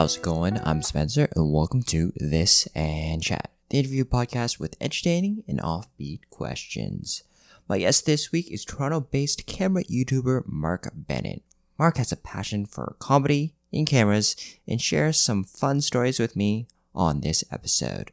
How's 0.00 0.16
it 0.16 0.22
going? 0.22 0.58
I'm 0.64 0.80
Spencer, 0.80 1.28
and 1.36 1.52
welcome 1.52 1.82
to 1.82 2.10
This 2.16 2.66
and 2.74 3.22
Chat, 3.22 3.50
the 3.68 3.80
interview 3.80 4.06
podcast 4.06 4.58
with 4.58 4.74
entertaining 4.80 5.44
and 5.46 5.60
offbeat 5.60 6.20
questions. 6.30 7.22
My 7.68 7.80
guest 7.80 8.06
this 8.06 8.32
week 8.32 8.50
is 8.50 8.64
Toronto 8.64 9.00
based 9.00 9.44
camera 9.44 9.84
YouTuber 9.84 10.44
Mark 10.46 10.90
Bennett. 10.94 11.42
Mark 11.78 11.98
has 11.98 12.12
a 12.12 12.16
passion 12.16 12.64
for 12.64 12.96
comedy 12.98 13.52
in 13.72 13.84
cameras 13.84 14.36
and 14.66 14.80
shares 14.80 15.20
some 15.20 15.44
fun 15.44 15.82
stories 15.82 16.18
with 16.18 16.34
me 16.34 16.66
on 16.94 17.20
this 17.20 17.44
episode. 17.52 18.10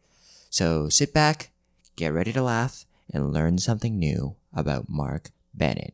So 0.49 0.89
sit 0.89 1.13
back, 1.13 1.51
get 1.95 2.11
ready 2.11 2.33
to 2.33 2.41
laugh, 2.41 2.85
and 3.13 3.31
learn 3.31 3.59
something 3.59 3.97
new 3.97 4.35
about 4.53 4.89
Mark 4.89 5.29
Bennett. 5.53 5.93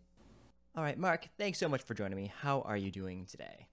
All 0.75 0.81
right, 0.81 0.97
Mark, 0.97 1.29
thanks 1.37 1.59
so 1.59 1.69
much 1.69 1.83
for 1.83 1.93
joining 1.93 2.17
me. 2.17 2.33
How 2.35 2.61
are 2.61 2.77
you 2.77 2.89
doing 2.89 3.27
today? 3.27 3.67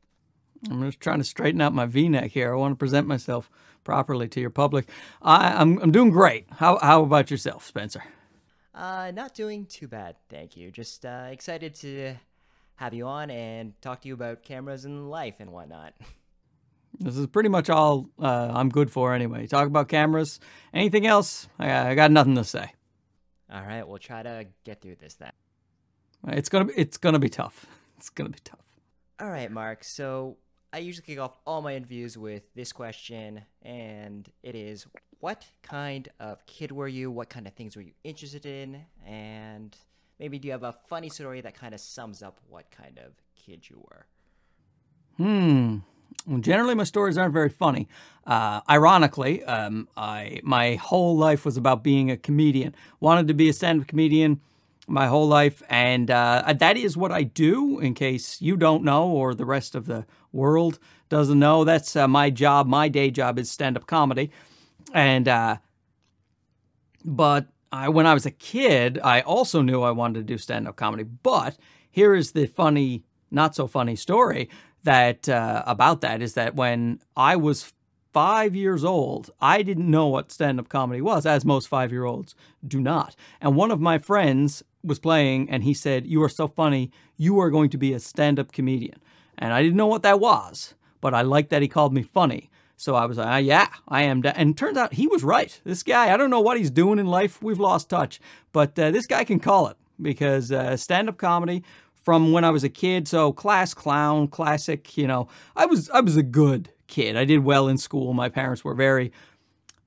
I'm 0.69 0.82
just 0.82 1.00
trying 1.00 1.19
to 1.19 1.24
straighten 1.24 1.60
out 1.60 1.73
my 1.73 1.87
V-neck 1.87 2.32
here. 2.32 2.52
I 2.52 2.56
want 2.56 2.73
to 2.73 2.77
present 2.77 3.06
myself 3.06 3.51
properly 3.84 4.28
to 4.28 4.41
your 4.41 4.51
public. 4.51 4.88
I, 5.23 5.52
am 5.52 5.60
I'm, 5.60 5.78
I'm 5.84 5.92
doing 5.92 6.10
great. 6.10 6.46
How 6.51 6.78
how 6.78 7.02
about 7.02 7.30
yourself, 7.30 7.64
Spencer? 7.64 8.02
Uh, 8.74 9.10
not 9.15 9.34
doing 9.34 9.66
too 9.66 9.88
bad, 9.88 10.16
thank 10.28 10.56
you. 10.56 10.70
Just 10.70 11.04
uh, 11.04 11.28
excited 11.30 11.74
to 11.77 12.15
have 12.77 12.95
you 12.95 13.06
on 13.06 13.30
and 13.30 13.73
talk 13.82 14.02
to 14.02 14.09
you 14.09 14.15
about 14.15 14.42
cameras 14.42 14.84
and 14.84 15.10
life 15.10 15.37
and 15.41 15.51
whatnot. 15.52 15.95
This 16.98 17.16
is 17.16 17.29
pretty 17.29 17.48
much 17.48 17.70
all 17.70 18.10
uh, 18.18 18.51
I'm 18.52 18.68
good 18.68 18.90
for 18.90 19.15
anyway. 19.15 19.46
Talk 19.46 19.68
about 19.68 19.88
cameras. 19.88 20.38
Anything 20.74 21.06
else? 21.06 21.48
I, 21.59 21.90
I 21.90 21.95
got 21.95 22.10
nothing 22.10 22.34
to 22.34 22.45
say. 22.45 22.73
All 23.51 23.62
right, 23.62 23.87
we'll 23.87 23.98
try 23.98 24.23
to 24.23 24.46
get 24.65 24.82
through 24.82 24.96
this 24.96 25.15
then. 25.15 25.32
It's 26.29 26.48
gonna 26.48 26.66
be, 26.66 26.74
it's 26.77 26.98
gonna 26.98 27.18
be 27.18 27.30
tough. 27.30 27.66
It's 27.96 28.09
gonna 28.09 28.30
be 28.30 28.38
tough. 28.43 28.65
All 29.21 29.29
right, 29.29 29.51
Mark. 29.51 29.84
So 29.84 30.38
I 30.73 30.79
usually 30.79 31.04
kick 31.04 31.18
off 31.18 31.32
all 31.46 31.63
my 31.63 31.74
interviews 31.74 32.16
with 32.16 32.43
this 32.54 32.73
question, 32.73 33.43
and 33.63 34.29
it 34.43 34.54
is 34.54 34.87
What 35.18 35.45
kind 35.62 36.09
of 36.21 36.46
kid 36.46 36.71
were 36.71 36.88
you? 36.88 37.10
What 37.10 37.29
kind 37.29 37.46
of 37.46 37.54
things 37.54 37.77
were 37.77 37.82
you 37.82 37.93
interested 38.04 38.46
in? 38.46 38.82
And 39.07 39.77
maybe 40.18 40.38
do 40.38 40.46
you 40.46 40.52
have 40.52 40.62
a 40.62 40.74
funny 40.88 41.09
story 41.09 41.40
that 41.40 41.54
kind 41.54 41.74
of 41.74 41.80
sums 41.80 42.23
up 42.23 42.40
what 42.49 42.71
kind 42.71 42.99
of 42.99 43.12
kid 43.35 43.68
you 43.68 43.85
were? 43.90 44.07
Hmm. 45.16 45.79
Well, 46.27 46.38
generally, 46.38 46.74
my 46.74 46.84
stories 46.84 47.18
aren't 47.18 47.32
very 47.32 47.49
funny. 47.49 47.88
Uh, 48.27 48.60
ironically, 48.68 49.43
um, 49.45 49.88
I 49.96 50.40
my 50.45 50.77
whole 50.77 51.16
life 51.16 51.45
was 51.45 51.57
about 51.57 51.82
being 51.82 52.10
a 52.10 52.16
comedian. 52.16 52.74
Wanted 53.01 53.27
to 53.29 53.34
be 53.34 53.49
a 53.49 53.52
stand-up 53.52 53.88
comedian 53.88 54.40
my 54.88 55.06
whole 55.06 55.28
life, 55.28 55.62
and 55.68 56.10
uh, 56.10 56.52
that 56.59 56.76
is 56.76 56.96
what 56.96 57.12
I 57.12 57.23
do. 57.23 57.78
In 57.78 57.95
case 57.95 58.40
you 58.40 58.56
don't 58.56 58.84
know, 58.84 59.09
or 59.09 59.34
the 59.34 59.45
rest 59.45 59.74
of 59.74 59.87
the 59.87 60.04
world 60.32 60.78
doesn't 61.09 61.38
know, 61.38 61.64
that's 61.64 61.96
uh, 61.96 62.09
my 62.09 62.30
job. 62.30 62.66
My 62.66 62.88
day 62.88 63.10
job 63.10 63.38
is 63.38 63.50
stand-up 63.50 63.87
comedy, 63.87 64.31
and 64.92 65.28
uh, 65.28 65.56
but 67.04 67.47
I, 67.72 67.88
when 67.88 68.06
I 68.06 68.14
was 68.14 68.26
a 68.26 68.31
kid, 68.31 68.98
I 69.03 69.20
also 69.20 69.62
knew 69.62 69.82
I 69.82 69.92
wanted 69.92 70.20
to 70.20 70.25
do 70.25 70.38
stand-up 70.38 70.76
comedy. 70.76 71.04
But 71.04 71.56
here 71.91 72.15
is 72.15 72.32
the 72.32 72.47
funny, 72.47 73.04
not 73.31 73.54
so 73.54 73.66
funny 73.66 73.97
story 73.97 74.48
that 74.82 75.28
uh, 75.28 75.62
about 75.66 76.00
that 76.00 76.22
is 76.22 76.34
that 76.34 76.54
when 76.54 77.00
I 77.16 77.37
was 77.37 77.72
five 78.12 78.56
years 78.56 78.84
old, 78.84 79.31
I 79.41 79.62
didn't 79.62 79.91
know 79.91 80.09
what 80.09 80.32
stand 80.32 80.59
up 80.59 80.69
comedy 80.69 81.00
was, 81.00 81.26
as 81.26 81.44
most 81.44 81.69
five 81.69 81.92
year 81.92 82.04
olds 82.04 82.34
do 82.66 82.81
not. 82.81 83.15
And 83.41 83.56
one 83.56 83.70
of 83.70 83.81
my 83.81 83.98
friends 83.98 84.62
was 84.82 84.98
playing, 84.98 85.50
and 85.50 85.62
he 85.62 85.75
said, 85.75 86.06
You 86.06 86.22
are 86.22 86.28
so 86.28 86.48
funny, 86.48 86.91
you 87.16 87.38
are 87.41 87.50
going 87.50 87.70
to 87.70 87.78
be 87.78 87.92
a 87.92 88.00
stand 88.00 88.38
up 88.38 88.53
comedian. 88.53 88.98
And 89.37 89.53
I 89.53 89.62
didn't 89.62 89.76
know 89.76 89.87
what 89.87 90.03
that 90.03 90.20
was, 90.20 90.75
but 91.00 91.15
I 91.15 91.22
liked 91.22 91.50
that 91.50 91.62
he 91.62 91.69
called 91.69 91.94
me 91.94 92.03
funny. 92.03 92.50
So 92.77 92.94
I 92.94 93.05
was 93.05 93.19
like, 93.19 93.27
ah, 93.27 93.37
yeah, 93.37 93.69
I 93.88 94.05
am. 94.05 94.22
And 94.25 94.56
turns 94.56 94.78
out 94.78 94.94
he 94.94 95.06
was 95.06 95.22
right. 95.22 95.60
This 95.65 95.82
guy, 95.82 96.15
I 96.15 96.16
don't 96.16 96.31
know 96.31 96.41
what 96.41 96.56
he's 96.56 96.71
doing 96.71 96.99
in 96.99 97.06
life. 97.06 97.43
We've 97.43 97.60
lost 97.60 97.91
touch. 97.91 98.21
But 98.53 98.78
uh, 98.78 98.91
this 98.91 99.06
guy 99.06 99.22
can 99.25 99.38
call 99.38 99.69
it 99.69 99.77
because 100.00 100.50
uh, 100.50 100.78
stand 100.78 101.10
up 101.10 101.19
comedy 101.19 101.62
from 101.94 102.32
when 102.32 102.43
I 102.43 102.49
was 102.49 102.65
a 102.65 102.71
kid. 102.71 103.06
So 103.06 103.34
class 103.34 103.75
clown, 103.75 104.28
classic, 104.28 104.97
you 104.97 105.06
know, 105.06 105.28
I 105.55 105.66
was, 105.66 105.91
I 105.91 106.00
was 106.00 106.16
a 106.16 106.22
good 106.22 106.71
kid. 106.87 107.19
I 107.19 107.26
did 107.26 107.44
well 107.44 107.69
in 107.69 107.76
school. 107.76 108.15
My 108.15 108.31
parents 108.31 108.65
were 108.65 108.75
very 108.75 109.12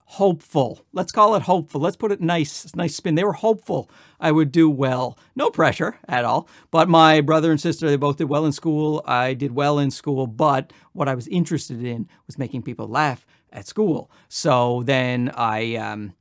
hopeful. 0.06 0.86
Let's 0.94 1.12
call 1.12 1.36
it 1.36 1.44
hopeful. 1.44 1.82
Let's 1.82 1.96
put 1.96 2.12
it 2.12 2.22
nice, 2.22 2.76
nice 2.76 2.96
spin. 2.96 3.16
They 3.16 3.24
were 3.24 3.34
hopeful 3.34 3.90
I 4.20 4.32
would 4.32 4.52
do 4.52 4.70
well. 4.70 5.18
No 5.36 5.50
pressure 5.50 5.98
at 6.08 6.26
all. 6.26 6.48
But 6.72 6.90
my 6.90 7.22
brother 7.22 7.52
and 7.52 7.60
sister, 7.60 7.90
they 7.90 7.96
both 7.96 8.18
did 8.18 8.30
well 8.30 8.46
in 8.46 8.52
school. 8.52 9.02
I 9.06 9.34
did 9.34 9.56
well 9.56 9.80
in 9.80 9.92
school, 9.92 10.28
but 10.28 10.72
what 10.94 11.08
I 11.08 11.16
was 11.16 11.28
interested 11.28 11.84
in 11.84 12.08
was 12.28 12.38
making 12.38 12.64
people 12.64 12.88
laugh 12.88 13.26
at 13.52 13.68
school. 13.68 14.12
So 14.30 14.84
then 14.86 15.32
I 15.36 15.76
um 15.76 16.14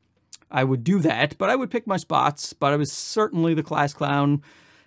I 0.50 0.64
would 0.64 0.84
do 0.84 0.98
that, 1.00 1.38
but 1.38 1.48
I 1.48 1.56
would 1.56 1.70
pick 1.70 1.86
my 1.86 1.96
spots, 1.96 2.52
but 2.52 2.72
I 2.72 2.76
was 2.76 2.92
certainly 2.92 3.54
the 3.54 3.62
class 3.62 3.94
clown 3.94 4.42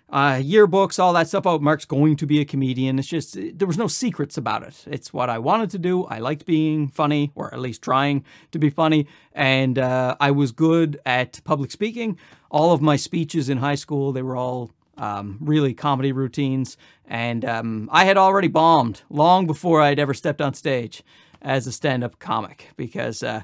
uh, 0.08 0.34
yearbooks, 0.34 0.98
all 0.98 1.12
that 1.14 1.28
stuff. 1.28 1.46
Oh, 1.46 1.58
Mark's 1.58 1.84
going 1.84 2.16
to 2.16 2.26
be 2.26 2.40
a 2.40 2.44
comedian. 2.44 2.98
It's 2.98 3.08
just, 3.08 3.36
there 3.58 3.66
was 3.66 3.78
no 3.78 3.88
secrets 3.88 4.36
about 4.36 4.62
it. 4.62 4.84
It's 4.86 5.12
what 5.12 5.28
I 5.28 5.38
wanted 5.38 5.70
to 5.70 5.78
do. 5.78 6.04
I 6.04 6.18
liked 6.18 6.46
being 6.46 6.88
funny, 6.88 7.32
or 7.34 7.52
at 7.52 7.58
least 7.58 7.82
trying 7.82 8.24
to 8.52 8.58
be 8.58 8.70
funny. 8.70 9.08
And 9.32 9.78
uh, 9.78 10.16
I 10.20 10.30
was 10.30 10.52
good 10.52 11.00
at 11.04 11.40
public 11.44 11.70
speaking. 11.70 12.18
All 12.50 12.72
of 12.72 12.80
my 12.80 12.96
speeches 12.96 13.48
in 13.48 13.58
high 13.58 13.74
school, 13.74 14.12
they 14.12 14.22
were 14.22 14.36
all 14.36 14.70
um, 14.96 15.38
really 15.40 15.74
comedy 15.74 16.12
routines. 16.12 16.76
And 17.04 17.44
um, 17.44 17.88
I 17.92 18.04
had 18.04 18.16
already 18.16 18.48
bombed 18.48 19.02
long 19.10 19.46
before 19.46 19.82
I'd 19.82 19.98
ever 19.98 20.14
stepped 20.14 20.40
on 20.40 20.54
stage 20.54 21.02
as 21.42 21.66
a 21.66 21.72
stand 21.72 22.04
up 22.04 22.18
comic 22.18 22.70
because 22.76 23.22
uh, 23.22 23.42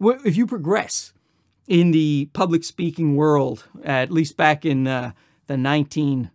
if 0.00 0.36
you 0.36 0.46
progress 0.46 1.12
in 1.66 1.92
the 1.92 2.28
public 2.32 2.64
speaking 2.64 3.16
world, 3.16 3.66
at 3.84 4.10
least 4.10 4.36
back 4.36 4.64
in 4.64 4.86
uh, 4.86 5.12
the 5.50 5.56
19, 5.56 6.30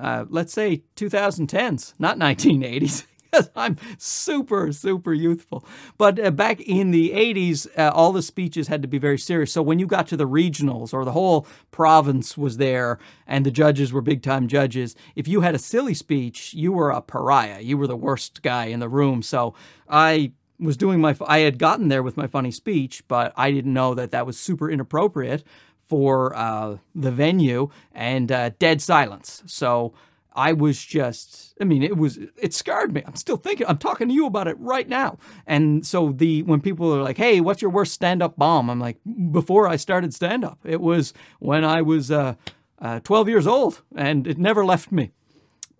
uh, 0.00 0.26
let's 0.28 0.52
say 0.52 0.84
2010s, 0.94 1.92
not 1.98 2.18
1980s. 2.18 3.04
I'm 3.56 3.76
super, 3.98 4.72
super 4.72 5.12
youthful. 5.12 5.66
But 5.98 6.20
uh, 6.20 6.30
back 6.30 6.60
in 6.60 6.92
the 6.92 7.10
80s, 7.10 7.66
uh, 7.76 7.90
all 7.92 8.12
the 8.12 8.22
speeches 8.22 8.68
had 8.68 8.80
to 8.82 8.86
be 8.86 8.98
very 8.98 9.18
serious. 9.18 9.52
So 9.52 9.60
when 9.60 9.80
you 9.80 9.88
got 9.88 10.06
to 10.06 10.16
the 10.16 10.28
regionals 10.28 10.94
or 10.94 11.04
the 11.04 11.10
whole 11.10 11.48
province 11.72 12.38
was 12.38 12.58
there 12.58 13.00
and 13.26 13.44
the 13.44 13.50
judges 13.50 13.92
were 13.92 14.00
big 14.00 14.22
time 14.22 14.46
judges, 14.46 14.94
if 15.16 15.26
you 15.26 15.40
had 15.40 15.56
a 15.56 15.58
silly 15.58 15.94
speech, 15.94 16.54
you 16.54 16.70
were 16.70 16.90
a 16.90 17.02
pariah. 17.02 17.58
You 17.58 17.76
were 17.76 17.88
the 17.88 17.96
worst 17.96 18.40
guy 18.42 18.66
in 18.66 18.78
the 18.78 18.88
room. 18.88 19.20
So 19.20 19.54
I 19.88 20.30
was 20.60 20.76
doing 20.76 21.00
my, 21.00 21.16
I 21.26 21.40
had 21.40 21.58
gotten 21.58 21.88
there 21.88 22.04
with 22.04 22.16
my 22.16 22.28
funny 22.28 22.52
speech, 22.52 23.02
but 23.08 23.32
I 23.36 23.50
didn't 23.50 23.72
know 23.72 23.94
that 23.94 24.12
that 24.12 24.26
was 24.26 24.38
super 24.38 24.70
inappropriate 24.70 25.42
for 25.88 26.34
uh, 26.36 26.78
the 26.94 27.10
venue 27.10 27.68
and 27.92 28.30
uh, 28.32 28.50
dead 28.58 28.80
silence. 28.80 29.42
So 29.46 29.94
I 30.34 30.52
was 30.52 30.84
just, 30.84 31.54
I 31.60 31.64
mean, 31.64 31.82
it 31.82 31.96
was, 31.96 32.18
it 32.36 32.52
scarred 32.52 32.92
me. 32.92 33.02
I'm 33.06 33.14
still 33.14 33.36
thinking, 33.36 33.66
I'm 33.68 33.78
talking 33.78 34.08
to 34.08 34.14
you 34.14 34.26
about 34.26 34.48
it 34.48 34.58
right 34.58 34.88
now. 34.88 35.18
And 35.46 35.86
so 35.86 36.10
the, 36.10 36.42
when 36.42 36.60
people 36.60 36.92
are 36.94 37.02
like, 37.02 37.16
hey, 37.16 37.40
what's 37.40 37.62
your 37.62 37.70
worst 37.70 37.92
stand 37.92 38.22
up 38.22 38.36
bomb? 38.36 38.68
I'm 38.68 38.80
like, 38.80 38.98
before 39.30 39.68
I 39.68 39.76
started 39.76 40.12
stand 40.12 40.44
up, 40.44 40.58
it 40.64 40.80
was 40.80 41.14
when 41.38 41.64
I 41.64 41.82
was 41.82 42.10
uh, 42.10 42.34
uh 42.80 43.00
12 43.00 43.28
years 43.28 43.46
old 43.46 43.82
and 43.94 44.26
it 44.26 44.38
never 44.38 44.64
left 44.64 44.90
me. 44.90 45.12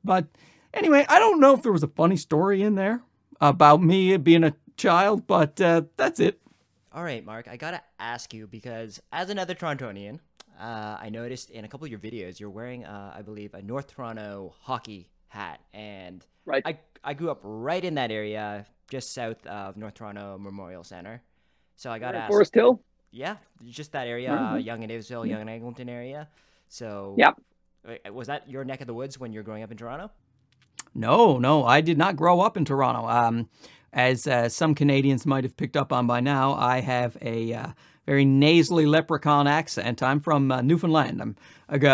But 0.04 0.26
anyway, 0.72 1.04
I 1.09 1.19
don't 1.19 1.41
know 1.41 1.54
if 1.54 1.62
there 1.62 1.72
was 1.72 1.82
a 1.82 1.88
funny 1.88 2.16
story 2.16 2.62
in 2.62 2.76
there 2.76 3.03
about 3.41 3.82
me 3.82 4.16
being 4.19 4.44
a 4.44 4.54
child, 4.76 5.26
but 5.26 5.60
uh, 5.60 5.82
that's 5.97 6.21
it. 6.21 6.41
All 6.94 7.03
right, 7.03 7.27
Mark, 7.27 7.49
I 7.49 7.56
gotta 7.56 7.82
ask 7.99 8.32
you 8.32 8.47
because 8.47 9.03
as 9.10 9.28
another 9.28 9.53
Torontonian, 9.53 10.21
uh, 10.60 10.97
I 11.00 11.09
noticed 11.10 11.51
in 11.51 11.65
a 11.65 11.69
couple 11.69 11.86
of 11.86 11.91
your 11.91 11.98
videos 11.98 12.39
you're 12.39 12.51
wearing, 12.51 12.84
uh, 12.84 13.13
I 13.13 13.21
believe, 13.21 13.53
a 13.54 13.63
North 13.63 13.89
Toronto 13.89 14.54
hockey 14.60 15.09
hat, 15.27 15.59
and 15.72 16.24
right. 16.47 16.63
I 16.65 16.78
I 17.03 17.15
grew 17.15 17.33
up 17.33 17.41
right 17.42 17.84
in 17.84 17.97
that 17.97 18.13
area, 18.13 18.65
just 18.89 19.13
south 19.13 19.45
of 19.45 19.77
North 19.77 19.95
Toronto 19.95 20.39
Memorial 20.39 20.84
Center. 20.84 21.21
So 21.74 21.91
I 21.91 21.98
gotta 21.98 22.19
ask. 22.19 22.30
Forest 22.30 22.54
Hill. 22.54 22.80
Yeah, 23.10 23.39
just 23.66 23.91
that 23.91 24.07
area, 24.07 24.30
mm-hmm. 24.30 24.54
uh, 24.54 24.59
Yonge 24.59 24.84
and 24.84 24.92
Davisville, 24.92 25.28
Yonge 25.28 25.41
and 25.41 25.51
Eglinton 25.51 25.89
area. 25.89 26.28
So 26.69 27.16
yeah, 27.19 27.33
was 28.13 28.28
that 28.28 28.48
your 28.48 28.65
neck 28.65 28.83
of 28.83 28.86
the 28.86 28.95
woods 28.95 29.19
when 29.19 29.33
you're 29.33 29.42
growing 29.42 29.65
up 29.65 29.72
in 29.72 29.77
Toronto? 29.77 30.13
No, 30.95 31.39
no, 31.39 31.65
I 31.65 31.80
did 31.80 31.98
not 31.98 32.15
grow 32.15 32.41
up 32.41 32.57
in 32.57 32.65
Toronto. 32.65 33.09
Um, 33.09 33.48
as 33.95 34.27
uh, 34.27 34.49
some 34.49 34.75
Canadians 34.75 35.25
might 35.25 35.45
have 35.45 35.57
picked 35.57 35.77
up 35.77 35.93
on 35.93 36.07
by 36.07 36.21
now, 36.21 36.55
I 36.55 36.81
have 36.81 37.17
a 37.23 37.55
uh, 37.55 37.69
very 38.07 38.25
nasally 38.25 38.87
leprechaun 38.87 39.47
accent. 39.47 40.03
I'm 40.03 40.21
from 40.21 40.51
uh, 40.51 40.61
Newfoundland. 40.61 41.23
I'm 41.23 41.37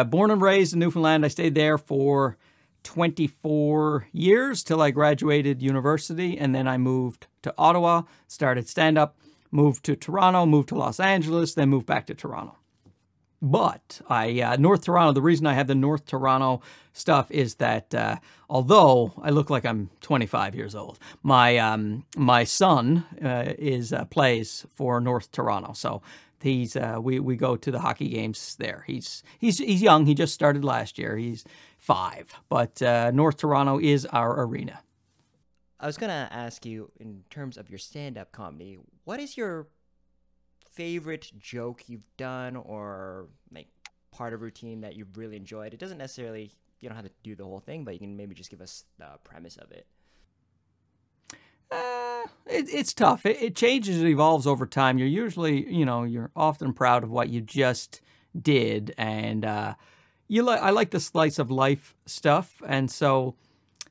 born 0.08 0.30
and 0.30 0.40
raised 0.40 0.72
in 0.72 0.80
Newfoundland. 0.80 1.24
I 1.24 1.28
stayed 1.28 1.54
there 1.54 1.78
for 1.78 2.38
24 2.84 4.08
years 4.12 4.64
till 4.64 4.80
I 4.80 4.90
graduated 4.90 5.62
university, 5.62 6.38
and 6.38 6.54
then 6.54 6.66
I 6.66 6.78
moved 6.78 7.26
to 7.42 7.54
Ottawa, 7.58 8.02
started 8.26 8.66
stand 8.66 8.96
up, 8.96 9.18
moved 9.50 9.84
to 9.84 9.94
Toronto, 9.94 10.46
moved 10.46 10.70
to 10.70 10.76
Los 10.78 10.98
Angeles, 10.98 11.54
then 11.54 11.68
moved 11.68 11.86
back 11.86 12.06
to 12.06 12.14
Toronto. 12.14 12.56
But 13.42 14.00
I 14.08 14.40
uh, 14.40 14.56
North 14.56 14.84
Toronto. 14.84 15.12
The 15.12 15.22
reason 15.22 15.46
I 15.46 15.54
have 15.54 15.66
the 15.66 15.74
North 15.74 16.06
Toronto 16.06 16.60
stuff 16.92 17.30
is 17.30 17.56
that 17.56 17.94
uh, 17.94 18.16
although 18.48 19.12
I 19.22 19.30
look 19.30 19.50
like 19.50 19.64
I'm 19.64 19.90
25 20.00 20.54
years 20.54 20.74
old, 20.74 20.98
my 21.22 21.56
um, 21.58 22.04
my 22.16 22.44
son 22.44 23.06
uh, 23.22 23.54
is 23.58 23.92
uh, 23.92 24.04
plays 24.06 24.66
for 24.70 25.00
North 25.00 25.30
Toronto. 25.32 25.72
So 25.72 26.02
he's 26.42 26.76
uh, 26.76 26.98
we 27.00 27.20
we 27.20 27.36
go 27.36 27.56
to 27.56 27.70
the 27.70 27.80
hockey 27.80 28.08
games 28.08 28.56
there. 28.58 28.84
He's 28.86 29.22
he's 29.38 29.58
he's 29.58 29.82
young. 29.82 30.06
He 30.06 30.14
just 30.14 30.34
started 30.34 30.64
last 30.64 30.98
year. 30.98 31.16
He's 31.16 31.44
five, 31.78 32.34
but 32.48 32.82
uh, 32.82 33.10
North 33.12 33.38
Toronto 33.38 33.78
is 33.78 34.06
our 34.06 34.42
arena. 34.42 34.80
I 35.78 35.86
was 35.86 35.96
gonna 35.96 36.28
ask 36.30 36.66
you 36.66 36.90
in 37.00 37.24
terms 37.30 37.56
of 37.56 37.70
your 37.70 37.78
stand-up 37.78 38.32
comedy, 38.32 38.78
what 39.04 39.18
is 39.18 39.38
your 39.38 39.68
favorite 40.80 41.30
joke 41.38 41.82
you've 41.88 42.16
done 42.16 42.56
or 42.56 43.28
like 43.52 43.68
part 44.10 44.32
of 44.32 44.40
routine 44.40 44.80
that 44.80 44.96
you've 44.96 45.14
really 45.14 45.36
enjoyed? 45.36 45.74
It 45.74 45.78
doesn't 45.78 45.98
necessarily 45.98 46.50
you 46.80 46.88
don't 46.88 46.96
have 46.96 47.04
to 47.04 47.12
do 47.22 47.34
the 47.34 47.44
whole 47.44 47.60
thing, 47.60 47.84
but 47.84 47.92
you 47.92 48.00
can 48.00 48.16
maybe 48.16 48.34
just 48.34 48.48
give 48.48 48.62
us 48.62 48.84
the 48.98 49.04
premise 49.22 49.58
of 49.58 49.70
it. 49.72 49.86
Uh, 51.70 52.22
it, 52.46 52.66
it's 52.72 52.94
tough. 52.94 53.26
It, 53.26 53.42
it 53.42 53.54
changes. 53.54 54.00
It 54.00 54.08
evolves 54.08 54.46
over 54.46 54.64
time. 54.64 54.96
You're 54.96 55.06
usually, 55.06 55.70
you 55.70 55.84
know, 55.84 56.04
you're 56.04 56.30
often 56.34 56.72
proud 56.72 57.04
of 57.04 57.10
what 57.10 57.28
you 57.28 57.42
just 57.42 58.00
did, 58.40 58.94
and 58.96 59.44
uh, 59.44 59.74
you 60.28 60.42
like. 60.42 60.62
I 60.62 60.70
like 60.70 60.92
the 60.92 61.00
slice 61.00 61.38
of 61.38 61.50
life 61.50 61.94
stuff, 62.06 62.62
and 62.66 62.90
so 62.90 63.34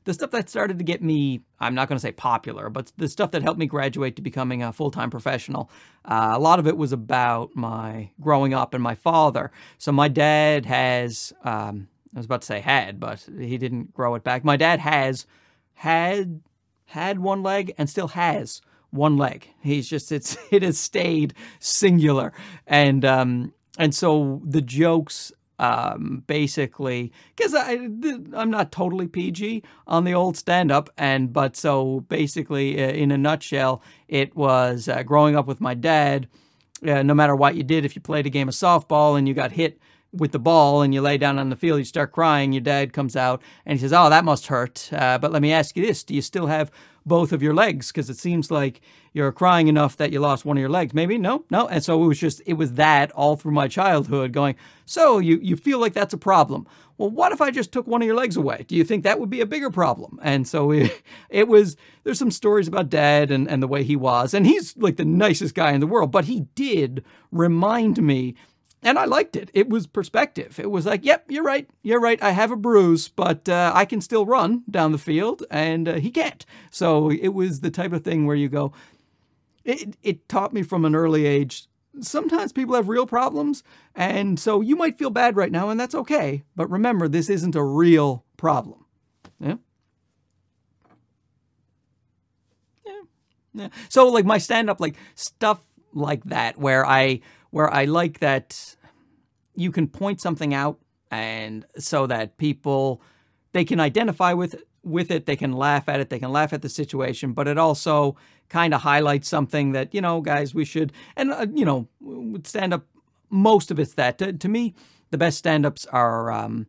the 0.04 0.14
stuff 0.14 0.30
that 0.30 0.48
started 0.48 0.78
to 0.78 0.84
get 0.84 1.02
me, 1.02 1.40
I'm 1.58 1.74
not 1.74 1.88
going 1.88 1.96
to 1.96 2.00
say 2.00 2.12
popular, 2.12 2.70
but 2.70 2.92
the 2.96 3.08
stuff 3.08 3.32
that 3.32 3.42
helped 3.42 3.58
me 3.58 3.66
graduate 3.66 4.16
to 4.16 4.22
becoming 4.22 4.62
a 4.62 4.72
full 4.72 4.90
time 4.90 5.10
professional, 5.10 5.70
uh, 6.04 6.32
a 6.32 6.38
lot 6.38 6.58
of 6.58 6.66
it 6.66 6.76
was 6.76 6.92
about 6.92 7.50
my 7.54 8.10
growing 8.20 8.54
up 8.54 8.74
and 8.74 8.82
my 8.82 8.94
father. 8.94 9.50
So 9.78 9.92
my 9.92 10.08
dad 10.08 10.66
has, 10.66 11.32
um, 11.44 11.88
I 12.14 12.18
was 12.18 12.26
about 12.26 12.42
to 12.42 12.46
say 12.46 12.60
had, 12.60 12.98
but 12.98 13.26
he 13.38 13.58
didn't 13.58 13.92
grow 13.92 14.14
it 14.14 14.24
back. 14.24 14.44
My 14.44 14.56
dad 14.56 14.80
has 14.80 15.26
had 15.74 16.40
had 16.86 17.20
one 17.20 17.42
leg 17.42 17.72
and 17.78 17.88
still 17.88 18.08
has 18.08 18.60
one 18.90 19.16
leg. 19.16 19.48
He's 19.62 19.88
just 19.88 20.12
it's 20.12 20.36
it 20.50 20.62
has 20.62 20.78
stayed 20.78 21.34
singular, 21.58 22.32
and 22.66 23.04
um, 23.04 23.54
and 23.78 23.94
so 23.94 24.40
the 24.44 24.62
jokes 24.62 25.32
um, 25.60 26.24
basically 26.26 27.12
because 27.36 27.54
I'm 27.54 28.50
not 28.50 28.72
totally 28.72 29.06
PG 29.06 29.62
on 29.86 30.04
the 30.04 30.14
old 30.14 30.38
stand 30.38 30.72
up 30.72 30.88
and 30.96 31.34
but 31.34 31.54
so 31.54 32.00
basically 32.08 32.82
uh, 32.82 32.88
in 32.88 33.10
a 33.10 33.18
nutshell 33.18 33.82
it 34.08 34.34
was 34.34 34.88
uh, 34.88 35.02
growing 35.02 35.36
up 35.36 35.46
with 35.46 35.60
my 35.60 35.74
dad 35.74 36.28
uh, 36.88 37.02
no 37.02 37.12
matter 37.12 37.36
what 37.36 37.56
you 37.56 37.62
did 37.62 37.84
if 37.84 37.94
you 37.94 38.00
played 38.00 38.24
a 38.24 38.30
game 38.30 38.48
of 38.48 38.54
softball 38.54 39.18
and 39.18 39.28
you 39.28 39.34
got 39.34 39.52
hit 39.52 39.78
with 40.14 40.32
the 40.32 40.38
ball 40.38 40.80
and 40.80 40.94
you 40.94 41.02
lay 41.02 41.18
down 41.18 41.38
on 41.38 41.50
the 41.50 41.56
field 41.56 41.78
you 41.78 41.84
start 41.84 42.10
crying 42.10 42.54
your 42.54 42.62
dad 42.62 42.94
comes 42.94 43.14
out 43.14 43.42
and 43.66 43.78
he 43.78 43.82
says 43.82 43.92
oh 43.92 44.08
that 44.08 44.24
must 44.24 44.46
hurt. 44.46 44.88
Uh, 44.94 45.18
but 45.18 45.30
let 45.30 45.42
me 45.42 45.52
ask 45.52 45.76
you 45.76 45.84
this 45.84 46.02
do 46.02 46.14
you 46.14 46.22
still 46.22 46.46
have 46.46 46.70
both 47.06 47.32
of 47.32 47.42
your 47.42 47.54
legs 47.54 47.88
because 47.88 48.10
it 48.10 48.16
seems 48.16 48.50
like 48.50 48.80
you're 49.12 49.32
crying 49.32 49.68
enough 49.68 49.96
that 49.96 50.12
you 50.12 50.20
lost 50.20 50.44
one 50.44 50.56
of 50.56 50.60
your 50.60 50.70
legs. 50.70 50.94
Maybe 50.94 51.18
no, 51.18 51.44
no. 51.50 51.66
And 51.68 51.82
so 51.82 52.02
it 52.02 52.06
was 52.06 52.18
just 52.18 52.42
it 52.46 52.54
was 52.54 52.74
that 52.74 53.10
all 53.12 53.36
through 53.36 53.52
my 53.52 53.68
childhood 53.68 54.32
going. 54.32 54.56
So 54.84 55.18
you 55.18 55.38
you 55.42 55.56
feel 55.56 55.78
like 55.78 55.94
that's 55.94 56.14
a 56.14 56.18
problem. 56.18 56.66
Well, 56.98 57.10
what 57.10 57.32
if 57.32 57.40
I 57.40 57.50
just 57.50 57.72
took 57.72 57.86
one 57.86 58.02
of 58.02 58.06
your 58.06 58.14
legs 58.14 58.36
away? 58.36 58.66
Do 58.68 58.76
you 58.76 58.84
think 58.84 59.04
that 59.04 59.18
would 59.18 59.30
be 59.30 59.40
a 59.40 59.46
bigger 59.46 59.70
problem? 59.70 60.20
And 60.22 60.46
so 60.46 60.70
it, 60.70 61.02
it 61.30 61.48
was. 61.48 61.76
There's 62.04 62.18
some 62.18 62.30
stories 62.30 62.68
about 62.68 62.90
dad 62.90 63.30
and 63.30 63.48
and 63.48 63.62
the 63.62 63.68
way 63.68 63.84
he 63.84 63.96
was, 63.96 64.34
and 64.34 64.46
he's 64.46 64.76
like 64.76 64.96
the 64.96 65.04
nicest 65.04 65.54
guy 65.54 65.72
in 65.72 65.80
the 65.80 65.86
world. 65.86 66.12
But 66.12 66.26
he 66.26 66.40
did 66.54 67.04
remind 67.32 68.02
me 68.02 68.34
and 68.82 68.98
I 68.98 69.04
liked 69.04 69.36
it. 69.36 69.50
It 69.52 69.68
was 69.68 69.86
perspective. 69.86 70.58
It 70.58 70.70
was 70.70 70.86
like, 70.86 71.04
yep, 71.04 71.24
you're 71.28 71.44
right. 71.44 71.68
You're 71.82 72.00
right. 72.00 72.22
I 72.22 72.30
have 72.30 72.50
a 72.50 72.56
bruise, 72.56 73.08
but 73.08 73.48
uh, 73.48 73.72
I 73.74 73.84
can 73.84 74.00
still 74.00 74.24
run 74.24 74.64
down 74.70 74.92
the 74.92 74.98
field, 74.98 75.42
and 75.50 75.88
uh, 75.88 75.94
he 75.94 76.10
can't. 76.10 76.44
So 76.70 77.10
it 77.10 77.28
was 77.28 77.60
the 77.60 77.70
type 77.70 77.92
of 77.92 78.04
thing 78.04 78.26
where 78.26 78.36
you 78.36 78.48
go, 78.48 78.72
it, 79.64 79.96
it 80.02 80.28
taught 80.28 80.54
me 80.54 80.62
from 80.62 80.84
an 80.84 80.94
early 80.94 81.26
age. 81.26 81.66
Sometimes 82.00 82.52
people 82.52 82.74
have 82.74 82.88
real 82.88 83.06
problems, 83.06 83.62
and 83.94 84.38
so 84.38 84.60
you 84.60 84.76
might 84.76 84.98
feel 84.98 85.10
bad 85.10 85.36
right 85.36 85.52
now, 85.52 85.68
and 85.68 85.78
that's 85.78 85.94
okay. 85.94 86.44
But 86.56 86.70
remember, 86.70 87.08
this 87.08 87.28
isn't 87.28 87.56
a 87.56 87.64
real 87.64 88.24
problem. 88.36 88.86
Yeah. 89.38 89.56
Yeah. 92.86 93.00
yeah. 93.52 93.68
So, 93.88 94.08
like 94.08 94.24
my 94.24 94.38
stand 94.38 94.70
up, 94.70 94.80
like 94.80 94.94
stuff 95.14 95.60
like 95.92 96.24
that, 96.24 96.58
where 96.58 96.86
I 96.86 97.20
where 97.50 97.72
I 97.72 97.84
like 97.84 98.20
that 98.20 98.76
you 99.54 99.70
can 99.70 99.88
point 99.88 100.20
something 100.20 100.54
out 100.54 100.78
and 101.10 101.66
so 101.78 102.06
that 102.06 102.36
people 102.36 103.02
they 103.52 103.64
can 103.64 103.80
identify 103.80 104.32
with 104.32 104.62
with 104.82 105.10
it, 105.10 105.26
they 105.26 105.36
can 105.36 105.52
laugh 105.52 105.88
at 105.88 106.00
it, 106.00 106.08
they 106.08 106.18
can 106.18 106.32
laugh 106.32 106.54
at 106.54 106.62
the 106.62 106.68
situation, 106.68 107.32
but 107.32 107.46
it 107.46 107.58
also 107.58 108.16
kind 108.48 108.72
of 108.72 108.80
highlights 108.80 109.28
something 109.28 109.72
that, 109.72 109.94
you 109.94 110.00
know, 110.00 110.22
guys, 110.22 110.54
we 110.54 110.64
should 110.64 110.92
and 111.16 111.32
uh, 111.32 111.46
you 111.52 111.64
know, 111.64 111.88
stand 112.44 112.72
up 112.72 112.86
most 113.28 113.70
of 113.70 113.78
it's 113.78 113.94
that 113.94 114.18
to, 114.18 114.32
to 114.32 114.48
me 114.48 114.74
the 115.10 115.18
best 115.18 115.38
stand-ups 115.38 115.86
are 115.86 116.32
um, 116.32 116.66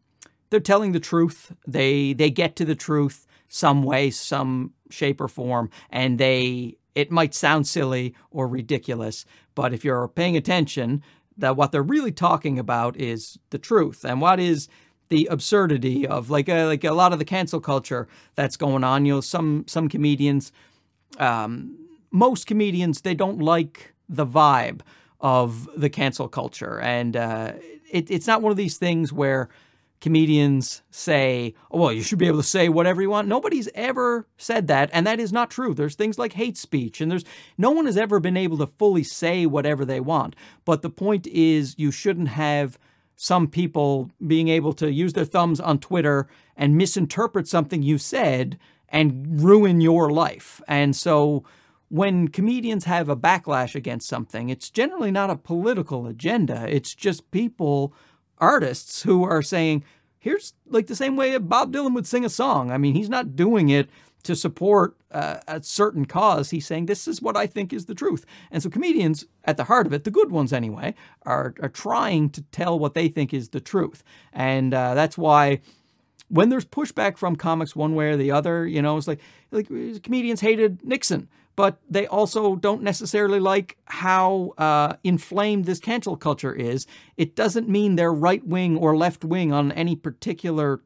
they're 0.50 0.60
telling 0.60 0.92
the 0.92 1.00
truth. 1.00 1.54
They 1.68 2.13
they 2.13 2.30
get 2.30 2.56
to 2.57 2.66
the 2.66 2.75
truth 2.75 3.28
some 3.48 3.83
way, 3.83 4.10
some 4.10 4.74
shape 4.89 5.22
or 5.22 5.28
form, 5.28 5.69
and 5.89 6.19
they 6.19 6.78
it 6.94 7.12
might 7.12 7.33
sound 7.33 7.68
silly 7.68 8.13
or 8.31 8.48
ridiculous, 8.48 9.25
but 9.56 9.74
if 9.74 9.83
you're 9.83 10.07
paying 10.07 10.38
attention, 10.38 11.03
that 11.38 11.56
what 11.56 11.71
they're 11.71 11.81
really 11.81 12.12
talking 12.12 12.59
about 12.59 12.95
is 12.98 13.38
the 13.50 13.57
truth. 13.57 14.03
And 14.06 14.21
what 14.21 14.39
is 14.39 14.69
the 15.12 15.27
absurdity 15.30 16.07
of 16.07 16.30
like 16.30 16.48
a, 16.48 16.62
uh, 16.62 16.65
like 16.65 16.83
a 16.86 16.94
lot 16.94 17.12
of 17.13 17.19
the 17.19 17.25
cancel 17.25 17.59
culture 17.59 18.07
that's 18.36 18.57
going 18.57 18.83
on. 18.83 19.06
You 19.06 19.15
know, 19.15 19.21
some 19.21 19.65
some 19.68 19.88
comedians, 19.89 20.51
um, 21.19 21.77
most 22.12 22.48
comedians, 22.48 23.01
they 23.01 23.13
don't 23.13 23.39
like 23.39 23.94
the 24.09 24.25
vibe 24.25 24.81
of 25.19 25.69
the 25.75 25.89
cancel 25.89 26.27
culture, 26.27 26.80
and 26.80 27.15
uh, 27.15 27.51
it, 27.92 28.09
it's 28.09 28.25
not 28.25 28.42
one 28.42 28.51
of 28.51 28.57
these 28.57 28.77
things 28.77 29.12
where 29.12 29.50
comedians 30.01 30.81
say, 30.89 31.53
oh, 31.69 31.77
well, 31.77 31.94
you 31.94 32.01
should 32.01 32.18
be 32.18 32.27
able 32.27 32.39
to 32.39 32.44
say 32.44 32.68
whatever 32.68 33.01
you 33.01 33.09
want. 33.09 33.27
Nobody's 33.27 33.69
ever 33.75 34.27
said 34.38 34.68
that, 34.68 34.89
and 34.92 35.07
that 35.07 35.19
is 35.19 35.31
not 35.31 35.51
true. 35.51 35.74
There's 35.74 35.95
things 35.95 36.19
like 36.19 36.33
hate 36.33 36.57
speech, 36.57 37.00
and 37.00 37.09
there's 37.09 37.24
no 37.57 37.69
one 37.71 37.86
has 37.86 37.98
ever 37.98 38.19
been 38.19 38.36
able 38.36 38.57
to 38.57 38.68
fully 38.68 39.03
say 39.03 39.45
whatever 39.45 39.86
they 39.86 40.00
want. 40.00 40.36
But 40.65 40.81
the 40.81 40.89
point 40.89 41.27
is, 41.27 41.75
you 41.77 41.92
shouldn't 41.92 42.30
have 42.30 42.77
some 43.15 43.48
people 43.48 44.09
being 44.25 44.48
able 44.48 44.74
to 44.74 44.92
use 44.92 45.14
their 45.14 45.26
thumbs 45.26 45.59
on 45.59 45.78
Twitter 45.78 46.28
and 46.57 46.76
misinterpret 46.76 47.47
something 47.47 47.83
you 47.83 47.99
said 47.99 48.57
and 48.90 49.42
ruin 49.42 49.80
your 49.80 50.09
life. 50.09 50.59
And 50.68 50.95
so 50.95 51.44
when 51.90 52.30
comedians 52.30 52.85
have 52.85 53.09
a 53.09 53.16
backlash 53.16 53.76
against 53.76 54.07
something, 54.07 54.49
it's 54.49 54.69
generally 54.71 55.11
not 55.11 55.30
a 55.30 55.35
political 55.35 56.07
agenda. 56.07 56.66
It's 56.68 56.95
just 56.95 57.30
people 57.30 57.94
artists 58.42 59.04
who 59.04 59.24
are 59.24 59.42
saying, 59.42 59.86
here's 60.19 60.54
like 60.68 60.88
the 60.88 60.95
same 60.95 61.16
way 61.16 61.38
Bob 61.38 61.71
Dylan 61.71 61.94
would 61.94 62.07
sing 62.07 62.26
a 62.26 62.30
song. 62.30 62.71
I 62.71 62.78
mean, 62.78 62.95
he's 62.95 63.10
not 63.10 63.36
doing 63.36 63.69
it 63.69 63.90
to 64.24 64.36
support 64.36 64.95
uh, 65.12 65.38
a 65.48 65.64
certain 65.64 66.06
cause. 66.06 66.52
He's 66.52 66.66
saying, 66.66 66.86
this 66.86 67.07
is 67.07 67.21
what 67.21 67.36
I 67.36 67.48
think 67.48 67.74
is 67.74 67.86
the 67.86 67.95
truth. 67.95 68.26
And 68.52 68.62
so 68.62 68.69
comedians, 68.69 69.26
at 69.45 69.57
the 69.57 69.64
heart 69.66 69.88
of 69.88 69.94
it, 69.94 70.04
the 70.04 70.12
good 70.12 70.31
ones 70.31 70.54
anyway, 70.54 70.94
are, 71.24 71.56
are 71.62 71.69
trying 71.69 72.30
to 72.31 72.42
tell 72.44 72.78
what 72.78 72.94
they 72.94 73.07
think 73.07 73.33
is 73.33 73.50
the 73.50 73.60
truth. 73.60 74.04
And 74.31 74.74
uh, 74.74 74.94
that's 74.94 75.18
why 75.18 75.62
when 76.28 76.50
there's 76.50 76.66
pushback 76.66 77.18
from 77.18 77.36
comics 77.36 77.76
one 77.76 77.95
way 77.95 78.10
or 78.12 78.18
the 78.18 78.31
other, 78.31 78.68
you 78.68 78.81
know, 78.81 78.98
it's 78.98 79.07
like, 79.07 79.21
like 79.52 79.68
comedians 80.04 80.42
hated 80.42 80.83
Nixon 80.83 81.28
but 81.56 81.80
they 81.90 82.08
also 82.08 82.56
don't 82.56 82.81
necessarily 82.81 83.40
like 83.40 83.78
how 83.86 84.54
uh, 84.58 84.96
inflamed 85.04 85.66
this 85.66 85.80
cancel 85.80 86.16
culture 86.16 86.54
is. 86.54 86.88
It 87.18 87.36
doesn't 87.36 87.70
mean 87.70 87.96
they're 87.96 88.14
right 88.14 88.46
wing 88.46 88.78
or 88.78 88.96
left 88.96 89.24
wing 89.24 89.52
on 89.52 89.72
any 89.74 89.96
particular 89.96 90.81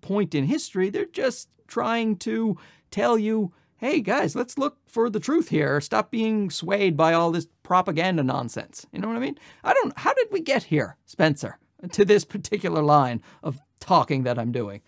point 0.00 0.34
in 0.34 0.44
history. 0.44 0.90
They're 0.90 1.04
just 1.06 1.48
trying 1.66 2.16
to 2.18 2.56
tell 2.90 3.18
you, 3.18 3.52
hey 3.76 4.00
guys, 4.00 4.34
let's 4.34 4.58
look 4.58 4.78
for 4.86 5.10
the 5.10 5.20
truth 5.20 5.50
here. 5.50 5.80
Stop 5.80 6.10
being 6.10 6.50
swayed 6.50 6.96
by 6.96 7.12
all 7.12 7.30
this 7.30 7.46
propaganda 7.62 8.22
nonsense. 8.22 8.86
You 8.92 9.00
know 9.00 9.08
what 9.08 9.16
I 9.16 9.20
mean? 9.20 9.38
I 9.64 9.74
don't. 9.74 9.96
How 9.98 10.14
did 10.14 10.28
we 10.30 10.40
get 10.40 10.64
here, 10.64 10.96
Spencer, 11.04 11.58
to 11.92 12.04
this 12.04 12.24
particular 12.24 12.82
line 12.82 13.22
of 13.42 13.60
talking 13.80 14.22
that 14.22 14.38
I'm 14.38 14.52
doing? 14.52 14.80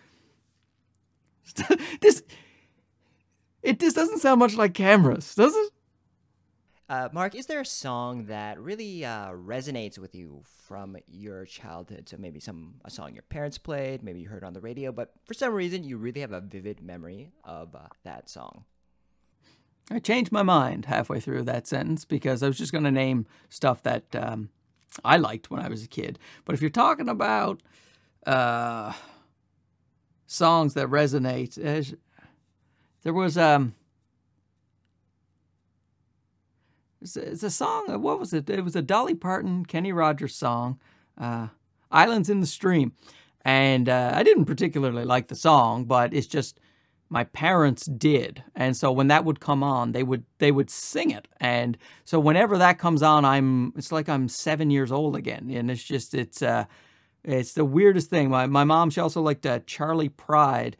this 2.01 2.23
it 3.61 3.79
just 3.79 3.95
doesn't 3.95 4.19
sound 4.19 4.39
much 4.39 4.55
like 4.55 4.73
cameras, 4.73 5.35
does 5.35 5.55
it? 5.55 5.71
Uh, 6.89 7.07
Mark, 7.13 7.35
is 7.35 7.45
there 7.45 7.61
a 7.61 7.65
song 7.65 8.25
that 8.25 8.59
really 8.59 9.05
uh, 9.05 9.29
resonates 9.29 9.99
with 9.99 10.15
you 10.15 10.41
from 10.65 10.97
your 11.07 11.45
childhood? 11.45 12.09
So 12.09 12.17
maybe 12.17 12.39
some 12.39 12.75
a 12.83 12.89
song 12.89 13.13
your 13.13 13.21
parents 13.23 13.59
played, 13.59 14.01
maybe 14.01 14.21
you 14.21 14.27
heard 14.27 14.43
on 14.43 14.53
the 14.53 14.59
radio, 14.59 14.91
but 14.91 15.13
for 15.23 15.35
some 15.35 15.53
reason 15.53 15.83
you 15.83 15.97
really 15.97 16.21
have 16.21 16.31
a 16.31 16.41
vivid 16.41 16.81
memory 16.81 17.31
of 17.43 17.75
uh, 17.75 17.89
that 18.03 18.27
song. 18.27 18.65
I 19.91 19.99
changed 19.99 20.31
my 20.31 20.41
mind 20.41 20.85
halfway 20.85 21.19
through 21.19 21.43
that 21.43 21.67
sentence 21.67 22.05
because 22.05 22.41
I 22.41 22.47
was 22.47 22.57
just 22.57 22.71
going 22.71 22.83
to 22.83 22.91
name 22.91 23.27
stuff 23.49 23.83
that 23.83 24.03
um, 24.15 24.49
I 25.05 25.17
liked 25.17 25.51
when 25.51 25.61
I 25.61 25.67
was 25.67 25.83
a 25.83 25.87
kid. 25.87 26.17
But 26.43 26.53
if 26.53 26.61
you're 26.61 26.69
talking 26.71 27.09
about 27.09 27.61
uh, 28.25 28.93
songs 30.25 30.73
that 30.75 30.87
resonate, 30.87 31.57
there 33.03 33.13
was 33.13 33.37
um, 33.37 33.75
it's 37.01 37.43
a, 37.43 37.49
song. 37.49 38.01
What 38.01 38.19
was 38.19 38.33
it? 38.33 38.49
It 38.49 38.63
was 38.63 38.75
a 38.75 38.81
Dolly 38.81 39.15
Parton, 39.15 39.65
Kenny 39.65 39.93
Rogers 39.93 40.35
song, 40.35 40.79
uh, 41.17 41.47
"Islands 41.91 42.29
in 42.29 42.41
the 42.41 42.47
Stream," 42.47 42.93
and 43.43 43.87
uh, 43.87 44.11
I 44.13 44.23
didn't 44.23 44.45
particularly 44.45 45.05
like 45.05 45.27
the 45.27 45.35
song, 45.35 45.85
but 45.85 46.13
it's 46.13 46.27
just 46.27 46.59
my 47.09 47.23
parents 47.23 47.85
did. 47.85 48.43
And 48.55 48.77
so 48.77 48.91
when 48.91 49.07
that 49.07 49.25
would 49.25 49.39
come 49.39 49.63
on 49.63 49.91
they 49.91 50.03
would 50.03 50.23
they 50.37 50.51
would 50.51 50.69
sing 50.69 51.11
it. 51.11 51.27
And 51.39 51.77
so 52.05 52.19
whenever 52.19 52.57
that 52.57 52.77
comes 52.77 53.01
on 53.01 53.25
i'm 53.25 53.73
it's 53.75 53.91
like 53.91 54.07
i'm 54.07 54.29
seven 54.29 54.69
years 54.69 54.91
old 54.91 55.15
again. 55.15 55.49
And 55.49 55.71
it's 55.71 55.83
just 55.83 56.13
it's 56.13 56.41
uh 56.41 56.65
it's 57.23 57.53
the 57.53 57.65
weirdest 57.65 58.09
thing. 58.09 58.29
My, 58.29 58.45
my 58.45 58.63
mom 58.63 58.89
she 58.89 59.01
also 59.01 59.21
liked 59.21 59.45
uh, 59.45 59.59
Charley 59.65 60.09
Pride 60.09 60.77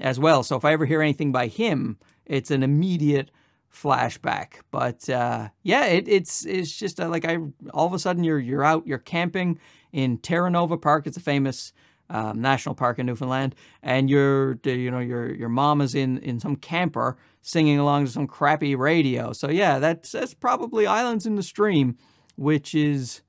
as 0.00 0.18
well. 0.18 0.42
So 0.42 0.56
if 0.56 0.64
i 0.64 0.72
ever 0.72 0.86
hear 0.86 1.02
anything 1.02 1.32
by 1.32 1.46
him 1.46 1.98
it's 2.26 2.50
an 2.50 2.62
immediate 2.62 3.30
flashback. 3.72 4.60
But 4.70 5.08
uh 5.08 5.48
yeah 5.62 5.86
it, 5.86 6.08
it's 6.08 6.44
it's 6.46 6.76
just 6.76 7.00
uh, 7.00 7.08
like 7.08 7.24
i 7.24 7.38
all 7.72 7.86
of 7.86 7.94
a 7.94 7.98
sudden 7.98 8.24
you're 8.24 8.38
you're 8.38 8.64
out 8.64 8.86
you're 8.86 8.98
camping 8.98 9.58
in 9.92 10.18
terra 10.18 10.50
nova 10.50 10.76
park. 10.76 11.06
It's 11.06 11.16
a 11.16 11.20
famous 11.20 11.72
um, 12.12 12.42
national 12.42 12.74
park 12.74 12.98
in 12.98 13.06
Newfoundland, 13.06 13.54
and 13.82 14.10
your 14.10 14.58
you 14.64 14.90
know 14.90 14.98
your 14.98 15.34
your 15.34 15.48
mom 15.48 15.80
is 15.80 15.94
in 15.94 16.18
in 16.18 16.38
some 16.38 16.56
camper 16.56 17.16
singing 17.40 17.78
along 17.78 18.04
to 18.04 18.10
some 18.10 18.26
crappy 18.26 18.74
radio. 18.74 19.32
So 19.32 19.48
yeah, 19.48 19.78
that's 19.78 20.12
that's 20.12 20.34
probably 20.34 20.86
Islands 20.86 21.24
in 21.26 21.36
the 21.36 21.42
Stream, 21.42 21.96
which 22.36 22.74
is 22.74 23.22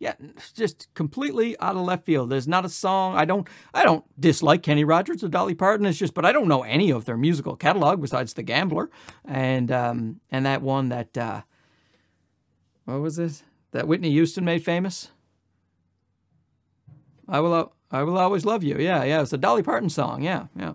yeah, 0.00 0.14
just 0.54 0.88
completely 0.94 1.58
out 1.60 1.76
of 1.76 1.82
left 1.82 2.06
field. 2.06 2.30
There's 2.30 2.48
not 2.48 2.64
a 2.64 2.70
song. 2.70 3.16
I 3.16 3.26
don't 3.26 3.46
I 3.74 3.84
don't 3.84 4.04
dislike 4.18 4.62
Kenny 4.62 4.82
Rogers 4.82 5.22
or 5.22 5.28
Dolly 5.28 5.54
Parton. 5.54 5.84
It's 5.84 5.98
just, 5.98 6.14
but 6.14 6.24
I 6.24 6.32
don't 6.32 6.48
know 6.48 6.62
any 6.62 6.90
of 6.90 7.04
their 7.04 7.18
musical 7.18 7.54
catalog 7.54 8.00
besides 8.00 8.32
The 8.32 8.42
Gambler, 8.42 8.90
and 9.26 9.70
um 9.70 10.20
and 10.30 10.46
that 10.46 10.62
one 10.62 10.88
that 10.88 11.16
uh, 11.18 11.42
what 12.86 13.02
was 13.02 13.18
it 13.18 13.42
that 13.72 13.86
Whitney 13.86 14.10
Houston 14.10 14.44
made 14.44 14.64
famous. 14.64 15.10
I 17.28 17.40
will. 17.40 17.72
I 17.92 18.02
will 18.02 18.18
always 18.18 18.44
love 18.44 18.64
you. 18.64 18.78
Yeah, 18.78 19.04
yeah. 19.04 19.20
It's 19.20 19.32
a 19.32 19.38
Dolly 19.38 19.62
Parton 19.62 19.90
song. 19.90 20.22
Yeah, 20.22 20.46
yeah. 20.56 20.74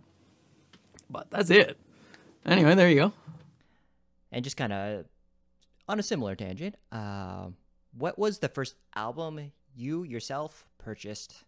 But 1.09 1.31
that's 1.31 1.49
it. 1.49 1.79
Anyway, 2.45 2.75
there 2.75 2.89
you 2.89 2.95
go. 2.95 3.13
And 4.31 4.43
just 4.43 4.57
kind 4.57 4.71
of 4.71 5.05
on 5.87 5.99
a 5.99 6.03
similar 6.03 6.35
tangent, 6.35 6.75
uh, 6.91 7.47
what 7.97 8.17
was 8.17 8.39
the 8.39 8.49
first 8.49 8.75
album 8.95 9.51
you 9.75 10.03
yourself 10.03 10.65
purchased? 10.77 11.43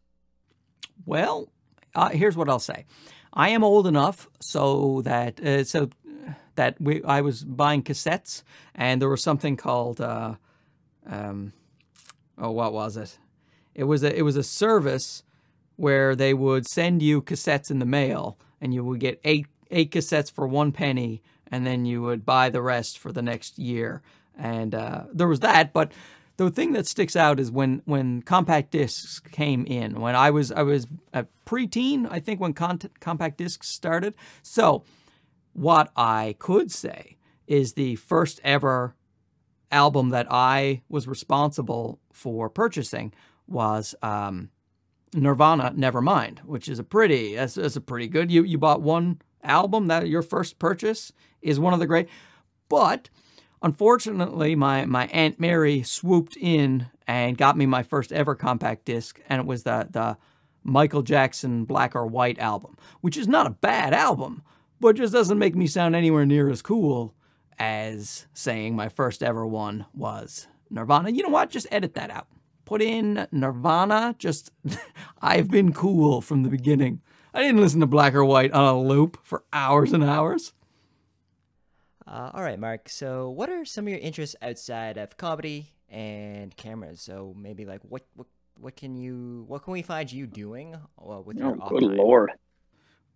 Well, 1.06 1.50
uh, 1.96 2.10
here's 2.10 2.36
what 2.36 2.50
I'll 2.50 2.60
say. 2.60 2.86
I 3.34 3.50
am 3.50 3.64
old 3.64 3.88
enough 3.88 4.28
so 4.40 5.02
that 5.04 5.40
uh, 5.40 5.64
so 5.64 5.90
that 6.56 6.80
we 6.82 7.04
I 7.04 7.22
was 7.22 7.44
buying 7.44 7.84
cassettes, 7.84 8.44
and 8.74 9.02
there 9.02 9.10
was 9.10 9.22
something 9.22 9.58
called 9.58 10.02
uh, 10.02 10.36
um, 11.06 11.54
oh, 12.38 12.52
what 12.52 12.74
was 12.74 12.98
it? 12.98 13.18
It 13.76 13.84
was 13.84 14.04
a 14.04 14.16
it 14.16 14.24
was 14.24 14.36
a 14.36 14.44
service 14.44 15.24
where 15.76 16.16
they 16.16 16.34
would 16.34 16.68
send 16.68 17.02
you 17.02 17.22
cassettes 17.22 17.70
in 17.72 17.80
the 17.80 17.86
mail 17.86 18.38
and 18.60 18.74
you 18.74 18.84
would 18.84 19.00
get 19.00 19.20
eight 19.24 19.48
eight 19.72 19.92
cassettes 19.92 20.32
for 20.32 20.48
one 20.48 20.72
penny 20.72 21.22
and 21.50 21.66
then 21.66 21.86
you 21.86 22.02
would 22.02 22.26
buy 22.26 22.50
the 22.50 22.62
rest 22.62 22.98
for 22.98 23.12
the 23.12 23.22
next 23.22 23.60
year 23.60 24.02
and 24.36 24.74
uh, 24.74 25.04
there 25.14 25.28
was 25.28 25.40
that 25.42 25.72
but 25.74 25.92
the 26.38 26.52
thing 26.52 26.74
that 26.74 26.88
sticks 26.88 27.16
out 27.16 27.40
is 27.40 27.52
when 27.52 27.82
when 27.86 28.22
compact 28.22 28.72
discs 28.72 29.20
came 29.20 29.66
in 29.66 30.00
when 30.00 30.16
i 30.16 30.30
was 30.30 30.52
i 30.52 30.62
was 30.62 30.88
a 31.14 31.26
preteen 31.46 32.08
i 32.10 32.20
think 32.20 32.40
when 32.40 32.54
con- 32.54 32.80
compact 33.00 33.38
discs 33.38 33.68
started 33.68 34.16
so 34.42 34.84
what 35.54 35.92
i 35.96 36.36
could 36.40 36.72
say 36.72 37.18
is 37.48 37.74
the 37.74 37.96
first 37.96 38.40
ever 38.44 38.96
album 39.72 40.10
that 40.10 40.28
i 40.30 40.82
was 40.88 41.08
responsible 41.08 42.00
for 42.12 42.50
purchasing 42.50 43.14
was 43.48 43.96
um, 44.02 44.50
Nirvana 45.14 45.72
Nevermind, 45.76 46.40
which 46.40 46.68
is 46.68 46.80
a 46.80 46.84
pretty 46.84 47.36
that's, 47.36 47.56
that's 47.56 47.76
a 47.76 47.82
pretty 47.82 48.08
good. 48.08 48.32
You 48.32 48.44
you 48.44 48.58
bought 48.58 48.82
one 48.82 49.22
album 49.44 49.88
that 49.88 50.08
your 50.08 50.22
first 50.22 50.60
purchase 50.60 51.12
is 51.42 51.60
one 51.60 51.74
of 51.74 51.80
the 51.80 51.88
great, 51.88 52.10
but 52.70 53.10
unfortunately 53.62 54.56
my 54.56 54.86
my 54.86 55.08
aunt 55.08 55.40
Mary 55.40 55.84
swooped 55.84 56.38
in 56.38 56.88
and 57.08 57.38
got 57.38 57.58
me 57.58 57.66
my 57.66 57.84
first 57.84 58.12
ever 58.12 58.36
compact 58.36 58.86
disc, 58.86 59.20
and 59.28 59.42
it 59.42 59.46
was 59.48 59.64
the 59.64 59.88
the 59.90 60.18
Michael 60.64 61.02
Jackson 61.02 61.66
Black 61.66 61.96
or 61.96 62.06
White 62.06 62.40
album, 62.40 62.78
which 63.02 63.18
is 63.18 63.28
not 63.28 63.48
a 63.48 63.52
bad 63.52 63.94
album, 63.94 64.44
but 64.80 64.98
just 64.98 65.14
doesn't 65.14 65.40
make 65.40 65.56
me 65.56 65.68
sound 65.68 65.96
anywhere 65.96 66.26
near 66.26 66.50
as 66.50 66.62
cool 66.62 67.14
as 67.58 68.28
saying 68.34 68.76
my 68.76 68.90
first 68.90 69.24
ever 69.24 69.48
one 69.48 69.86
was 69.94 70.48
Nirvana. 70.70 71.10
You 71.12 71.24
know 71.24 71.30
what? 71.30 71.50
Just 71.50 71.68
edit 71.72 71.94
that 71.94 72.12
out 72.12 72.28
put 72.68 72.82
in 72.82 73.28
Nirvana. 73.32 74.14
Just, 74.20 74.52
I've 75.22 75.50
been 75.50 75.74
cool 75.74 76.22
from 76.22 76.44
the 76.44 76.50
beginning. 76.50 77.02
I 77.34 77.42
didn't 77.42 77.62
listen 77.62 77.80
to 77.80 77.88
Black 77.88 78.14
or 78.14 78.26
White 78.26 78.52
on 78.52 78.66
a 78.66 78.80
loop 78.80 79.18
for 79.24 79.44
hours 79.54 79.94
and 79.94 80.04
hours. 80.04 80.54
Uh, 82.08 82.32
all 82.34 82.42
right, 82.42 82.60
Mark. 82.60 82.88
So, 82.88 83.30
what 83.30 83.50
are 83.50 83.66
some 83.66 83.86
of 83.86 83.90
your 83.90 84.00
interests 84.00 84.36
outside 84.42 84.98
of 84.98 85.18
comedy 85.18 85.74
and 85.90 86.56
cameras? 86.56 87.02
So, 87.02 87.36
maybe 87.38 87.66
like 87.66 87.82
what 87.84 88.06
what 88.16 88.28
what 88.60 88.76
can 88.78 88.96
you 88.96 89.44
what 89.48 89.64
can 89.64 89.74
we 89.74 89.82
find 89.82 90.12
you 90.12 90.26
doing 90.26 90.76
uh, 90.76 91.22
with 91.22 91.38
your 91.38 91.58
oh, 91.62 91.70
good 91.70 91.82
time? 91.82 91.98
lord. 91.98 92.32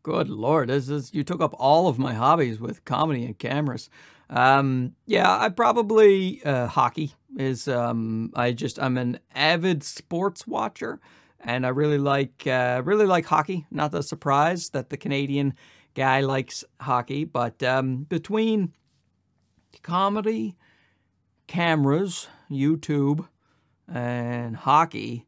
Good 0.03 0.29
lord, 0.29 0.69
this 0.69 0.89
is 0.89 1.13
you 1.13 1.23
took 1.23 1.41
up 1.41 1.53
all 1.57 1.87
of 1.87 1.99
my 1.99 2.13
hobbies 2.13 2.59
with 2.59 2.83
comedy 2.85 3.23
and 3.23 3.37
cameras. 3.37 3.89
Um, 4.29 4.95
yeah, 5.05 5.39
I 5.39 5.49
probably 5.49 6.41
uh, 6.43 6.67
hockey 6.67 7.13
is. 7.37 7.67
Um, 7.67 8.31
I 8.35 8.51
just 8.51 8.77
I'm 8.77 8.97
an 8.97 9.19
avid 9.33 9.83
sports 9.83 10.45
watcher, 10.45 10.99
and 11.39 11.65
I 11.65 11.69
really 11.69 11.99
like 11.99 12.45
uh, 12.45 12.81
really 12.83 13.05
like 13.05 13.25
hockey. 13.25 13.67
Not 13.71 13.93
a 13.93 14.03
surprise 14.03 14.69
that 14.69 14.89
the 14.89 14.97
Canadian 14.97 15.53
guy 15.93 16.21
likes 16.21 16.63
hockey, 16.79 17.23
but 17.25 17.61
um, 17.63 18.03
between 18.03 18.73
comedy, 19.79 20.55
cameras, 21.47 22.27
YouTube, 22.49 23.27
and 23.87 24.55
hockey, 24.55 25.25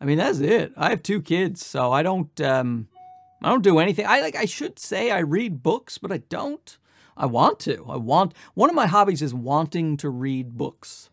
I 0.00 0.04
mean 0.04 0.18
that's 0.18 0.38
it. 0.40 0.72
I 0.76 0.90
have 0.90 1.02
two 1.02 1.20
kids, 1.20 1.64
so 1.64 1.92
I 1.92 2.02
don't 2.02 2.40
um, 2.40 2.88
I 3.42 3.50
don't 3.50 3.62
do 3.62 3.78
anything. 3.78 4.06
I 4.06 4.20
like 4.20 4.36
I 4.36 4.44
should 4.44 4.78
say 4.78 5.10
I 5.10 5.18
read 5.20 5.62
books, 5.62 5.98
but 5.98 6.12
I 6.12 6.18
don't. 6.18 6.78
I 7.16 7.26
want 7.26 7.58
to. 7.60 7.84
I 7.88 7.96
want 7.96 8.34
one 8.54 8.70
of 8.70 8.76
my 8.76 8.86
hobbies 8.86 9.20
is 9.20 9.34
wanting 9.34 9.96
to 9.98 10.08
read 10.08 10.56
books. 10.56 11.10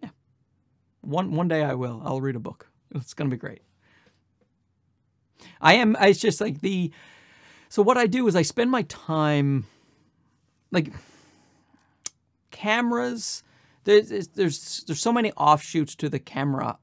Yeah. 0.00 0.10
One 1.00 1.32
one 1.32 1.48
day 1.48 1.64
I 1.64 1.74
will. 1.74 2.00
I'll 2.04 2.20
read 2.20 2.36
a 2.36 2.40
book. 2.40 2.68
It's 2.94 3.14
going 3.14 3.30
to 3.30 3.34
be 3.34 3.40
great. 3.40 3.62
I 5.60 5.74
am 5.74 5.96
it's 6.00 6.20
just 6.20 6.40
like 6.40 6.60
the 6.60 6.92
so 7.70 7.82
what 7.82 7.96
I 7.96 8.06
do 8.06 8.28
is 8.28 8.36
I 8.36 8.42
spend 8.42 8.70
my 8.70 8.82
time 8.82 9.64
like 10.70 10.92
cameras 12.50 13.42
there's 13.84 14.28
there's 14.28 14.84
there's 14.86 15.00
so 15.00 15.12
many 15.12 15.32
offshoots 15.32 15.94
to 15.96 16.08
the 16.10 16.18
camera 16.18 16.78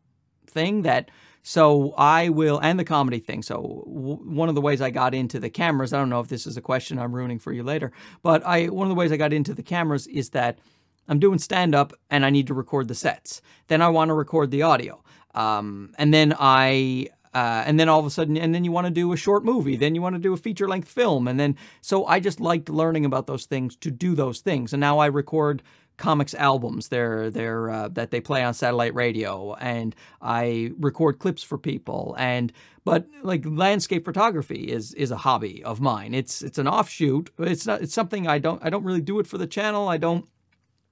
thing 0.48 0.82
that 0.82 1.12
so 1.44 1.94
I 1.98 2.28
will, 2.28 2.60
and 2.60 2.78
the 2.78 2.84
comedy 2.84 3.20
thing. 3.20 3.42
So 3.42 3.86
w- 3.88 4.18
one 4.18 4.50
of 4.50 4.56
the 4.56 4.60
ways 4.60 4.82
I 4.82 4.90
got 4.90 5.14
into 5.14 5.40
the 5.40 5.50
cameras, 5.50 5.94
I 5.94 5.98
don't 5.98 6.10
know 6.10 6.20
if 6.20 6.28
this 6.28 6.46
is 6.46 6.58
a 6.58 6.62
question 6.62 7.00
I'm 7.00 7.16
ruining 7.16 7.40
for 7.40 7.54
you 7.54 7.64
later, 7.64 7.94
but 8.22 8.46
I 8.46 8.66
one 8.66 8.86
of 8.86 8.90
the 8.90 9.00
ways 9.00 9.14
I 9.14 9.18
got 9.18 9.32
into 9.32 9.54
the 9.54 9.64
cameras 9.64 10.08
is 10.08 10.32
that 10.32 10.60
I'm 11.08 11.20
doing 11.20 11.40
stand 11.40 11.74
up 11.74 11.94
and 12.10 12.26
I 12.26 12.32
need 12.32 12.48
to 12.48 12.54
record 12.54 12.90
the 12.90 12.96
sets. 12.96 13.42
Then 13.70 13.82
I 13.82 13.88
want 13.88 14.10
to 14.10 14.14
record 14.14 14.52
the 14.52 14.64
audio, 14.64 15.02
um, 15.36 15.94
and 15.98 16.14
then 16.14 16.36
I. 16.38 17.08
Uh, 17.38 17.64
and 17.68 17.80
then 17.80 17.88
all 17.88 18.00
of 18.00 18.06
a 18.08 18.10
sudden, 18.10 18.36
and 18.36 18.56
then 18.56 18.64
you 18.64 18.72
want 18.72 18.88
to 18.88 18.92
do 18.92 19.14
a 19.14 19.18
short 19.18 19.46
movie, 19.46 19.76
then 19.76 19.94
you 19.94 20.02
want 20.02 20.16
to 20.16 20.20
do 20.20 20.34
a 20.34 20.38
feature 20.38 20.68
length 20.68 20.90
film. 20.90 21.28
And 21.28 21.40
then, 21.40 21.56
so 21.82 22.04
I 22.08 22.20
just 22.20 22.40
liked 22.40 22.68
learning 22.68 23.06
about 23.06 23.28
those 23.28 23.46
things 23.46 23.76
to 23.76 23.92
do 23.92 24.16
those 24.16 24.40
things. 24.40 24.74
And 24.74 24.80
now 24.80 24.98
I 24.98 25.06
record 25.06 25.62
comics 25.98 26.34
albums 26.34 26.88
they're, 26.88 27.30
they're, 27.30 27.70
uh, 27.70 27.90
that 27.90 28.10
they 28.10 28.20
play 28.20 28.44
on 28.44 28.56
satellite 28.56 28.96
radio 28.96 29.54
and 29.54 29.96
I 30.20 30.72
record 30.80 31.20
clips 31.20 31.44
for 31.44 31.60
people 31.60 32.16
and 32.18 32.52
but 32.84 33.06
like 33.22 33.44
landscape 33.46 34.06
photography 34.06 34.64
is 34.72 34.94
is 34.94 35.10
a 35.10 35.18
hobby 35.18 35.64
of 35.64 35.82
mine 35.82 36.14
it's 36.14 36.44
it's 36.44 36.60
an 36.60 36.68
offshoot 36.68 37.32
it's 37.40 37.66
not 37.66 37.82
it's 37.82 37.96
something 37.96 38.28
I 38.28 38.38
don't 38.38 38.64
I 38.64 38.70
don't 38.70 38.84
really 38.84 39.02
do 39.02 39.20
it 39.20 39.26
for 39.26 39.40
the 39.40 39.48
channel 39.48 39.90
I 39.90 39.98
don't 39.98 40.26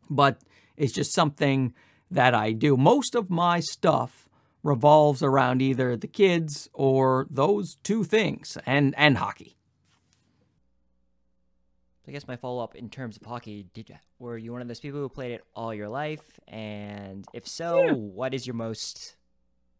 but 0.09 0.41
it's 0.75 0.91
just 0.91 1.13
something 1.13 1.75
that 2.09 2.33
I 2.33 2.51
do 2.51 2.75
most 2.75 3.13
of 3.13 3.29
my 3.29 3.59
stuff 3.59 4.24
revolves 4.65 5.21
around 5.21 5.61
either 5.61 5.95
the 5.95 6.07
kids 6.07 6.67
or 6.73 7.27
those 7.29 7.75
two 7.83 8.03
things 8.03 8.57
and 8.65 8.93
and 8.97 9.17
hockey 9.17 9.55
I 12.07 12.11
guess 12.11 12.27
my 12.27 12.35
follow 12.35 12.63
up 12.63 12.75
in 12.75 12.89
terms 12.89 13.17
of 13.17 13.25
hockey, 13.25 13.65
did 13.73 13.89
you, 13.89 13.95
were 14.19 14.37
you 14.37 14.51
one 14.51 14.61
of 14.61 14.67
those 14.67 14.79
people 14.79 14.99
who 14.99 15.09
played 15.09 15.31
it 15.31 15.43
all 15.55 15.73
your 15.73 15.89
life? 15.89 16.39
And 16.47 17.25
if 17.33 17.47
so, 17.47 17.83
yeah. 17.83 17.93
what 17.93 18.35
is 18.35 18.45
your 18.45 18.53
most 18.53 19.15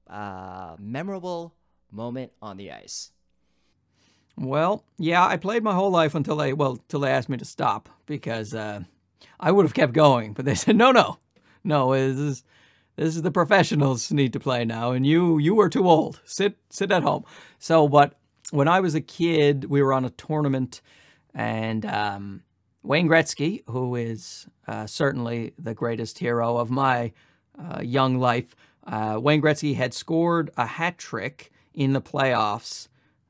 uh, 0.09 0.75
memorable 0.79 1.53
moment 1.91 2.31
on 2.41 2.57
the 2.57 2.71
ice? 2.71 3.11
Well, 4.37 4.83
yeah, 4.97 5.23
I 5.23 5.37
played 5.37 5.63
my 5.63 5.75
whole 5.75 5.91
life 5.91 6.15
until 6.15 6.35
they 6.37 6.51
well, 6.51 6.79
till 6.89 6.99
they 6.99 7.11
asked 7.11 7.29
me 7.29 7.37
to 7.37 7.45
stop 7.45 7.89
because 8.07 8.55
uh, 8.55 8.81
I 9.39 9.51
would 9.51 9.65
have 9.65 9.75
kept 9.75 9.93
going, 9.93 10.33
but 10.33 10.45
they 10.45 10.55
said 10.55 10.75
no, 10.75 10.91
no, 10.91 11.19
no. 11.63 11.93
This 11.93 12.17
is 12.17 12.43
this 12.95 13.15
is 13.15 13.21
the 13.21 13.31
professionals 13.31 14.11
need 14.11 14.33
to 14.33 14.39
play 14.39 14.65
now, 14.65 14.91
and 14.91 15.05
you 15.05 15.37
you 15.37 15.59
are 15.59 15.69
too 15.69 15.87
old. 15.89 16.21
Sit 16.25 16.57
sit 16.69 16.91
at 16.91 17.03
home. 17.03 17.25
So, 17.59 17.87
but 17.87 18.17
when 18.51 18.67
I 18.67 18.79
was 18.79 18.95
a 18.95 19.01
kid, 19.01 19.65
we 19.65 19.81
were 19.81 19.93
on 19.93 20.05
a 20.05 20.09
tournament, 20.11 20.81
and 21.33 21.85
um, 21.85 22.43
Wayne 22.83 23.09
Gretzky, 23.09 23.63
who 23.67 23.95
is 23.95 24.47
uh, 24.67 24.85
certainly 24.85 25.53
the 25.57 25.73
greatest 25.73 26.19
hero 26.19 26.57
of 26.57 26.69
my 26.69 27.11
uh, 27.57 27.81
young 27.81 28.19
life, 28.19 28.55
uh, 28.85 29.19
Wayne 29.21 29.41
Gretzky 29.41 29.75
had 29.75 29.93
scored 29.93 30.51
a 30.55 30.65
hat 30.65 30.97
trick 30.97 31.51
in 31.73 31.93
the 31.93 32.01
playoffs 32.01 32.87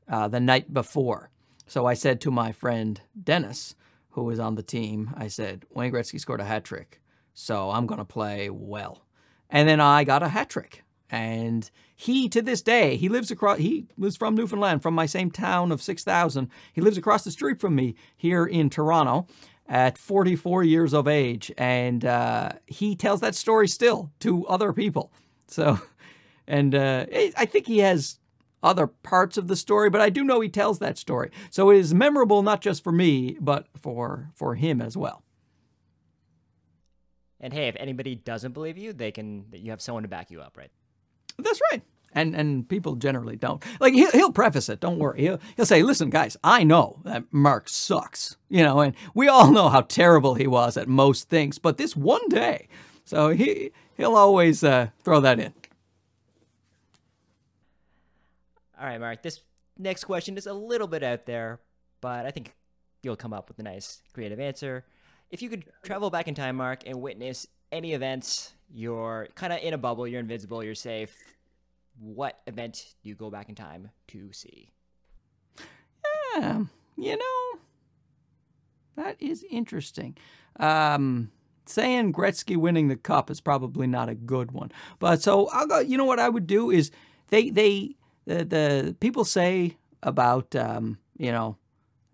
uh, 0.08 0.28
the 0.28 0.40
night 0.40 0.72
before. 0.72 1.30
So 1.66 1.86
I 1.86 1.94
said 1.94 2.20
to 2.20 2.30
my 2.30 2.52
friend 2.52 3.00
Dennis, 3.20 3.74
who 4.10 4.24
was 4.24 4.38
on 4.38 4.54
the 4.54 4.62
team, 4.62 5.12
I 5.16 5.28
said, 5.28 5.64
Wayne 5.70 5.92
Gretzky 5.92 6.20
scored 6.20 6.40
a 6.40 6.44
hat 6.44 6.64
trick, 6.64 7.00
so 7.34 7.70
I'm 7.70 7.86
going 7.86 7.98
to 7.98 8.04
play 8.04 8.50
well. 8.50 9.05
And 9.50 9.68
then 9.68 9.80
I 9.80 10.04
got 10.04 10.22
a 10.22 10.28
hat 10.28 10.50
trick. 10.50 10.82
And 11.10 11.70
he, 11.94 12.28
to 12.30 12.42
this 12.42 12.62
day, 12.62 12.96
he 12.96 13.08
lives 13.08 13.30
across, 13.30 13.58
he 13.58 13.86
was 13.96 14.16
from 14.16 14.34
Newfoundland, 14.34 14.82
from 14.82 14.94
my 14.94 15.06
same 15.06 15.30
town 15.30 15.70
of 15.70 15.80
6,000. 15.80 16.48
He 16.72 16.80
lives 16.80 16.98
across 16.98 17.24
the 17.24 17.30
street 17.30 17.60
from 17.60 17.74
me 17.74 17.94
here 18.16 18.44
in 18.44 18.70
Toronto 18.70 19.26
at 19.68 19.98
44 19.98 20.64
years 20.64 20.92
of 20.92 21.06
age. 21.06 21.52
And 21.56 22.04
uh, 22.04 22.52
he 22.66 22.96
tells 22.96 23.20
that 23.20 23.34
story 23.34 23.68
still 23.68 24.10
to 24.20 24.46
other 24.46 24.72
people. 24.72 25.12
So, 25.46 25.80
and 26.46 26.74
uh, 26.74 27.06
I 27.36 27.46
think 27.46 27.66
he 27.66 27.78
has 27.78 28.18
other 28.62 28.86
parts 28.86 29.36
of 29.36 29.46
the 29.48 29.56
story, 29.56 29.90
but 29.90 30.00
I 30.00 30.10
do 30.10 30.24
know 30.24 30.40
he 30.40 30.48
tells 30.48 30.80
that 30.80 30.98
story. 30.98 31.30
So 31.50 31.70
it 31.70 31.78
is 31.78 31.94
memorable 31.94 32.42
not 32.42 32.60
just 32.60 32.82
for 32.82 32.92
me, 32.92 33.36
but 33.40 33.68
for 33.80 34.30
for 34.34 34.56
him 34.56 34.80
as 34.80 34.96
well. 34.96 35.22
And 37.40 37.52
hey, 37.52 37.68
if 37.68 37.76
anybody 37.78 38.14
doesn't 38.14 38.52
believe 38.52 38.78
you, 38.78 38.92
they 38.92 39.10
can 39.10 39.46
you 39.52 39.70
have 39.70 39.80
someone 39.80 40.02
to 40.02 40.08
back 40.08 40.30
you 40.30 40.40
up, 40.40 40.56
right? 40.56 40.70
That's 41.38 41.60
right. 41.70 41.82
And 42.12 42.34
and 42.34 42.66
people 42.66 42.94
generally 42.94 43.36
don't. 43.36 43.62
Like 43.78 43.92
he'll, 43.92 44.10
he'll 44.12 44.32
preface 44.32 44.68
it. 44.68 44.80
Don't 44.80 44.98
worry. 44.98 45.20
He'll, 45.20 45.40
he'll 45.56 45.66
say, 45.66 45.82
"Listen, 45.82 46.08
guys, 46.08 46.36
I 46.42 46.64
know 46.64 47.00
that 47.04 47.24
Mark 47.30 47.68
sucks. 47.68 48.36
You 48.48 48.62
know, 48.62 48.80
and 48.80 48.94
we 49.14 49.28
all 49.28 49.50
know 49.50 49.68
how 49.68 49.82
terrible 49.82 50.34
he 50.34 50.46
was 50.46 50.76
at 50.76 50.88
most 50.88 51.28
things. 51.28 51.58
But 51.58 51.76
this 51.76 51.94
one 51.94 52.26
day, 52.28 52.68
so 53.04 53.30
he 53.30 53.72
he'll 53.96 54.16
always 54.16 54.64
uh, 54.64 54.88
throw 55.02 55.20
that 55.20 55.38
in." 55.38 55.52
All 58.80 58.86
right, 58.86 59.00
Mark. 59.00 59.22
This 59.22 59.40
next 59.78 60.04
question 60.04 60.38
is 60.38 60.46
a 60.46 60.52
little 60.54 60.86
bit 60.86 61.02
out 61.02 61.26
there, 61.26 61.60
but 62.00 62.24
I 62.24 62.30
think 62.30 62.54
you'll 63.02 63.16
come 63.16 63.32
up 63.32 63.48
with 63.48 63.58
a 63.58 63.62
nice, 63.62 64.02
creative 64.12 64.40
answer. 64.40 64.84
If 65.30 65.42
you 65.42 65.48
could 65.48 65.64
travel 65.82 66.10
back 66.10 66.28
in 66.28 66.34
time, 66.34 66.56
Mark, 66.56 66.82
and 66.86 67.02
witness 67.02 67.46
any 67.72 67.92
events, 67.94 68.52
you're 68.72 69.28
kind 69.34 69.52
of 69.52 69.60
in 69.60 69.74
a 69.74 69.78
bubble, 69.78 70.06
you're 70.06 70.20
invincible, 70.20 70.62
you're 70.62 70.74
safe. 70.74 71.16
What 71.98 72.40
event 72.46 72.94
do 73.02 73.08
you 73.08 73.14
go 73.14 73.30
back 73.30 73.48
in 73.48 73.54
time 73.54 73.90
to 74.08 74.32
see? 74.32 74.70
Yeah, 76.36 76.64
you 76.96 77.16
know, 77.16 77.60
that 78.96 79.16
is 79.20 79.44
interesting. 79.50 80.16
Um, 80.60 81.30
saying 81.64 82.12
Gretzky 82.12 82.56
winning 82.56 82.88
the 82.88 82.96
cup 82.96 83.30
is 83.30 83.40
probably 83.40 83.86
not 83.86 84.08
a 84.08 84.14
good 84.14 84.52
one, 84.52 84.70
but 84.98 85.22
so 85.22 85.48
I'll 85.52 85.66
go. 85.66 85.80
You 85.80 85.96
know 85.96 86.04
what 86.04 86.20
I 86.20 86.28
would 86.28 86.46
do 86.46 86.70
is 86.70 86.90
they 87.28 87.50
they 87.50 87.96
the, 88.26 88.44
the 88.44 88.96
people 89.00 89.24
say 89.24 89.76
about 90.02 90.54
um, 90.54 90.98
you 91.16 91.32
know 91.32 91.56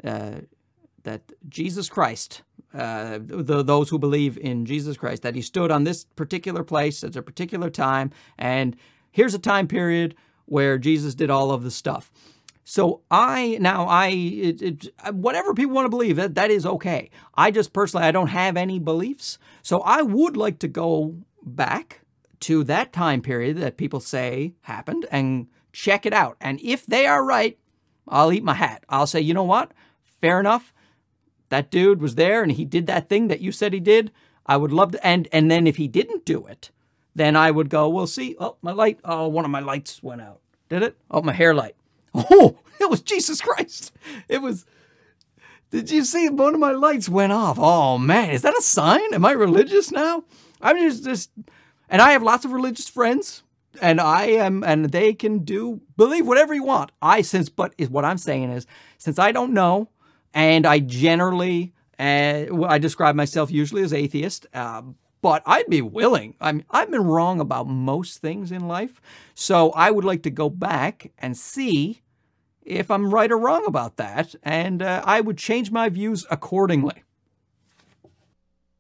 uh, 0.04 0.40
that 1.02 1.32
Jesus 1.48 1.88
Christ, 1.88 2.42
uh, 2.74 3.18
the, 3.22 3.62
those 3.62 3.88
who 3.90 3.98
believe 3.98 4.38
in 4.38 4.64
Jesus 4.64 4.96
Christ, 4.96 5.22
that 5.22 5.34
he 5.34 5.42
stood 5.42 5.70
on 5.70 5.84
this 5.84 6.04
particular 6.04 6.62
place 6.64 7.04
at 7.04 7.16
a 7.16 7.22
particular 7.22 7.70
time, 7.70 8.10
and 8.38 8.76
here's 9.10 9.34
a 9.34 9.38
time 9.38 9.66
period 9.68 10.14
where 10.46 10.78
Jesus 10.78 11.14
did 11.14 11.30
all 11.30 11.50
of 11.50 11.62
the 11.62 11.70
stuff. 11.70 12.10
So 12.64 13.00
I 13.10 13.58
now 13.60 13.86
I 13.86 14.08
it, 14.08 14.62
it, 14.62 14.88
whatever 15.12 15.52
people 15.52 15.74
want 15.74 15.86
to 15.86 15.90
believe 15.90 16.16
that 16.16 16.36
that 16.36 16.50
is 16.50 16.64
okay. 16.64 17.10
I 17.34 17.50
just 17.50 17.72
personally 17.72 18.06
I 18.06 18.12
don't 18.12 18.28
have 18.28 18.56
any 18.56 18.78
beliefs, 18.78 19.38
so 19.62 19.80
I 19.80 20.02
would 20.02 20.36
like 20.36 20.58
to 20.60 20.68
go 20.68 21.16
back 21.42 22.02
to 22.40 22.64
that 22.64 22.92
time 22.92 23.20
period 23.20 23.56
that 23.58 23.76
people 23.76 24.00
say 24.00 24.54
happened 24.62 25.06
and 25.10 25.48
check 25.72 26.06
it 26.06 26.12
out. 26.12 26.36
And 26.40 26.60
if 26.60 26.86
they 26.86 27.06
are 27.06 27.24
right, 27.24 27.58
I'll 28.06 28.32
eat 28.32 28.44
my 28.44 28.54
hat. 28.54 28.84
I'll 28.88 29.06
say, 29.06 29.20
you 29.20 29.34
know 29.34 29.44
what? 29.44 29.72
Fair 30.20 30.38
enough. 30.40 30.72
That 31.52 31.70
dude 31.70 32.00
was 32.00 32.14
there 32.14 32.42
and 32.42 32.50
he 32.50 32.64
did 32.64 32.86
that 32.86 33.10
thing 33.10 33.28
that 33.28 33.42
you 33.42 33.52
said 33.52 33.74
he 33.74 33.78
did. 33.78 34.10
I 34.46 34.56
would 34.56 34.72
love 34.72 34.92
to. 34.92 35.06
And, 35.06 35.28
and 35.32 35.50
then 35.50 35.66
if 35.66 35.76
he 35.76 35.86
didn't 35.86 36.24
do 36.24 36.46
it, 36.46 36.70
then 37.14 37.36
I 37.36 37.50
would 37.50 37.68
go, 37.68 37.90
well, 37.90 38.06
see, 38.06 38.34
oh, 38.40 38.56
my 38.62 38.72
light, 38.72 38.98
oh, 39.04 39.28
one 39.28 39.44
of 39.44 39.50
my 39.50 39.60
lights 39.60 40.02
went 40.02 40.22
out. 40.22 40.40
Did 40.70 40.82
it? 40.82 40.96
Oh, 41.10 41.20
my 41.20 41.34
hair 41.34 41.52
light. 41.54 41.76
Oh, 42.14 42.56
it 42.80 42.88
was 42.88 43.02
Jesus 43.02 43.42
Christ. 43.42 43.92
It 44.30 44.40
was. 44.40 44.64
Did 45.70 45.90
you 45.90 46.04
see 46.04 46.30
one 46.30 46.54
of 46.54 46.60
my 46.60 46.72
lights 46.72 47.08
went 47.08 47.32
off? 47.32 47.58
Oh 47.60 47.98
man, 47.98 48.30
is 48.30 48.42
that 48.42 48.56
a 48.56 48.62
sign? 48.62 49.12
Am 49.12 49.24
I 49.24 49.32
religious 49.32 49.90
now? 49.90 50.24
I'm 50.60 50.78
just 50.78 51.04
just 51.04 51.30
and 51.88 52.02
I 52.02 52.12
have 52.12 52.22
lots 52.22 52.44
of 52.44 52.52
religious 52.52 52.88
friends 52.88 53.42
and 53.80 54.00
I 54.00 54.24
am, 54.24 54.62
and 54.64 54.86
they 54.86 55.14
can 55.14 55.38
do 55.40 55.80
believe 55.96 56.26
whatever 56.26 56.52
you 56.52 56.64
want. 56.64 56.92
I 57.00 57.22
since, 57.22 57.48
but 57.48 57.74
is 57.78 57.88
what 57.88 58.04
I'm 58.04 58.18
saying 58.18 58.50
is, 58.50 58.66
since 58.98 59.18
I 59.18 59.32
don't 59.32 59.54
know, 59.54 59.88
and 60.34 60.66
I 60.66 60.78
generally, 60.80 61.72
uh, 61.98 62.46
I 62.66 62.78
describe 62.78 63.14
myself 63.14 63.50
usually 63.50 63.82
as 63.82 63.92
atheist. 63.92 64.46
Uh, 64.52 64.82
but 65.20 65.42
I'd 65.46 65.68
be 65.68 65.82
willing. 65.82 66.34
I 66.40 66.50
mean, 66.50 66.64
I've 66.70 66.90
been 66.90 67.04
wrong 67.04 67.38
about 67.38 67.68
most 67.68 68.18
things 68.18 68.50
in 68.50 68.66
life, 68.66 69.00
so 69.34 69.70
I 69.70 69.92
would 69.92 70.04
like 70.04 70.24
to 70.24 70.30
go 70.30 70.50
back 70.50 71.12
and 71.16 71.36
see 71.36 72.02
if 72.64 72.90
I'm 72.90 73.14
right 73.14 73.30
or 73.30 73.38
wrong 73.38 73.64
about 73.64 73.98
that, 73.98 74.34
and 74.42 74.82
uh, 74.82 75.00
I 75.04 75.20
would 75.20 75.38
change 75.38 75.70
my 75.70 75.88
views 75.88 76.26
accordingly. 76.28 77.04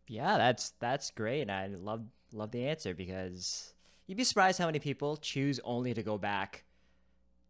Yeah, 0.08 0.36
that's 0.36 0.72
that's 0.80 1.12
great. 1.12 1.48
I 1.48 1.68
love 1.68 2.02
love 2.32 2.50
the 2.50 2.66
answer 2.66 2.92
because 2.92 3.72
You'd 4.06 4.16
be 4.16 4.24
surprised 4.24 4.58
how 4.58 4.66
many 4.66 4.78
people 4.78 5.16
choose 5.16 5.60
only 5.64 5.94
to 5.94 6.02
go 6.02 6.18
back 6.18 6.64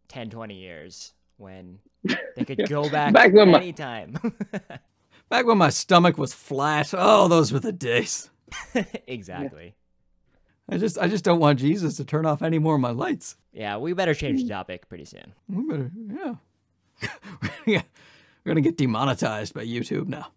10, 0.09 0.31
20 0.31 0.55
years 0.55 1.13
when 1.37 1.81
they 2.37 2.45
could 2.45 2.69
go 2.69 2.89
back, 2.89 3.13
back 3.13 3.33
when 3.33 3.55
anytime. 3.55 4.19
My, 4.23 4.61
back 5.29 5.47
when 5.47 5.59
my 5.59 5.71
stomach 5.71 6.19
was 6.19 6.35
flat. 6.35 6.93
Oh, 6.97 7.29
those 7.29 7.53
were 7.53 7.61
the 7.61 7.73
days. 7.73 8.31
exactly. 9.07 9.75
I 10.69 10.79
just 10.79 10.99
I 10.99 11.09
just 11.09 11.25
don't 11.25 11.41
want 11.41 11.59
Jesus 11.59 11.97
to 11.97 12.05
turn 12.05 12.27
off 12.27 12.43
any 12.43 12.59
more 12.59 12.77
of 12.77 12.81
my 12.81 12.91
lights. 12.91 13.37
Yeah, 13.53 13.77
we 13.77 13.93
better 13.93 14.15
change 14.15 14.43
the 14.43 14.49
topic 14.49 14.89
pretty 14.89 15.05
soon. 15.05 15.35
We 15.49 15.65
better, 15.65 15.91
yeah. 16.09 16.35
We're 17.67 17.83
gonna 18.47 18.61
get 18.61 18.77
demonetized 18.77 19.55
by 19.55 19.67
YouTube 19.67 20.09
now. 20.09 20.29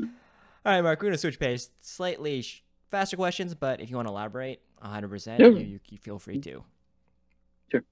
All 0.00 0.74
right, 0.74 0.82
Mark. 0.82 1.00
We're 1.00 1.08
gonna 1.08 1.18
switch 1.18 1.38
pace 1.38 1.70
slightly 1.80 2.44
faster 2.90 3.16
questions, 3.16 3.54
but 3.54 3.80
if 3.80 3.90
you 3.90 3.96
want 3.96 4.08
to 4.08 4.12
elaborate 4.12 4.60
100%, 4.84 5.38
you, 5.38 5.56
you, 5.56 5.80
you, 5.88 5.98
feel 5.98 6.18
free 6.18 6.38
to. 6.40 6.64
Sure. 7.70 7.82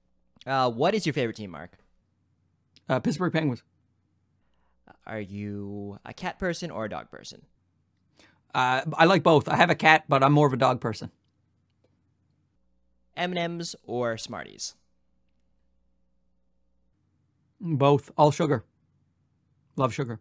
Uh, 0.47 0.71
what 0.71 0.95
is 0.95 1.07
your 1.07 1.13
favorite 1.13 1.37
team, 1.37 1.51
Mark? 1.51 1.73
Uh, 2.89 3.01
Pittsburgh 3.01 3.33
Penguins. 3.33 3.63
Are 5.07 5.21
you 5.21 5.99
a 6.05 6.13
cat 6.13 6.39
person 6.39 6.71
or 6.71 6.85
a 6.85 6.91
dog 6.91 7.11
person? 7.11 7.43
Uh, 8.55 8.83
I 8.95 9.05
like 9.05 9.23
both. 9.23 9.49
I 9.49 9.57
have 9.57 9.71
a 9.71 9.75
cat, 9.75 10.05
but 10.09 10.23
I'm 10.23 10.33
more 10.33 10.47
of 10.47 10.53
a 10.53 10.57
dog 10.57 10.81
person. 10.81 11.11
M&Ms 13.17 13.77
or 13.85 14.17
Smarties? 14.17 14.75
Both. 17.61 18.11
All 18.17 18.31
sugar. 18.31 18.65
Love 19.77 19.93
sugar. 19.93 20.21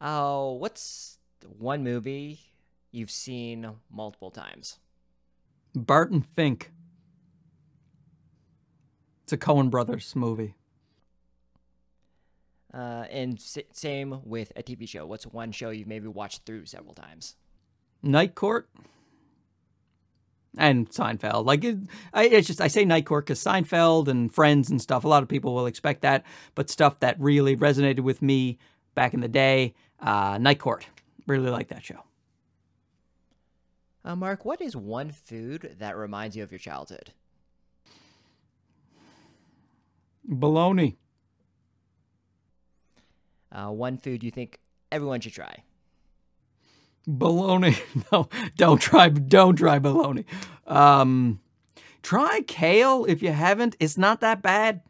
Oh, 0.00 0.52
what's 0.52 1.18
one 1.58 1.82
movie 1.82 2.40
you've 2.90 3.10
seen 3.10 3.68
multiple 3.90 4.30
times? 4.30 4.78
Barton 5.74 6.22
Fink. 6.22 6.72
It's 9.24 9.32
a 9.32 9.36
Coen 9.36 9.70
Brothers 9.70 10.14
movie. 10.16 10.54
Uh, 12.72 13.04
and 13.10 13.34
s- 13.38 13.58
same 13.72 14.20
with 14.24 14.52
a 14.56 14.62
TV 14.62 14.86
show. 14.88 15.06
What's 15.06 15.26
one 15.26 15.52
show 15.52 15.70
you've 15.70 15.88
maybe 15.88 16.06
watched 16.08 16.44
through 16.44 16.66
several 16.66 16.94
times? 16.94 17.36
Night 18.02 18.34
Court. 18.34 18.68
and 20.56 20.88
Seinfeld. 20.90 21.46
Like 21.46 21.64
it, 21.64 21.78
I, 22.12 22.24
it's 22.24 22.46
just 22.46 22.60
I 22.60 22.68
say 22.68 22.84
Night 22.84 23.06
Court 23.06 23.24
because 23.26 23.42
Seinfeld 23.42 24.08
and 24.08 24.32
Friends 24.32 24.70
and 24.70 24.80
stuff. 24.82 25.04
A 25.04 25.08
lot 25.08 25.22
of 25.22 25.28
people 25.28 25.54
will 25.54 25.66
expect 25.66 26.02
that, 26.02 26.24
but 26.54 26.68
stuff 26.68 27.00
that 27.00 27.18
really 27.20 27.56
resonated 27.56 28.00
with 28.00 28.20
me 28.22 28.58
back 28.94 29.14
in 29.14 29.20
the 29.20 29.28
day, 29.28 29.74
uh, 30.00 30.36
Night 30.38 30.58
Court. 30.58 30.86
Really 31.26 31.50
like 31.50 31.68
that 31.68 31.84
show. 31.84 32.02
Uh, 34.04 34.16
Mark, 34.16 34.44
what 34.44 34.60
is 34.60 34.74
one 34.74 35.10
food 35.10 35.76
that 35.78 35.96
reminds 35.96 36.36
you 36.36 36.42
of 36.42 36.50
your 36.50 36.58
childhood? 36.58 37.12
Bologna. 40.24 40.96
Uh, 43.50 43.70
one 43.70 43.96
food 43.96 44.22
you 44.22 44.30
think 44.30 44.58
everyone 44.92 45.20
should 45.20 45.32
try? 45.32 45.62
Bologna. 47.06 47.76
No, 48.12 48.28
don't 48.56 48.80
try. 48.80 49.08
Don't 49.08 49.56
try 49.56 49.78
bologna. 49.78 50.24
Um, 50.66 51.40
try 52.02 52.42
kale 52.46 53.04
if 53.06 53.22
you 53.22 53.32
haven't. 53.32 53.76
It's 53.80 53.98
not 53.98 54.20
that 54.20 54.42
bad. 54.42 54.82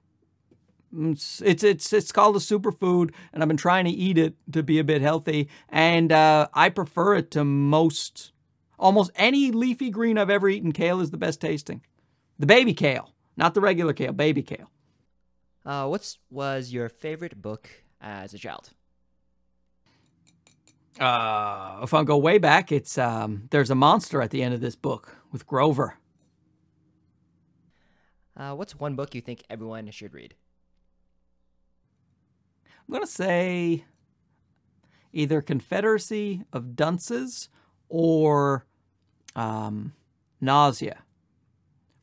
It's, 0.96 1.42
it's 1.42 1.62
it's 1.62 1.92
it's 1.92 2.12
called 2.12 2.36
a 2.36 2.38
superfood, 2.38 3.12
and 3.32 3.42
I've 3.42 3.48
been 3.48 3.56
trying 3.56 3.84
to 3.84 3.90
eat 3.90 4.18
it 4.18 4.34
to 4.52 4.62
be 4.62 4.78
a 4.78 4.84
bit 4.84 5.02
healthy, 5.02 5.48
and 5.68 6.10
uh, 6.10 6.48
I 6.54 6.70
prefer 6.70 7.16
it 7.16 7.30
to 7.32 7.44
most, 7.44 8.32
almost 8.78 9.10
any 9.14 9.50
leafy 9.50 9.90
green 9.90 10.16
I've 10.16 10.30
ever 10.30 10.48
eaten. 10.48 10.72
Kale 10.72 11.00
is 11.00 11.10
the 11.10 11.18
best 11.18 11.40
tasting. 11.40 11.82
The 12.38 12.46
baby 12.46 12.72
kale, 12.72 13.12
not 13.36 13.54
the 13.54 13.60
regular 13.60 13.92
kale. 13.92 14.12
Baby 14.12 14.42
kale. 14.42 14.70
Uh, 15.66 15.86
what's 15.86 16.18
was 16.30 16.72
your 16.72 16.88
favorite 16.88 17.42
book 17.42 17.68
as 18.00 18.34
a 18.34 18.38
child? 18.38 18.70
Uh, 20.98 21.80
if 21.82 21.94
I 21.94 22.02
go 22.02 22.16
way 22.16 22.38
back, 22.38 22.72
it's 22.72 22.98
um, 22.98 23.44
there's 23.50 23.70
a 23.70 23.74
monster 23.74 24.20
at 24.20 24.30
the 24.30 24.42
end 24.42 24.54
of 24.54 24.60
this 24.60 24.74
book 24.74 25.16
with 25.30 25.46
Grover. 25.46 25.98
Uh, 28.36 28.54
what's 28.54 28.78
one 28.78 28.96
book 28.96 29.14
you 29.14 29.20
think 29.20 29.44
everyone 29.48 29.90
should 29.90 30.14
read? 30.14 30.34
I'm 32.88 32.92
gonna 32.92 33.06
say 33.06 33.84
either 35.12 35.40
Confederacy 35.40 36.44
of 36.52 36.74
Dunces 36.74 37.48
or 37.88 38.66
um, 39.36 39.94
Nausea. 40.40 41.02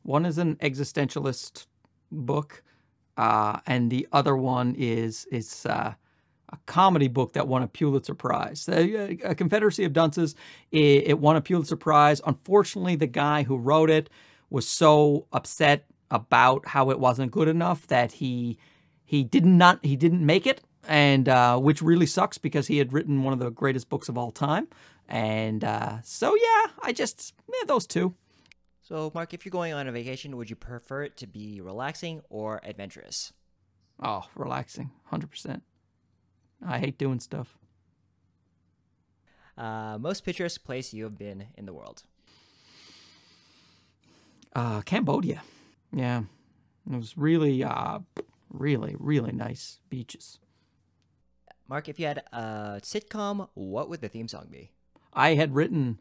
One 0.02 0.24
is 0.24 0.38
an 0.38 0.56
existentialist 0.56 1.66
book, 2.10 2.62
uh, 3.16 3.60
and 3.66 3.90
the 3.90 4.06
other 4.12 4.36
one 4.36 4.74
is 4.76 5.26
is 5.30 5.66
uh, 5.66 5.94
a 6.50 6.56
comedy 6.66 7.08
book 7.08 7.32
that 7.32 7.48
won 7.48 7.62
a 7.62 7.68
Pulitzer 7.68 8.14
Prize. 8.14 8.68
A, 8.68 9.18
a 9.24 9.34
Confederacy 9.34 9.84
of 9.84 9.92
Dunces, 9.92 10.34
it, 10.70 11.08
it 11.08 11.18
won 11.18 11.36
a 11.36 11.40
Pulitzer 11.40 11.76
Prize. 11.76 12.20
Unfortunately, 12.26 12.96
the 12.96 13.06
guy 13.06 13.42
who 13.42 13.56
wrote 13.56 13.90
it 13.90 14.10
was 14.50 14.68
so 14.68 15.26
upset 15.32 15.86
about 16.10 16.66
how 16.66 16.90
it 16.90 17.00
wasn't 17.00 17.32
good 17.32 17.48
enough 17.48 17.86
that 17.88 18.12
he 18.12 18.58
he 19.04 19.24
did 19.24 19.44
not 19.44 19.84
he 19.84 19.96
didn't 19.96 20.24
make 20.24 20.46
it, 20.46 20.62
and 20.86 21.28
uh, 21.28 21.58
which 21.58 21.82
really 21.82 22.06
sucks 22.06 22.38
because 22.38 22.66
he 22.66 22.78
had 22.78 22.92
written 22.92 23.22
one 23.22 23.32
of 23.32 23.38
the 23.38 23.50
greatest 23.50 23.88
books 23.88 24.08
of 24.08 24.16
all 24.16 24.30
time. 24.30 24.68
And 25.08 25.64
uh, 25.64 25.98
so 26.02 26.34
yeah, 26.34 26.70
I 26.82 26.92
just 26.92 27.34
yeah, 27.48 27.64
those 27.66 27.86
two. 27.86 28.14
So, 28.88 29.10
Mark, 29.16 29.34
if 29.34 29.44
you're 29.44 29.50
going 29.50 29.72
on 29.72 29.88
a 29.88 29.90
vacation, 29.90 30.36
would 30.36 30.48
you 30.48 30.54
prefer 30.54 31.02
it 31.02 31.16
to 31.16 31.26
be 31.26 31.60
relaxing 31.60 32.22
or 32.30 32.60
adventurous? 32.62 33.32
Oh, 34.00 34.22
relaxing, 34.36 34.92
hundred 35.06 35.28
percent. 35.28 35.64
I 36.64 36.78
hate 36.78 36.96
doing 36.96 37.18
stuff. 37.18 37.58
Uh, 39.58 39.98
most 39.98 40.24
picturesque 40.24 40.62
place 40.62 40.94
you 40.94 41.02
have 41.02 41.18
been 41.18 41.46
in 41.56 41.66
the 41.66 41.72
world? 41.72 42.04
Uh, 44.54 44.82
Cambodia. 44.82 45.42
Yeah, 45.92 46.22
it 46.88 46.96
was 46.96 47.18
really, 47.18 47.64
uh, 47.64 47.98
really, 48.50 48.94
really 49.00 49.32
nice 49.32 49.80
beaches. 49.90 50.38
Mark, 51.68 51.88
if 51.88 51.98
you 51.98 52.06
had 52.06 52.22
a 52.32 52.78
sitcom, 52.84 53.48
what 53.54 53.88
would 53.88 54.00
the 54.00 54.08
theme 54.08 54.28
song 54.28 54.46
be? 54.48 54.70
I 55.12 55.34
had 55.34 55.56
written 55.56 55.98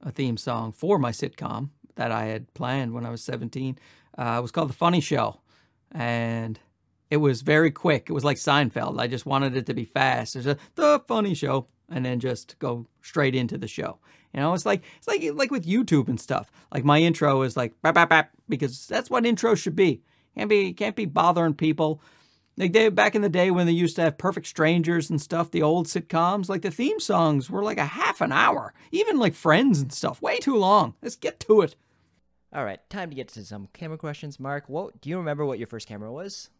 a 0.00 0.12
theme 0.12 0.36
song 0.36 0.70
for 0.70 0.96
my 0.96 1.10
sitcom 1.10 1.70
that 2.00 2.12
I 2.12 2.24
had 2.24 2.52
planned 2.54 2.94
when 2.94 3.04
I 3.04 3.10
was 3.10 3.22
17. 3.22 3.78
Uh, 4.16 4.36
it 4.38 4.40
was 4.40 4.50
called 4.50 4.70
The 4.70 4.74
Funny 4.74 5.02
Show. 5.02 5.42
And 5.92 6.58
it 7.10 7.18
was 7.18 7.42
very 7.42 7.70
quick. 7.70 8.06
It 8.08 8.14
was 8.14 8.24
like 8.24 8.38
Seinfeld. 8.38 8.98
I 8.98 9.06
just 9.06 9.26
wanted 9.26 9.54
it 9.54 9.66
to 9.66 9.74
be 9.74 9.84
fast. 9.84 10.32
There's 10.32 10.46
a 10.46 10.56
The 10.76 11.02
Funny 11.06 11.34
Show. 11.34 11.66
And 11.90 12.02
then 12.02 12.18
just 12.18 12.58
go 12.58 12.86
straight 13.02 13.34
into 13.34 13.58
the 13.58 13.68
show. 13.68 13.98
You 14.32 14.40
know, 14.40 14.54
it's 14.54 14.64
like 14.64 14.82
it's 14.96 15.08
like 15.08 15.22
like 15.34 15.50
with 15.50 15.66
YouTube 15.66 16.08
and 16.08 16.18
stuff. 16.20 16.50
Like 16.72 16.84
my 16.84 17.00
intro 17.00 17.42
is 17.42 17.56
like 17.56 17.74
bap 17.82 17.96
bap 17.96 18.08
bap 18.08 18.30
because 18.48 18.86
that's 18.86 19.10
what 19.10 19.26
intro 19.26 19.56
should 19.56 19.74
be. 19.74 20.02
Can't 20.36 20.48
be 20.48 20.72
can't 20.72 20.94
be 20.94 21.04
bothering 21.04 21.54
people. 21.54 22.00
Like 22.56 22.72
they 22.72 22.88
back 22.90 23.16
in 23.16 23.22
the 23.22 23.28
day 23.28 23.50
when 23.50 23.66
they 23.66 23.72
used 23.72 23.96
to 23.96 24.02
have 24.02 24.18
perfect 24.18 24.46
strangers 24.46 25.10
and 25.10 25.20
stuff, 25.20 25.50
the 25.50 25.62
old 25.62 25.88
sitcoms, 25.88 26.48
like 26.48 26.62
the 26.62 26.70
theme 26.70 27.00
songs 27.00 27.50
were 27.50 27.64
like 27.64 27.78
a 27.78 27.86
half 27.86 28.20
an 28.20 28.30
hour. 28.30 28.72
Even 28.92 29.18
like 29.18 29.34
friends 29.34 29.80
and 29.80 29.92
stuff, 29.92 30.22
way 30.22 30.38
too 30.38 30.56
long. 30.56 30.94
Let's 31.02 31.16
get 31.16 31.40
to 31.40 31.62
it. 31.62 31.74
All 32.52 32.64
right, 32.64 32.80
time 32.90 33.10
to 33.10 33.16
get 33.16 33.28
to 33.28 33.44
some 33.44 33.68
camera 33.72 33.96
questions. 33.96 34.40
Mark, 34.40 34.68
what 34.68 35.00
do 35.00 35.08
you 35.08 35.18
remember 35.18 35.46
what 35.46 35.58
your 35.58 35.68
first 35.68 35.86
camera 35.86 36.12
was? 36.12 36.50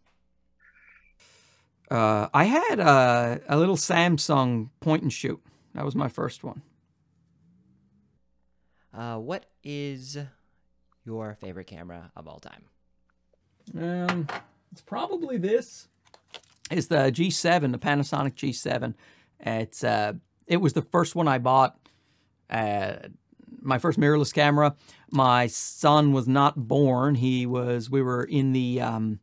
Uh, 1.90 2.28
I 2.32 2.44
had 2.44 2.78
a, 2.78 3.40
a 3.48 3.56
little 3.56 3.74
Samsung 3.74 4.68
point 4.78 5.02
and 5.02 5.12
shoot. 5.12 5.42
That 5.74 5.84
was 5.84 5.96
my 5.96 6.06
first 6.06 6.44
one. 6.44 6.62
Uh, 8.94 9.16
what 9.16 9.46
is 9.64 10.16
your 11.04 11.36
favorite 11.40 11.66
camera 11.66 12.12
of 12.14 12.28
all 12.28 12.38
time? 12.38 12.64
Um, 13.76 14.28
it's 14.70 14.82
probably 14.82 15.38
this. 15.38 15.88
It's 16.70 16.86
the 16.86 17.10
G7, 17.10 17.72
the 17.72 17.78
Panasonic 17.78 18.34
G7. 18.34 18.94
It's 19.40 19.82
uh, 19.82 20.12
it 20.46 20.58
was 20.58 20.72
the 20.72 20.82
first 20.82 21.16
one 21.16 21.26
I 21.26 21.38
bought. 21.38 21.76
Uh, 22.48 22.96
my 23.60 23.78
first 23.78 23.98
mirrorless 23.98 24.32
camera. 24.32 24.74
My 25.10 25.46
son 25.46 26.12
was 26.12 26.28
not 26.28 26.68
born. 26.68 27.14
He 27.14 27.46
was. 27.46 27.90
We 27.90 28.02
were 28.02 28.24
in 28.24 28.52
the 28.52 28.80
um, 28.80 29.20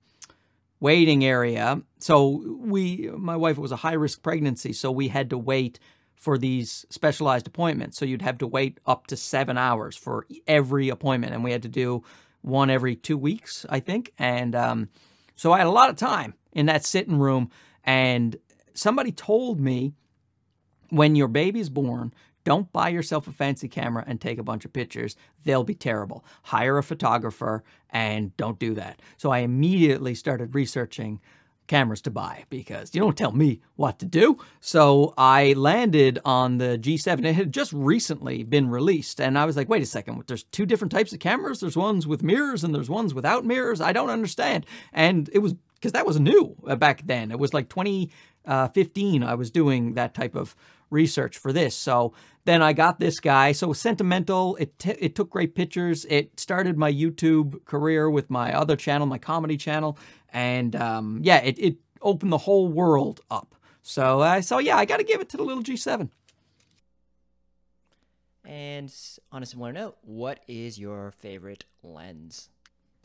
waiting 0.79 1.23
area. 1.23 1.81
So 1.99 2.43
we, 2.59 3.09
my 3.17 3.35
wife 3.35 3.57
was 3.57 3.71
a 3.71 3.77
high 3.77 3.93
risk 3.93 4.21
pregnancy, 4.21 4.73
so 4.73 4.91
we 4.91 5.07
had 5.07 5.29
to 5.31 5.37
wait 5.37 5.79
for 6.15 6.37
these 6.37 6.85
specialized 6.89 7.47
appointments. 7.47 7.97
So 7.97 8.05
you'd 8.05 8.21
have 8.21 8.39
to 8.39 8.47
wait 8.47 8.79
up 8.85 9.07
to 9.07 9.17
seven 9.17 9.57
hours 9.57 9.95
for 9.95 10.25
every 10.47 10.89
appointment, 10.89 11.33
and 11.33 11.43
we 11.43 11.51
had 11.51 11.63
to 11.63 11.69
do 11.69 12.03
one 12.41 12.69
every 12.69 12.95
two 12.95 13.17
weeks, 13.17 13.65
I 13.69 13.79
think. 13.79 14.13
And 14.17 14.55
um, 14.55 14.89
so 15.35 15.51
I 15.51 15.59
had 15.59 15.67
a 15.67 15.71
lot 15.71 15.89
of 15.89 15.95
time 15.95 16.33
in 16.53 16.65
that 16.67 16.85
sitting 16.85 17.19
room, 17.19 17.49
and 17.83 18.35
somebody 18.73 19.11
told 19.11 19.59
me 19.59 19.93
when 20.89 21.15
your 21.15 21.27
baby's 21.27 21.69
born, 21.69 22.13
don't 22.47 22.71
buy 22.71 22.88
yourself 22.88 23.27
a 23.27 23.33
fancy 23.33 23.67
camera 23.67 24.05
and 24.07 24.21
take 24.21 24.39
a 24.39 24.43
bunch 24.43 24.63
of 24.63 24.71
pictures. 24.71 25.17
They'll 25.43 25.65
be 25.65 25.75
terrible. 25.75 26.23
Hire 26.43 26.77
a 26.77 26.83
photographer 26.83 27.62
and 27.89 28.38
don't 28.38 28.57
do 28.57 28.73
that. 28.75 29.01
So 29.17 29.31
I 29.31 29.39
immediately 29.39 30.15
started 30.15 30.55
researching 30.55 31.19
cameras 31.67 32.01
to 32.03 32.10
buy 32.10 32.45
because 32.49 32.95
you 32.95 33.01
don't 33.01 33.17
tell 33.17 33.33
me 33.33 33.60
what 33.75 33.99
to 33.99 34.05
do. 34.05 34.38
So 34.62 35.13
I 35.17 35.55
landed 35.57 36.19
on 36.23 36.57
the 36.57 36.79
G7. 36.81 37.25
It 37.25 37.33
had 37.33 37.51
just 37.51 37.73
recently 37.73 38.43
been 38.43 38.69
released. 38.69 39.19
And 39.19 39.38
I 39.38 39.43
was 39.43 39.57
like, 39.57 39.67
wait 39.67 39.83
a 39.83 39.86
second, 39.86 40.23
there's 40.27 40.43
two 40.43 40.65
different 40.65 40.93
types 40.93 41.12
of 41.12 41.19
cameras. 41.19 41.60
There's 41.60 41.75
ones 41.75 42.07
with 42.07 42.23
mirrors 42.23 42.63
and 42.63 42.73
there's 42.73 42.89
ones 42.89 43.13
without 43.13 43.43
mirrors. 43.43 43.81
I 43.81 43.91
don't 43.91 44.10
understand. 44.10 44.65
And 44.93 45.29
it 45.33 45.39
was 45.39 45.55
because 45.79 45.93
that 45.93 46.05
was 46.05 46.19
new 46.19 46.55
uh, 46.67 46.75
back 46.75 47.05
then. 47.05 47.31
It 47.31 47.39
was 47.39 47.53
like 47.53 47.69
2015. 47.69 49.23
I 49.23 49.35
was 49.35 49.51
doing 49.51 49.93
that 49.93 50.13
type 50.13 50.35
of 50.35 50.55
research 50.89 51.37
for 51.37 51.53
this. 51.53 51.75
So 51.75 52.13
then 52.45 52.61
I 52.61 52.73
got 52.73 52.99
this 52.99 53.19
guy. 53.19 53.51
So 53.51 53.73
sentimental. 53.73 54.55
It 54.57 54.77
t- 54.79 54.97
it 54.99 55.15
took 55.15 55.29
great 55.29 55.55
pictures. 55.55 56.05
It 56.05 56.39
started 56.39 56.77
my 56.77 56.91
YouTube 56.91 57.65
career 57.65 58.09
with 58.09 58.29
my 58.29 58.53
other 58.53 58.75
channel, 58.75 59.07
my 59.07 59.17
comedy 59.17 59.57
channel, 59.57 59.97
and 60.29 60.75
um, 60.75 61.19
yeah, 61.23 61.37
it 61.37 61.59
it 61.59 61.77
opened 62.01 62.31
the 62.31 62.37
whole 62.37 62.67
world 62.67 63.21
up. 63.29 63.55
So 63.81 64.21
uh, 64.21 64.41
so 64.41 64.59
yeah, 64.59 64.77
I 64.77 64.85
got 64.85 64.97
to 64.97 65.03
give 65.03 65.21
it 65.21 65.29
to 65.29 65.37
the 65.37 65.43
little 65.43 65.63
G7. 65.63 66.09
And 68.45 68.93
on 69.29 69.43
a 69.43 69.45
similar 69.45 69.73
note, 69.73 69.97
what 70.03 70.39
is 70.47 70.79
your 70.79 71.11
favorite 71.11 71.65
lens? 71.83 72.49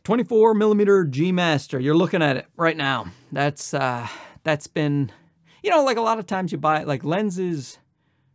24 0.05 0.55
millimeter 0.55 1.05
G 1.05 1.33
Master. 1.33 1.79
You're 1.79 1.97
looking 1.97 2.23
at 2.23 2.37
it 2.37 2.47
right 2.57 2.77
now. 2.77 3.07
That's 3.31 3.73
uh, 3.73 4.07
that's 4.43 4.67
been, 4.67 5.13
you 5.63 5.71
know, 5.71 5.85
like 5.85 5.97
a 5.97 6.03
lot 6.03 6.19
of 6.19 6.27
times 6.27 6.53
you 6.53 6.59
buy 6.59 6.85
like 6.85 7.05
lenses. 7.05 7.79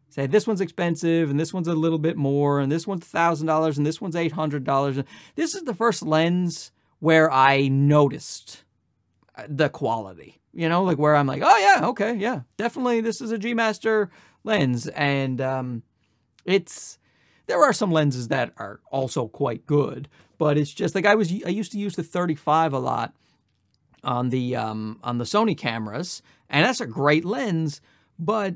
Say 0.10 0.28
this 0.28 0.48
one's 0.48 0.62
expensive 0.62 1.30
and 1.30 1.40
this 1.40 1.54
one's 1.54 1.68
a 1.68 1.76
little 1.76 2.00
bit 2.00 2.18
more 2.18 2.60
and 2.60 2.72
this 2.72 2.88
one's 2.88 3.06
thousand 3.06 3.48
dollars 3.48 3.78
and 3.78 3.86
this 3.86 4.02
one's 4.02 4.16
eight 4.16 4.32
hundred 4.32 4.64
dollars. 4.64 5.00
This 5.36 5.54
is 5.54 5.64
the 5.64 5.76
first 5.76 6.02
lens 6.04 6.72
where 7.00 7.32
I 7.32 7.68
noticed 7.68 8.64
uh, 9.36 9.44
the 9.48 9.70
quality. 9.70 10.40
You 10.54 10.70
know, 10.70 10.84
like 10.84 10.98
where 10.98 11.16
I'm 11.16 11.28
like, 11.28 11.44
oh 11.46 11.58
yeah, 11.58 11.88
okay, 11.90 12.16
yeah, 12.16 12.42
definitely, 12.58 13.02
this 13.02 13.22
is 13.22 13.32
a 13.32 13.38
G 13.38 13.54
Master 13.54 14.10
lens, 14.44 14.88
and 14.88 15.40
um, 15.40 15.84
it's 16.46 16.98
There 17.48 17.64
are 17.64 17.74
some 17.74 17.92
lenses 17.92 18.28
that 18.28 18.54
are 18.58 18.82
also 18.92 19.28
quite 19.28 19.66
good, 19.66 20.10
but 20.38 20.58
it's 20.58 20.74
just 20.74 20.96
like 20.96 21.06
I 21.06 21.16
was 21.16 21.32
I 21.32 21.50
used 21.50 21.72
to 21.72 21.80
use 21.80 21.96
the 21.96 22.04
35 22.04 22.74
a 22.74 22.80
lot 22.80 23.14
on 24.04 24.30
the 24.30 24.56
um, 24.56 25.00
on 25.04 25.18
the 25.18 25.24
Sony 25.24 25.58
cameras, 25.58 26.22
and 26.50 26.66
that's 26.66 26.82
a 26.82 26.86
great 26.86 27.26
lens, 27.26 27.82
but 28.20 28.56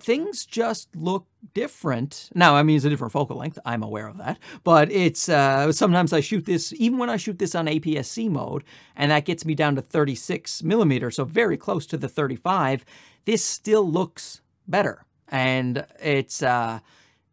things 0.00 0.46
just 0.46 0.94
look 0.96 1.26
different. 1.54 2.30
Now, 2.34 2.56
I 2.56 2.62
mean, 2.62 2.76
it's 2.76 2.84
a 2.84 2.90
different 2.90 3.12
focal 3.12 3.36
length. 3.36 3.58
I'm 3.64 3.82
aware 3.82 4.06
of 4.06 4.18
that. 4.18 4.38
But 4.64 4.90
it's 4.90 5.28
uh, 5.28 5.72
sometimes 5.72 6.12
I 6.12 6.20
shoot 6.20 6.46
this, 6.46 6.72
even 6.76 6.98
when 6.98 7.10
I 7.10 7.16
shoot 7.16 7.38
this 7.38 7.54
on 7.54 7.66
APS-C 7.66 8.28
mode, 8.28 8.64
and 8.96 9.10
that 9.10 9.24
gets 9.24 9.44
me 9.44 9.54
down 9.54 9.76
to 9.76 9.82
36 9.82 10.62
millimeters, 10.62 11.16
so 11.16 11.24
very 11.24 11.56
close 11.56 11.86
to 11.86 11.96
the 11.96 12.08
35, 12.08 12.84
this 13.24 13.44
still 13.44 13.88
looks 13.90 14.40
better. 14.66 15.04
And 15.28 15.86
it's, 16.02 16.42
uh, 16.42 16.80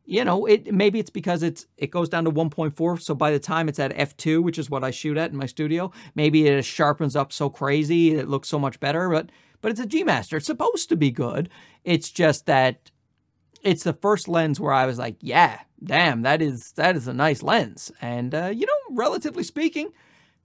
you 0.10 0.24
know, 0.24 0.46
it 0.46 0.74
maybe 0.74 1.00
it's 1.00 1.10
because 1.10 1.43
it's 1.43 1.65
it 1.76 1.91
goes 1.91 2.08
down 2.08 2.24
to 2.24 2.32
1.4. 2.32 3.02
So 3.02 3.13
by 3.13 3.30
the 3.30 3.39
time 3.39 3.67
it's 3.67 3.78
at 3.78 3.96
f2, 3.96 4.41
which 4.41 4.58
is 4.58 4.70
what 4.70 4.84
I 4.84 4.89
shoot 4.89 5.17
at 5.17 5.32
in 5.32 5.38
my 5.38 5.46
studio, 5.46 5.91
maybe 6.15 6.48
it 6.48 6.63
sharpens 6.63 7.15
up 7.15 7.34
so 7.34 7.50
crazy, 7.50 8.15
it 8.15 8.30
looks 8.30 8.48
so 8.48 8.58
much 8.58 8.80
better. 8.80 9.10
But 9.10 9.30
but 9.60 9.72
it's 9.72 9.82
a 9.82 9.86
G 9.86 10.06
Master. 10.06 10.38
It's 10.38 10.46
supposed 10.46 10.88
to 10.89 10.96
be 10.96 11.12
good. 11.12 11.50
It's 11.84 12.10
just 12.10 12.46
that 12.46 12.89
it's 13.63 13.84
the 13.84 13.91
first 13.91 14.30
lens 14.30 14.62
where 14.62 14.72
I 14.72 14.86
was 14.86 14.98
like, 14.98 15.17
yeah, 15.20 15.60
damn, 15.84 16.22
that 16.22 16.41
is 16.41 16.72
that 16.74 16.96
is 16.96 17.10
a 17.10 17.13
nice 17.13 17.43
lens, 17.43 17.91
and 18.02 18.34
uh, 18.34 18.52
you 18.56 18.65
know, 18.65 18.96
relatively 18.96 19.43
speaking, 19.43 19.89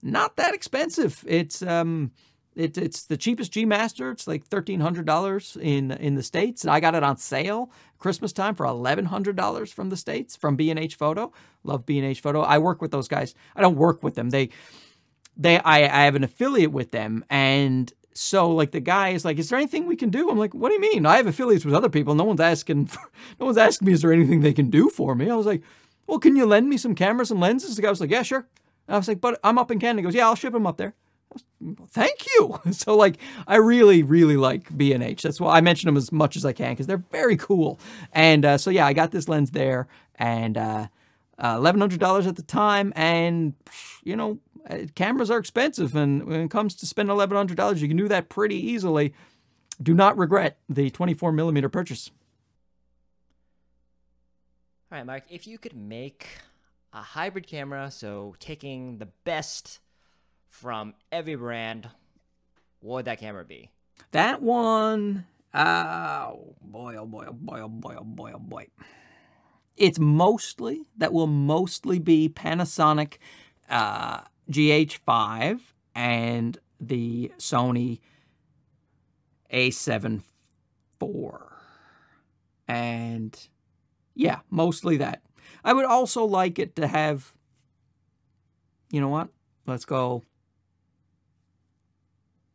not 0.01 0.35
that 0.35 0.53
expensive. 0.53 1.23
It's 1.25 1.61
um, 1.61 2.11
it, 2.55 2.77
it's 2.77 3.03
the 3.03 3.17
cheapest 3.17 3.51
G 3.51 3.65
Master. 3.65 4.11
It's 4.11 4.27
like 4.27 4.45
thirteen 4.45 4.79
hundred 4.79 5.05
dollars 5.05 5.57
in 5.59 5.91
in 5.91 6.15
the 6.15 6.23
states, 6.23 6.63
and 6.63 6.71
I 6.71 6.79
got 6.79 6.95
it 6.95 7.03
on 7.03 7.17
sale 7.17 7.71
Christmas 7.99 8.33
time 8.33 8.55
for 8.55 8.65
eleven 8.65 9.05
hundred 9.05 9.35
dollars 9.35 9.71
from 9.71 9.89
the 9.89 9.97
states 9.97 10.35
from 10.35 10.55
B 10.55 10.69
and 10.69 10.79
H 10.79 10.95
Photo. 10.95 11.31
Love 11.63 11.85
B 11.85 11.97
and 11.97 12.07
H 12.07 12.21
Photo. 12.21 12.41
I 12.41 12.57
work 12.57 12.81
with 12.81 12.91
those 12.91 13.07
guys. 13.07 13.35
I 13.55 13.61
don't 13.61 13.75
work 13.75 14.03
with 14.03 14.15
them. 14.15 14.29
They 14.29 14.49
they 15.35 15.59
I, 15.59 15.79
I 15.83 16.05
have 16.05 16.15
an 16.15 16.23
affiliate 16.23 16.71
with 16.71 16.91
them, 16.91 17.25
and 17.29 17.91
so 18.13 18.49
like 18.49 18.71
the 18.71 18.79
guy 18.79 19.09
is 19.09 19.25
like, 19.25 19.37
is 19.39 19.49
there 19.49 19.57
anything 19.59 19.87
we 19.87 19.95
can 19.95 20.09
do? 20.09 20.29
I'm 20.29 20.37
like, 20.37 20.53
what 20.53 20.69
do 20.69 20.75
you 20.75 20.81
mean? 20.81 21.05
I 21.05 21.17
have 21.17 21.27
affiliates 21.27 21.65
with 21.65 21.73
other 21.73 21.89
people. 21.89 22.15
No 22.15 22.23
one's 22.23 22.39
asking, 22.39 22.85
for, 22.87 23.01
no 23.39 23.47
one's 23.47 23.57
asking 23.57 23.87
me, 23.87 23.93
is 23.93 24.01
there 24.01 24.13
anything 24.13 24.41
they 24.41 24.53
can 24.53 24.69
do 24.69 24.89
for 24.89 25.15
me? 25.15 25.29
I 25.29 25.35
was 25.35 25.45
like, 25.45 25.63
well, 26.07 26.19
can 26.19 26.35
you 26.35 26.45
lend 26.45 26.69
me 26.69 26.77
some 26.77 26.95
cameras 26.95 27.31
and 27.31 27.39
lenses? 27.39 27.75
The 27.75 27.81
guy 27.81 27.89
was 27.89 28.01
like, 28.01 28.11
yeah, 28.11 28.23
sure. 28.23 28.47
And 28.87 28.95
I 28.95 28.97
was 28.97 29.07
like, 29.07 29.21
but 29.21 29.39
I'm 29.43 29.57
up 29.57 29.71
in 29.71 29.79
Canada. 29.79 30.01
He 30.01 30.03
goes, 30.03 30.15
yeah, 30.15 30.27
I'll 30.27 30.35
ship 30.35 30.53
them 30.53 30.67
up 30.67 30.77
there. 30.77 30.93
Thank 31.89 32.25
you. 32.27 32.59
So 32.71 32.95
like, 32.95 33.17
I 33.47 33.55
really, 33.57 34.03
really 34.03 34.37
like 34.37 34.75
B&H. 34.75 35.21
That's 35.21 35.39
why 35.39 35.57
I 35.57 35.61
mention 35.61 35.87
them 35.87 35.97
as 35.97 36.11
much 36.11 36.35
as 36.35 36.45
I 36.45 36.53
can 36.53 36.71
because 36.73 36.87
they're 36.87 36.97
very 37.11 37.37
cool. 37.37 37.79
And 38.11 38.43
uh, 38.43 38.57
so 38.57 38.69
yeah, 38.69 38.85
I 38.85 38.93
got 38.93 39.11
this 39.11 39.29
lens 39.29 39.51
there 39.51 39.87
and 40.15 40.57
uh, 40.57 40.87
uh, 41.37 41.57
$1,100 41.57 42.27
at 42.27 42.35
the 42.35 42.41
time. 42.41 42.91
And, 42.95 43.53
you 44.03 44.15
know, 44.15 44.39
uh, 44.69 44.79
cameras 44.95 45.29
are 45.29 45.37
expensive, 45.37 45.95
and 45.95 46.23
when 46.25 46.39
it 46.39 46.51
comes 46.51 46.75
to 46.75 46.85
spending 46.85 47.13
eleven 47.13 47.35
hundred 47.35 47.57
dollars, 47.57 47.81
you 47.81 47.87
can 47.87 47.97
do 47.97 48.07
that 48.07 48.29
pretty 48.29 48.55
easily. 48.55 49.13
Do 49.81 49.93
not 49.93 50.17
regret 50.17 50.57
the 50.69 50.89
twenty 50.89 51.13
four 51.13 51.31
millimeter 51.31 51.69
purchase. 51.69 52.11
All 54.91 54.97
right, 54.97 55.05
Mark. 55.05 55.23
If 55.29 55.47
you 55.47 55.57
could 55.57 55.75
make 55.75 56.27
a 56.93 57.01
hybrid 57.01 57.47
camera, 57.47 57.91
so 57.91 58.35
taking 58.39 58.99
the 58.99 59.07
best 59.25 59.79
from 60.53 60.93
every 61.11 61.35
brand, 61.35 61.89
what 62.79 62.93
would 62.95 63.05
that 63.05 63.19
camera 63.19 63.43
be? 63.43 63.71
That 64.11 64.41
one, 64.41 65.25
oh 65.53 66.55
boy, 66.61 66.95
oh 66.95 67.07
boy, 67.07 67.25
oh 67.27 67.33
boy, 67.33 67.59
oh 67.59 67.67
boy, 67.67 67.95
oh 67.99 68.03
boy, 68.03 68.31
oh 68.35 68.39
boy. 68.39 68.67
It's 69.75 69.97
mostly 69.97 70.83
that 70.97 71.11
will 71.11 71.27
mostly 71.27 71.97
be 71.97 72.29
Panasonic 72.29 73.15
uh, 73.67 74.21
GH5 74.51 75.59
and 75.95 76.57
the 76.79 77.31
Sony 77.39 77.99
A7 79.51 80.21
IV. 81.01 81.09
And 82.67 83.47
yeah, 84.13 84.41
mostly 84.51 84.97
that. 84.97 85.23
I 85.65 85.73
would 85.73 85.85
also 85.85 86.23
like 86.25 86.59
it 86.59 86.75
to 86.75 86.85
have, 86.85 87.33
you 88.91 89.01
know 89.01 89.09
what? 89.09 89.29
Let's 89.65 89.85
go 89.85 90.23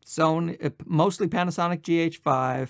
Sony, 0.09 0.63
uh, 0.65 0.71
mostly 0.85 1.27
Panasonic 1.27 1.81
GH5 1.81 2.69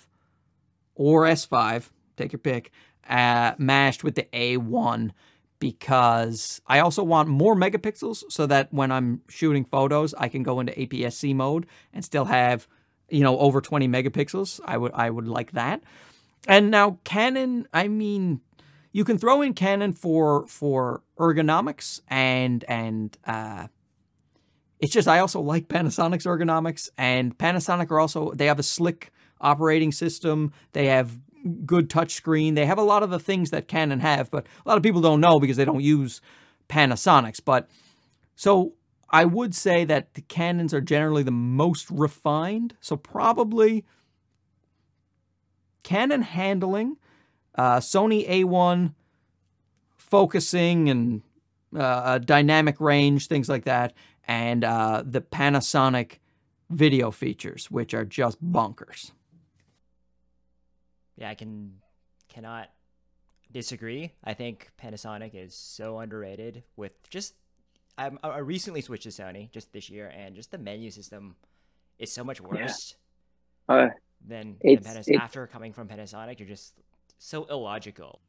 or 0.95 1.23
S5, 1.23 1.89
take 2.17 2.33
your 2.33 2.39
pick, 2.39 2.71
uh, 3.09 3.53
mashed 3.57 4.03
with 4.03 4.15
the 4.15 4.27
A1 4.33 5.11
because 5.59 6.61
I 6.67 6.79
also 6.79 7.01
want 7.01 7.29
more 7.29 7.55
megapixels 7.55 8.23
so 8.29 8.45
that 8.47 8.73
when 8.73 8.91
I'm 8.91 9.21
shooting 9.29 9.63
photos, 9.63 10.13
I 10.15 10.27
can 10.27 10.43
go 10.43 10.59
into 10.59 10.73
APS-C 10.73 11.33
mode 11.33 11.65
and 11.93 12.03
still 12.03 12.25
have, 12.25 12.67
you 13.09 13.23
know, 13.23 13.39
over 13.39 13.61
20 13.61 13.87
megapixels. 13.87 14.59
I 14.65 14.77
would 14.77 14.91
I 14.93 15.09
would 15.09 15.27
like 15.27 15.51
that. 15.53 15.81
And 16.45 16.69
now 16.69 16.99
Canon, 17.05 17.67
I 17.73 17.87
mean, 17.87 18.41
you 18.91 19.05
can 19.05 19.17
throw 19.17 19.41
in 19.41 19.53
Canon 19.53 19.93
for 19.93 20.45
for 20.47 21.03
ergonomics 21.17 22.01
and 22.09 22.65
and 22.67 23.17
uh, 23.25 23.67
it's 24.79 24.93
just 24.93 25.07
I 25.07 25.19
also 25.19 25.41
like 25.41 25.67
Panasonic's 25.67 26.25
ergonomics 26.25 26.89
and 26.97 27.37
Panasonic 27.37 27.91
are 27.91 27.99
also 27.99 28.31
they 28.31 28.45
have 28.45 28.59
a 28.59 28.63
slick 28.63 29.11
operating 29.41 29.91
system. 29.91 30.51
They 30.73 30.87
have 30.87 31.19
good 31.65 31.89
touchscreen. 31.89 32.55
They 32.55 32.65
have 32.65 32.77
a 32.77 32.83
lot 32.83 33.03
of 33.03 33.09
the 33.09 33.19
things 33.19 33.51
that 33.51 33.67
Canon 33.67 33.99
have, 33.99 34.29
but 34.31 34.45
a 34.65 34.69
lot 34.69 34.77
of 34.77 34.83
people 34.83 35.01
don't 35.01 35.21
know 35.21 35.39
because 35.39 35.57
they 35.57 35.65
don't 35.65 35.81
use 35.81 36.21
Panasonics. 36.69 37.41
But 37.43 37.69
so 38.35 38.73
I 39.09 39.25
would 39.25 39.55
say 39.55 39.85
that 39.85 40.13
the 40.13 40.21
Canons 40.21 40.73
are 40.73 40.81
generally 40.81 41.23
the 41.23 41.31
most 41.31 41.89
refined. 41.89 42.75
So 42.79 42.95
probably 42.95 43.85
Canon 45.83 46.21
handling, 46.21 46.97
uh, 47.55 47.77
Sony 47.77 48.27
A1 48.29 48.93
focusing 49.97 50.89
and 50.89 51.21
uh, 51.75 52.17
dynamic 52.19 52.79
range, 52.79 53.27
things 53.27 53.49
like 53.49 53.65
that, 53.65 53.93
and 54.29 54.63
uh, 54.63 55.01
the 55.03 55.21
Panasonic 55.21 56.19
video 56.69 57.09
features, 57.09 57.71
which 57.71 57.95
are 57.95 58.05
just 58.05 58.41
bonkers. 58.45 59.11
yeah, 61.17 61.29
I 61.29 61.35
can 61.35 61.73
cannot 62.29 62.69
disagree. 63.51 64.13
I 64.23 64.35
think 64.35 64.69
Panasonic 64.81 65.33
is 65.33 65.55
so 65.55 65.99
underrated 65.99 66.63
with 66.77 66.91
just 67.09 67.33
I, 67.97 68.11
I 68.23 68.37
recently 68.37 68.81
switched 68.81 69.03
to 69.03 69.09
Sony 69.09 69.51
just 69.51 69.73
this 69.73 69.89
year, 69.89 70.13
and 70.15 70.35
just 70.35 70.51
the 70.51 70.59
menu 70.59 70.91
system 70.91 71.35
is 71.97 72.11
so 72.11 72.23
much 72.23 72.39
worse 72.39 72.95
yeah. 73.67 73.75
uh, 73.75 73.89
than, 74.25 74.57
than 74.63 74.77
Panas- 74.77 75.13
after 75.17 75.47
coming 75.47 75.73
from 75.73 75.87
Panasonic. 75.87 76.39
You're 76.39 76.47
just 76.47 76.75
so 77.17 77.45
illogical. 77.45 78.21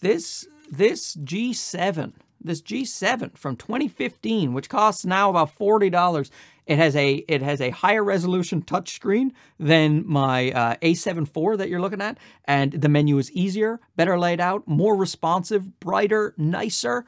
This 0.00 0.48
this 0.70 1.16
G7, 1.16 2.14
this 2.44 2.62
G7 2.62 3.36
from 3.36 3.56
2015, 3.56 4.52
which 4.52 4.68
costs 4.68 5.04
now 5.04 5.30
about 5.30 5.50
forty 5.50 5.90
dollars, 5.90 6.30
it 6.66 6.78
has 6.78 6.96
a 6.96 7.24
it 7.28 7.42
has 7.42 7.60
a 7.60 7.70
higher 7.70 8.02
resolution 8.02 8.62
touchscreen 8.62 9.32
than 9.58 10.06
my 10.06 10.50
uh, 10.50 10.76
A7 10.76 11.22
IV 11.22 11.58
that 11.58 11.68
you're 11.68 11.80
looking 11.80 12.00
at, 12.00 12.18
and 12.44 12.72
the 12.72 12.88
menu 12.88 13.18
is 13.18 13.30
easier, 13.32 13.80
better 13.96 14.18
laid 14.18 14.40
out, 14.40 14.66
more 14.66 14.96
responsive, 14.96 15.80
brighter, 15.80 16.34
nicer. 16.36 17.04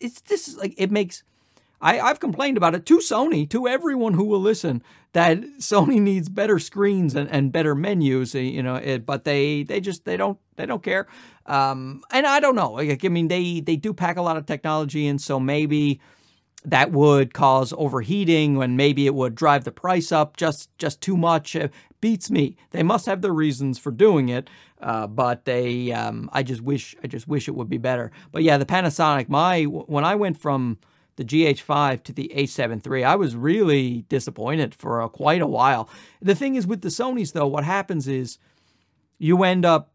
It's 0.00 0.20
this 0.22 0.48
is 0.48 0.56
like 0.56 0.74
it 0.76 0.90
makes. 0.90 1.22
I, 1.80 2.00
I've 2.00 2.20
complained 2.20 2.56
about 2.56 2.74
it 2.74 2.86
to 2.86 2.98
Sony, 2.98 3.48
to 3.50 3.68
everyone 3.68 4.14
who 4.14 4.24
will 4.24 4.40
listen, 4.40 4.82
that 5.12 5.40
Sony 5.58 6.00
needs 6.00 6.28
better 6.28 6.58
screens 6.58 7.14
and, 7.14 7.30
and 7.30 7.52
better 7.52 7.74
menus, 7.74 8.34
uh, 8.34 8.38
you 8.38 8.62
know. 8.62 8.76
It, 8.76 9.06
but 9.06 9.24
they 9.24 9.62
they 9.62 9.80
just 9.80 10.04
they 10.04 10.16
don't 10.16 10.38
they 10.56 10.66
don't 10.66 10.82
care. 10.82 11.06
Um, 11.46 12.02
and 12.10 12.26
I 12.26 12.40
don't 12.40 12.54
know. 12.54 12.72
Like, 12.72 13.04
I 13.04 13.08
mean, 13.08 13.28
they 13.28 13.60
they 13.60 13.76
do 13.76 13.92
pack 13.92 14.16
a 14.16 14.22
lot 14.22 14.36
of 14.36 14.46
technology 14.46 15.06
in, 15.06 15.18
so 15.18 15.38
maybe 15.40 16.00
that 16.64 16.90
would 16.90 17.32
cause 17.32 17.72
overheating 17.76 18.60
and 18.62 18.76
maybe 18.76 19.06
it 19.06 19.14
would 19.14 19.34
drive 19.34 19.64
the 19.64 19.72
price 19.72 20.10
up 20.10 20.36
just 20.36 20.76
just 20.76 21.00
too 21.00 21.16
much 21.16 21.54
it 21.54 21.72
beats 22.00 22.30
me 22.30 22.56
they 22.72 22.82
must 22.82 23.06
have 23.06 23.22
their 23.22 23.32
reasons 23.32 23.78
for 23.78 23.92
doing 23.92 24.28
it 24.28 24.50
uh, 24.80 25.06
but 25.06 25.44
they 25.44 25.92
um, 25.92 26.28
i 26.32 26.42
just 26.42 26.60
wish 26.60 26.96
i 27.02 27.06
just 27.06 27.28
wish 27.28 27.46
it 27.46 27.54
would 27.54 27.68
be 27.68 27.78
better 27.78 28.10
but 28.32 28.42
yeah 28.42 28.58
the 28.58 28.66
panasonic 28.66 29.28
my 29.28 29.62
when 29.64 30.04
i 30.04 30.14
went 30.14 30.36
from 30.36 30.76
the 31.18 31.24
gh5 31.24 32.04
to 32.04 32.12
the 32.12 32.32
a7 32.34 32.86
III, 32.90 33.04
i 33.04 33.16
was 33.16 33.34
really 33.34 34.02
disappointed 34.08 34.74
for 34.74 35.02
a, 35.02 35.08
quite 35.08 35.42
a 35.42 35.46
while. 35.46 35.90
The 36.22 36.36
thing 36.36 36.54
is 36.54 36.66
with 36.66 36.80
the 36.80 36.88
sonys 36.88 37.32
though 37.32 37.46
what 37.46 37.64
happens 37.64 38.08
is 38.08 38.38
you 39.18 39.42
end 39.42 39.64
up 39.64 39.92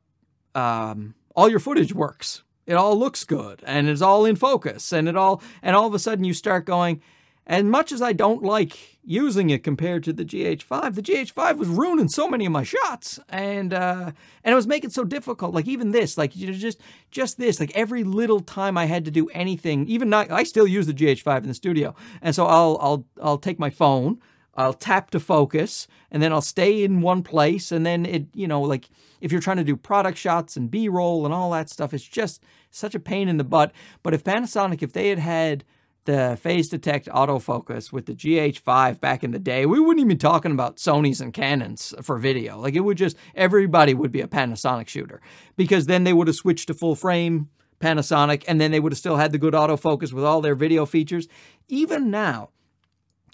um, 0.54 1.16
all 1.36 1.50
your 1.50 1.60
footage 1.60 1.96
works. 1.96 2.44
It 2.68 2.74
all 2.74 2.98
looks 2.98 3.24
good 3.24 3.64
and 3.66 3.88
it's 3.90 4.02
all 4.02 4.26
in 4.26 4.36
focus 4.36 4.92
and 4.92 5.08
it 5.08 5.16
all 5.16 5.42
and 5.62 5.76
all 5.76 5.88
of 5.88 5.94
a 5.94 6.00
sudden 6.00 6.26
you 6.26 6.34
start 6.34 6.66
going 6.66 7.02
as 7.46 7.64
much 7.64 7.92
as 7.92 8.02
I 8.02 8.14
don't 8.14 8.44
like 8.44 9.00
using 9.04 9.50
it 9.50 9.64
compared 9.64 10.04
to 10.06 10.14
the 10.14 10.24
GH5, 10.24 10.96
the 10.96 11.02
GH5 11.02 11.58
was 11.58 11.68
ruining 11.68 12.08
so 12.08 12.28
many 12.30 12.46
of 12.46 12.54
my 12.54 12.64
shots, 12.64 13.20
and 13.30 13.74
uh, 13.74 14.12
and 14.44 14.54
it 14.54 14.56
was 14.56 14.68
making 14.68 14.90
it 14.90 14.94
so 14.94 15.04
difficult. 15.04 15.54
Like 15.54 15.68
even 15.68 15.92
this, 15.92 16.18
like 16.18 16.36
you 16.36 16.48
know, 16.48 16.54
just 16.54 16.80
just 17.12 17.38
this, 17.38 17.60
like 17.60 17.76
every 17.76 18.04
little 18.04 18.40
time 18.40 18.78
I 18.78 18.86
had 18.86 19.04
to 19.06 19.12
do 19.12 19.28
anything, 19.30 19.88
even 19.88 20.10
not, 20.10 20.32
I 20.32 20.44
still 20.44 20.68
use 20.68 20.88
the 20.88 20.94
GH5 20.94 21.44
in 21.44 21.48
the 21.50 21.54
studio, 21.54 21.96
and 22.22 22.34
so 22.34 22.46
I'll 22.46 22.78
I'll 22.82 23.06
I'll 23.22 23.38
take 23.38 23.60
my 23.60 23.70
phone, 23.70 24.22
I'll 24.56 24.74
tap 24.74 25.12
to 25.12 25.20
focus, 25.20 25.88
and 26.10 26.24
then 26.24 26.32
I'll 26.32 26.42
stay 26.42 26.84
in 26.84 27.02
one 27.02 27.24
place, 27.24 27.74
and 27.74 27.86
then 27.86 28.06
it, 28.06 28.28
you 28.34 28.48
know, 28.48 28.62
like 28.62 28.90
if 29.20 29.32
you're 29.32 29.42
trying 29.42 29.58
to 29.58 29.64
do 29.66 29.76
product 29.76 30.18
shots 30.18 30.56
and 30.56 30.72
B-roll 30.72 31.26
and 31.26 31.34
all 31.34 31.52
that 31.52 31.70
stuff, 31.70 31.94
it's 31.94 32.04
just 32.04 32.44
such 32.72 32.96
a 32.96 33.00
pain 33.00 33.28
in 33.28 33.38
the 33.38 33.44
butt. 33.44 33.74
But 34.02 34.14
if 34.14 34.24
Panasonic, 34.24 34.82
if 34.82 34.94
they 34.94 35.10
had 35.10 35.20
had 35.20 35.64
the 36.06 36.38
phase 36.42 36.70
detect 36.70 37.08
autofocus 37.08 37.92
with 37.92 38.06
the 38.06 38.14
GH5 38.14 39.00
back 39.00 39.24
in 39.24 39.32
the 39.32 39.40
day, 39.40 39.66
we 39.66 39.80
wouldn't 39.80 40.00
even 40.00 40.10
be 40.10 40.16
talking 40.16 40.52
about 40.52 40.78
Sony's 40.78 41.22
and 41.22 41.34
Canons 41.34 41.94
for 42.02 42.18
video. 42.18 42.58
Like 42.58 42.76
it 42.76 42.82
would 42.82 42.98
just, 42.98 43.18
everybody 43.36 43.94
would 43.94 44.12
be 44.12 44.22
a 44.22 44.28
Panasonic 44.28 44.88
shooter 44.88 45.22
because 45.56 45.86
then 45.86 46.04
they 46.04 46.14
would 46.14 46.28
have 46.28 46.36
switched 46.36 46.68
to 46.68 46.74
full 46.74 46.96
frame 46.96 47.50
Panasonic 47.80 48.44
and 48.48 48.60
then 48.60 48.72
they 48.72 48.80
would 48.80 48.92
have 48.92 49.00
still 49.00 49.18
had 49.18 49.32
the 49.32 49.38
good 49.38 49.54
autofocus 49.54 50.14
with 50.14 50.24
all 50.24 50.42
their 50.42 50.56
video 50.56 50.86
features. 50.86 51.28
Even 51.68 52.12
now, 52.12 52.50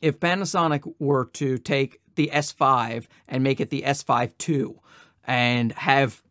if 0.01 0.19
Panasonic 0.19 0.91
were 0.99 1.25
to 1.33 1.57
take 1.57 1.99
the 2.15 2.29
S5 2.33 3.07
and 3.27 3.43
make 3.43 3.59
it 3.59 3.69
the 3.69 3.83
S5 3.83 4.49
II 4.49 4.75
and 5.25 5.71
have 5.73 6.23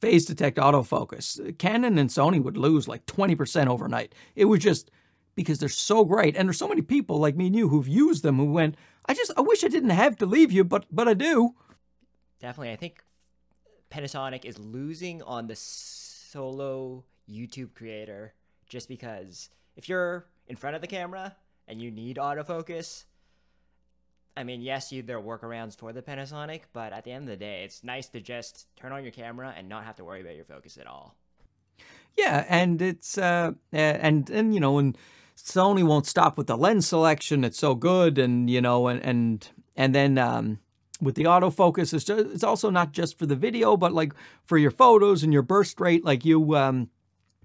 phase 0.00 0.26
detect 0.26 0.58
autofocus, 0.58 1.56
Canon 1.58 1.98
and 1.98 2.10
Sony 2.10 2.42
would 2.42 2.56
lose 2.56 2.88
like 2.88 3.04
20% 3.06 3.66
overnight. 3.66 4.14
It 4.34 4.46
would 4.46 4.60
just, 4.60 4.90
because 5.36 5.58
they're 5.60 5.68
so 5.68 6.04
great. 6.04 6.36
And 6.36 6.48
there's 6.48 6.58
so 6.58 6.66
many 6.66 6.82
people 6.82 7.18
like 7.18 7.36
me 7.36 7.46
and 7.46 7.54
you 7.54 7.68
who've 7.68 7.86
used 7.86 8.24
them 8.24 8.38
who 8.38 8.50
went, 8.50 8.74
I 9.06 9.14
just 9.14 9.30
I 9.36 9.42
wish 9.42 9.62
I 9.62 9.68
didn't 9.68 9.90
have 9.90 10.16
to 10.16 10.26
leave 10.26 10.50
you, 10.50 10.64
but 10.64 10.86
but 10.90 11.06
I 11.06 11.14
do. 11.14 11.54
Definitely. 12.40 12.72
I 12.72 12.76
think 12.76 13.04
Panasonic 13.90 14.44
is 14.44 14.58
losing 14.58 15.22
on 15.22 15.46
the 15.46 15.54
solo 15.54 17.04
YouTube 17.30 17.74
creator 17.74 18.34
just 18.68 18.88
because 18.88 19.50
if 19.76 19.88
you're 19.88 20.26
in 20.48 20.56
front 20.56 20.74
of 20.74 20.82
the 20.82 20.88
camera 20.88 21.36
and 21.68 21.80
you 21.80 21.90
need 21.90 22.16
autofocus, 22.16 23.04
I 24.36 24.44
mean, 24.44 24.60
yes, 24.60 24.90
you 24.92 25.02
there 25.02 25.18
are 25.18 25.22
workarounds 25.22 25.76
for 25.76 25.92
the 25.92 26.02
Panasonic, 26.02 26.62
but 26.72 26.92
at 26.92 27.04
the 27.04 27.12
end 27.12 27.24
of 27.24 27.30
the 27.30 27.36
day, 27.36 27.62
it's 27.64 27.84
nice 27.84 28.08
to 28.08 28.20
just 28.20 28.66
turn 28.76 28.92
on 28.92 29.02
your 29.02 29.12
camera 29.12 29.54
and 29.56 29.68
not 29.68 29.84
have 29.84 29.96
to 29.96 30.04
worry 30.04 30.20
about 30.20 30.34
your 30.34 30.44
focus 30.44 30.76
at 30.78 30.86
all. 30.86 31.14
Yeah, 32.16 32.44
and 32.48 32.80
it's 32.80 33.18
uh 33.18 33.52
and 33.72 34.28
and 34.30 34.54
you 34.54 34.60
know 34.60 34.78
and 34.78 34.96
Sony 35.36 35.84
won't 35.84 36.06
stop 36.06 36.38
with 36.38 36.46
the 36.46 36.56
lens 36.56 36.88
selection. 36.88 37.44
It's 37.44 37.58
so 37.58 37.74
good, 37.74 38.18
and 38.18 38.48
you 38.48 38.60
know, 38.60 38.88
and 38.88 39.02
and 39.04 39.48
and 39.76 39.94
then 39.94 40.18
um, 40.18 40.58
with 41.00 41.14
the 41.14 41.24
autofocus, 41.24 41.92
it's 41.92 42.04
just, 42.04 42.26
it's 42.32 42.44
also 42.44 42.70
not 42.70 42.92
just 42.92 43.18
for 43.18 43.26
the 43.26 43.36
video, 43.36 43.76
but 43.76 43.92
like 43.92 44.12
for 44.44 44.58
your 44.58 44.70
photos 44.70 45.22
and 45.22 45.32
your 45.32 45.42
burst 45.42 45.78
rate. 45.80 46.04
Like 46.04 46.24
you, 46.24 46.56
um, 46.56 46.88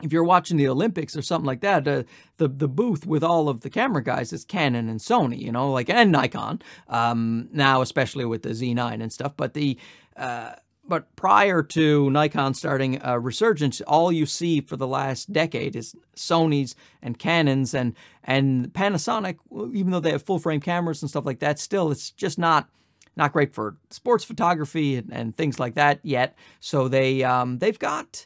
if 0.02 0.14
you're 0.14 0.24
watching 0.24 0.58
the 0.58 0.68
Olympics 0.68 1.16
or 1.16 1.22
something 1.22 1.46
like 1.46 1.62
that, 1.62 1.88
uh, 1.88 2.04
the 2.38 2.48
the 2.48 2.68
booth 2.68 3.06
with 3.06 3.24
all 3.24 3.50
of 3.50 3.62
the 3.62 3.70
camera 3.70 4.04
guys 4.04 4.32
is 4.34 4.46
Canon 4.46 4.90
and 4.90 5.00
Sony, 5.00 5.40
you 5.40 5.52
know, 5.52 5.72
like 5.72 5.90
and 5.90 6.12
Nikon. 6.12 6.62
Um, 6.88 7.50
now, 7.52 7.82
especially 7.82 8.26
with 8.26 8.44
the 8.44 8.50
Z9 8.50 9.02
and 9.02 9.12
stuff, 9.12 9.34
but 9.36 9.54
the 9.54 9.78
uh, 10.16 10.54
but 10.88 11.16
prior 11.16 11.64
to 11.64 12.10
Nikon 12.10 12.54
starting 12.54 13.00
a 13.04 13.20
resurgence, 13.20 13.82
all 13.82 14.12
you 14.12 14.26
see 14.26 14.62
for 14.62 14.78
the 14.78 14.88
last 14.88 15.32
decade 15.32 15.76
is 15.76 15.96
Sony's 16.16 16.76
and 17.02 17.18
Canons 17.18 17.74
and 17.74 17.96
and 18.24 18.74
Panasonic. 18.74 19.38
Even 19.74 19.92
though 19.92 20.00
they 20.00 20.12
have 20.12 20.24
full 20.24 20.40
frame 20.40 20.60
cameras 20.60 21.02
and 21.02 21.10
stuff 21.10 21.26
like 21.26 21.40
that, 21.40 21.60
still 21.60 21.92
it's 21.92 22.12
just 22.12 22.38
not 22.38 22.70
not 23.16 23.34
great 23.34 23.54
for 23.54 23.78
sports 23.90 24.24
photography 24.24 24.98
and, 24.98 25.12
and 25.12 25.36
things 25.36 25.60
like 25.60 25.76
that 25.76 26.00
yet. 26.04 26.36
So 26.60 26.88
they 26.88 27.24
um, 27.24 27.60
they've 27.60 27.80
got, 27.80 28.26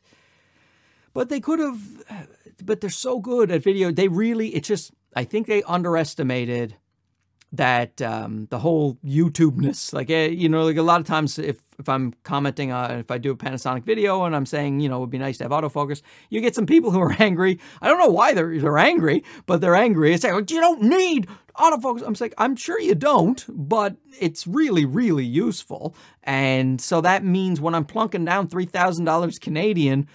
but 1.13 1.29
they 1.29 1.39
could 1.39 1.59
have, 1.59 2.27
but 2.63 2.81
they're 2.81 2.89
so 2.89 3.19
good 3.19 3.51
at 3.51 3.63
video. 3.63 3.91
They 3.91 4.07
really, 4.07 4.49
it's 4.49 4.67
just 4.67 4.91
I 5.15 5.23
think 5.23 5.47
they 5.47 5.63
underestimated 5.63 6.75
that 7.57 8.01
um, 8.01 8.47
the 8.49 8.59
whole 8.59 8.97
YouTube-ness, 9.05 9.93
like 9.93 10.09
eh, 10.09 10.27
you 10.27 10.49
know, 10.49 10.63
like 10.63 10.77
a 10.77 10.81
lot 10.81 10.99
of 10.99 11.07
times 11.07 11.39
if 11.39 11.59
if 11.77 11.89
I'm 11.89 12.13
commenting 12.23 12.71
on 12.71 12.91
if 12.91 13.11
I 13.11 13.17
do 13.17 13.31
a 13.31 13.35
Panasonic 13.35 13.83
video 13.83 14.23
and 14.23 14.35
I'm 14.35 14.45
saying 14.45 14.79
you 14.79 14.89
know 14.89 14.97
it 14.97 14.99
would 15.01 15.09
be 15.09 15.17
nice 15.17 15.37
to 15.37 15.43
have 15.45 15.51
autofocus, 15.51 16.01
you 16.29 16.41
get 16.41 16.55
some 16.55 16.65
people 16.65 16.91
who 16.91 17.01
are 17.01 17.15
angry. 17.19 17.59
I 17.81 17.87
don't 17.87 17.99
know 17.99 18.09
why 18.09 18.33
they're 18.33 18.59
they're 18.59 18.77
angry, 18.77 19.23
but 19.45 19.61
they're 19.61 19.75
angry. 19.75 20.13
It's 20.13 20.23
like 20.23 20.51
you 20.51 20.59
don't 20.59 20.83
need 20.83 21.27
autofocus. 21.55 22.03
I'm 22.05 22.15
like 22.19 22.33
I'm 22.37 22.55
sure 22.55 22.79
you 22.79 22.95
don't, 22.95 23.43
but 23.49 23.95
it's 24.19 24.47
really 24.47 24.85
really 24.85 25.25
useful, 25.25 25.95
and 26.23 26.79
so 26.79 27.01
that 27.01 27.23
means 27.23 27.61
when 27.61 27.75
I'm 27.75 27.85
plunking 27.85 28.25
down 28.25 28.47
three 28.47 28.65
thousand 28.65 29.05
dollars 29.05 29.37
Canadian 29.39 30.07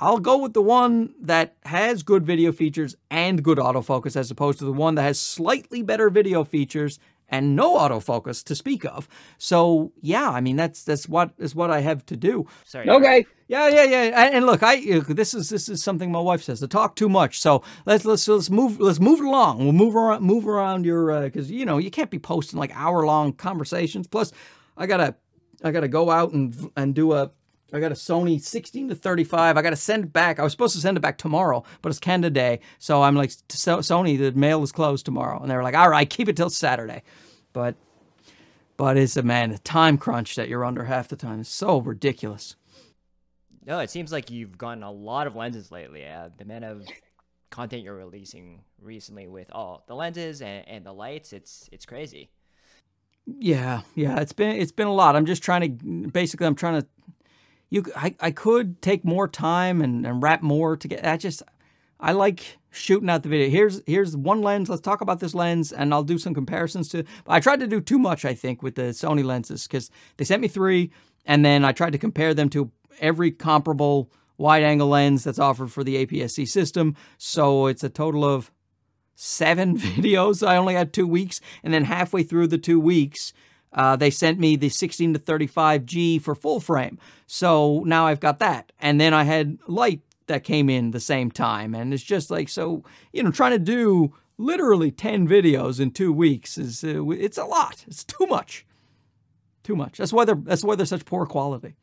I'll 0.00 0.20
go 0.20 0.38
with 0.38 0.54
the 0.54 0.62
one 0.62 1.14
that 1.20 1.56
has 1.64 2.02
good 2.02 2.24
video 2.24 2.52
features 2.52 2.94
and 3.10 3.42
good 3.42 3.58
autofocus 3.58 4.14
as 4.16 4.30
opposed 4.30 4.60
to 4.60 4.64
the 4.64 4.72
one 4.72 4.94
that 4.94 5.02
has 5.02 5.18
slightly 5.18 5.82
better 5.82 6.08
video 6.08 6.44
features 6.44 6.98
and 7.28 7.54
no 7.54 7.76
autofocus 7.76 8.42
to 8.44 8.54
speak 8.54 8.84
of. 8.84 9.08
So 9.38 9.92
yeah, 10.00 10.30
I 10.30 10.40
mean 10.40 10.56
that's 10.56 10.84
that's 10.84 11.08
what 11.08 11.32
is 11.38 11.54
what 11.54 11.70
I 11.70 11.80
have 11.80 12.06
to 12.06 12.16
do. 12.16 12.46
Sorry. 12.64 12.88
Okay. 12.88 13.26
Yeah, 13.48 13.68
yeah, 13.68 13.84
yeah. 13.84 14.30
And 14.32 14.46
look, 14.46 14.62
I 14.62 15.00
this 15.00 15.34
is 15.34 15.48
this 15.48 15.68
is 15.68 15.82
something 15.82 16.12
my 16.12 16.20
wife 16.20 16.42
says 16.42 16.60
to 16.60 16.68
talk 16.68 16.96
too 16.96 17.08
much. 17.08 17.40
So 17.40 17.62
let's 17.86 18.04
let's 18.04 18.28
let's 18.28 18.50
move 18.50 18.80
let's 18.80 19.00
move 19.00 19.20
it 19.20 19.26
along. 19.26 19.58
We'll 19.58 19.72
move 19.72 19.96
around 19.96 20.22
move 20.22 20.46
around 20.46 20.84
your 20.84 21.22
because 21.22 21.50
uh, 21.50 21.54
you 21.54 21.64
know 21.66 21.78
you 21.78 21.90
can't 21.90 22.10
be 22.10 22.18
posting 22.18 22.58
like 22.58 22.74
hour 22.74 23.04
long 23.04 23.32
conversations. 23.32 24.06
Plus, 24.06 24.32
I 24.76 24.86
gotta 24.86 25.16
I 25.64 25.70
gotta 25.70 25.88
go 25.88 26.10
out 26.10 26.32
and 26.32 26.70
and 26.76 26.94
do 26.94 27.12
a 27.12 27.30
I 27.72 27.80
got 27.80 27.92
a 27.92 27.96
Sony 27.96 28.40
16 28.40 28.88
to 28.88 28.94
35. 28.94 29.56
I 29.56 29.62
got 29.62 29.70
to 29.70 29.76
send 29.76 30.04
it 30.04 30.12
back. 30.12 30.38
I 30.38 30.42
was 30.42 30.52
supposed 30.52 30.74
to 30.74 30.80
send 30.80 30.96
it 30.96 31.00
back 31.00 31.18
tomorrow, 31.18 31.64
but 31.82 31.90
it's 31.90 31.98
Canada 31.98 32.30
Day. 32.30 32.60
So 32.78 33.02
I'm 33.02 33.14
like, 33.14 33.30
Sony, 33.30 34.18
the 34.18 34.32
mail 34.32 34.62
is 34.62 34.72
closed 34.72 35.04
tomorrow. 35.04 35.38
And 35.40 35.50
they 35.50 35.56
were 35.56 35.62
like, 35.62 35.74
all 35.74 35.90
right, 35.90 36.08
keep 36.10 36.28
it 36.28 36.36
till 36.36 36.50
Saturday. 36.50 37.02
But, 37.52 37.74
but 38.76 38.96
it's 38.96 39.16
a 39.16 39.22
man, 39.22 39.52
a 39.52 39.58
time 39.58 39.98
crunch 39.98 40.34
that 40.36 40.48
you're 40.48 40.64
under 40.64 40.84
half 40.84 41.08
the 41.08 41.16
time. 41.16 41.40
It's 41.40 41.50
so 41.50 41.78
ridiculous. 41.78 42.56
No, 43.66 43.80
it 43.80 43.90
seems 43.90 44.12
like 44.12 44.30
you've 44.30 44.56
gotten 44.56 44.82
a 44.82 44.90
lot 44.90 45.26
of 45.26 45.36
lenses 45.36 45.70
lately. 45.70 46.06
Uh, 46.06 46.30
the 46.38 46.44
amount 46.44 46.64
of 46.64 46.86
content 47.50 47.82
you're 47.82 47.96
releasing 47.96 48.62
recently 48.80 49.26
with 49.26 49.50
all 49.52 49.84
the 49.86 49.94
lenses 49.94 50.40
and, 50.40 50.66
and 50.66 50.86
the 50.86 50.92
lights, 50.92 51.34
it's 51.34 51.68
it's 51.70 51.84
crazy. 51.84 52.30
Yeah, 53.26 53.82
yeah, 53.94 54.20
it's 54.20 54.32
been 54.32 54.56
it's 54.56 54.72
been 54.72 54.86
a 54.86 54.94
lot. 54.94 55.16
I'm 55.16 55.26
just 55.26 55.42
trying 55.42 55.78
to 55.78 56.08
basically 56.08 56.46
I'm 56.46 56.54
trying 56.54 56.80
to 56.80 56.88
you 57.70 57.84
I, 57.96 58.14
I 58.20 58.30
could 58.30 58.80
take 58.82 59.04
more 59.04 59.28
time 59.28 59.82
and, 59.82 60.06
and 60.06 60.22
wrap 60.22 60.42
more 60.42 60.76
to 60.76 60.88
get 60.88 61.06
I 61.06 61.16
just 61.16 61.42
I 62.00 62.12
like 62.12 62.58
shooting 62.70 63.10
out 63.10 63.22
the 63.22 63.28
video. 63.28 63.50
Here's 63.50 63.82
here's 63.86 64.16
one 64.16 64.42
lens. 64.42 64.68
Let's 64.68 64.82
talk 64.82 65.00
about 65.00 65.20
this 65.20 65.34
lens, 65.34 65.72
and 65.72 65.92
I'll 65.92 66.04
do 66.04 66.18
some 66.18 66.34
comparisons 66.34 66.88
to. 66.90 67.04
I 67.26 67.40
tried 67.40 67.60
to 67.60 67.66
do 67.66 67.80
too 67.80 67.98
much, 67.98 68.24
I 68.24 68.34
think, 68.34 68.62
with 68.62 68.76
the 68.76 68.82
Sony 68.82 69.24
lenses 69.24 69.66
because 69.66 69.90
they 70.16 70.24
sent 70.24 70.42
me 70.42 70.48
three, 70.48 70.90
and 71.26 71.44
then 71.44 71.64
I 71.64 71.72
tried 71.72 71.92
to 71.92 71.98
compare 71.98 72.34
them 72.34 72.48
to 72.50 72.70
every 73.00 73.30
comparable 73.30 74.10
wide-angle 74.36 74.88
lens 74.88 75.24
that's 75.24 75.38
offered 75.38 75.72
for 75.72 75.82
the 75.82 76.06
APS-C 76.06 76.46
system. 76.46 76.94
So 77.16 77.66
it's 77.66 77.82
a 77.82 77.88
total 77.88 78.24
of 78.24 78.52
seven 79.16 79.76
videos. 79.78 80.46
I 80.46 80.56
only 80.56 80.74
had 80.74 80.92
two 80.92 81.06
weeks, 81.06 81.40
and 81.64 81.74
then 81.74 81.84
halfway 81.84 82.22
through 82.22 82.46
the 82.46 82.58
two 82.58 82.78
weeks, 82.78 83.32
uh, 83.72 83.96
they 83.96 84.10
sent 84.10 84.38
me 84.38 84.56
the 84.56 84.68
16 84.68 85.14
to 85.14 85.18
35G 85.18 86.20
for 86.22 86.34
full 86.34 86.60
frame. 86.60 86.98
So 87.26 87.82
now 87.84 88.06
I've 88.06 88.20
got 88.20 88.38
that. 88.38 88.72
And 88.80 89.00
then 89.00 89.12
I 89.12 89.24
had 89.24 89.58
light 89.66 90.00
that 90.26 90.44
came 90.44 90.70
in 90.70 90.90
the 90.90 91.00
same 91.00 91.30
time. 91.30 91.74
And 91.74 91.92
it's 91.92 92.02
just 92.02 92.30
like, 92.30 92.48
so, 92.48 92.84
you 93.12 93.22
know, 93.22 93.30
trying 93.30 93.52
to 93.52 93.58
do 93.58 94.14
literally 94.38 94.90
10 94.90 95.28
videos 95.28 95.80
in 95.80 95.90
two 95.90 96.12
weeks 96.12 96.56
is, 96.56 96.84
uh, 96.84 97.08
it's 97.10 97.38
a 97.38 97.44
lot. 97.44 97.84
It's 97.86 98.04
too 98.04 98.26
much. 98.26 98.64
Too 99.64 99.76
much. 99.76 99.98
That's 99.98 100.12
why 100.12 100.24
they're, 100.24 100.34
that's 100.34 100.64
why 100.64 100.76
they're 100.76 100.86
such 100.86 101.04
poor 101.04 101.26
quality. 101.26 101.74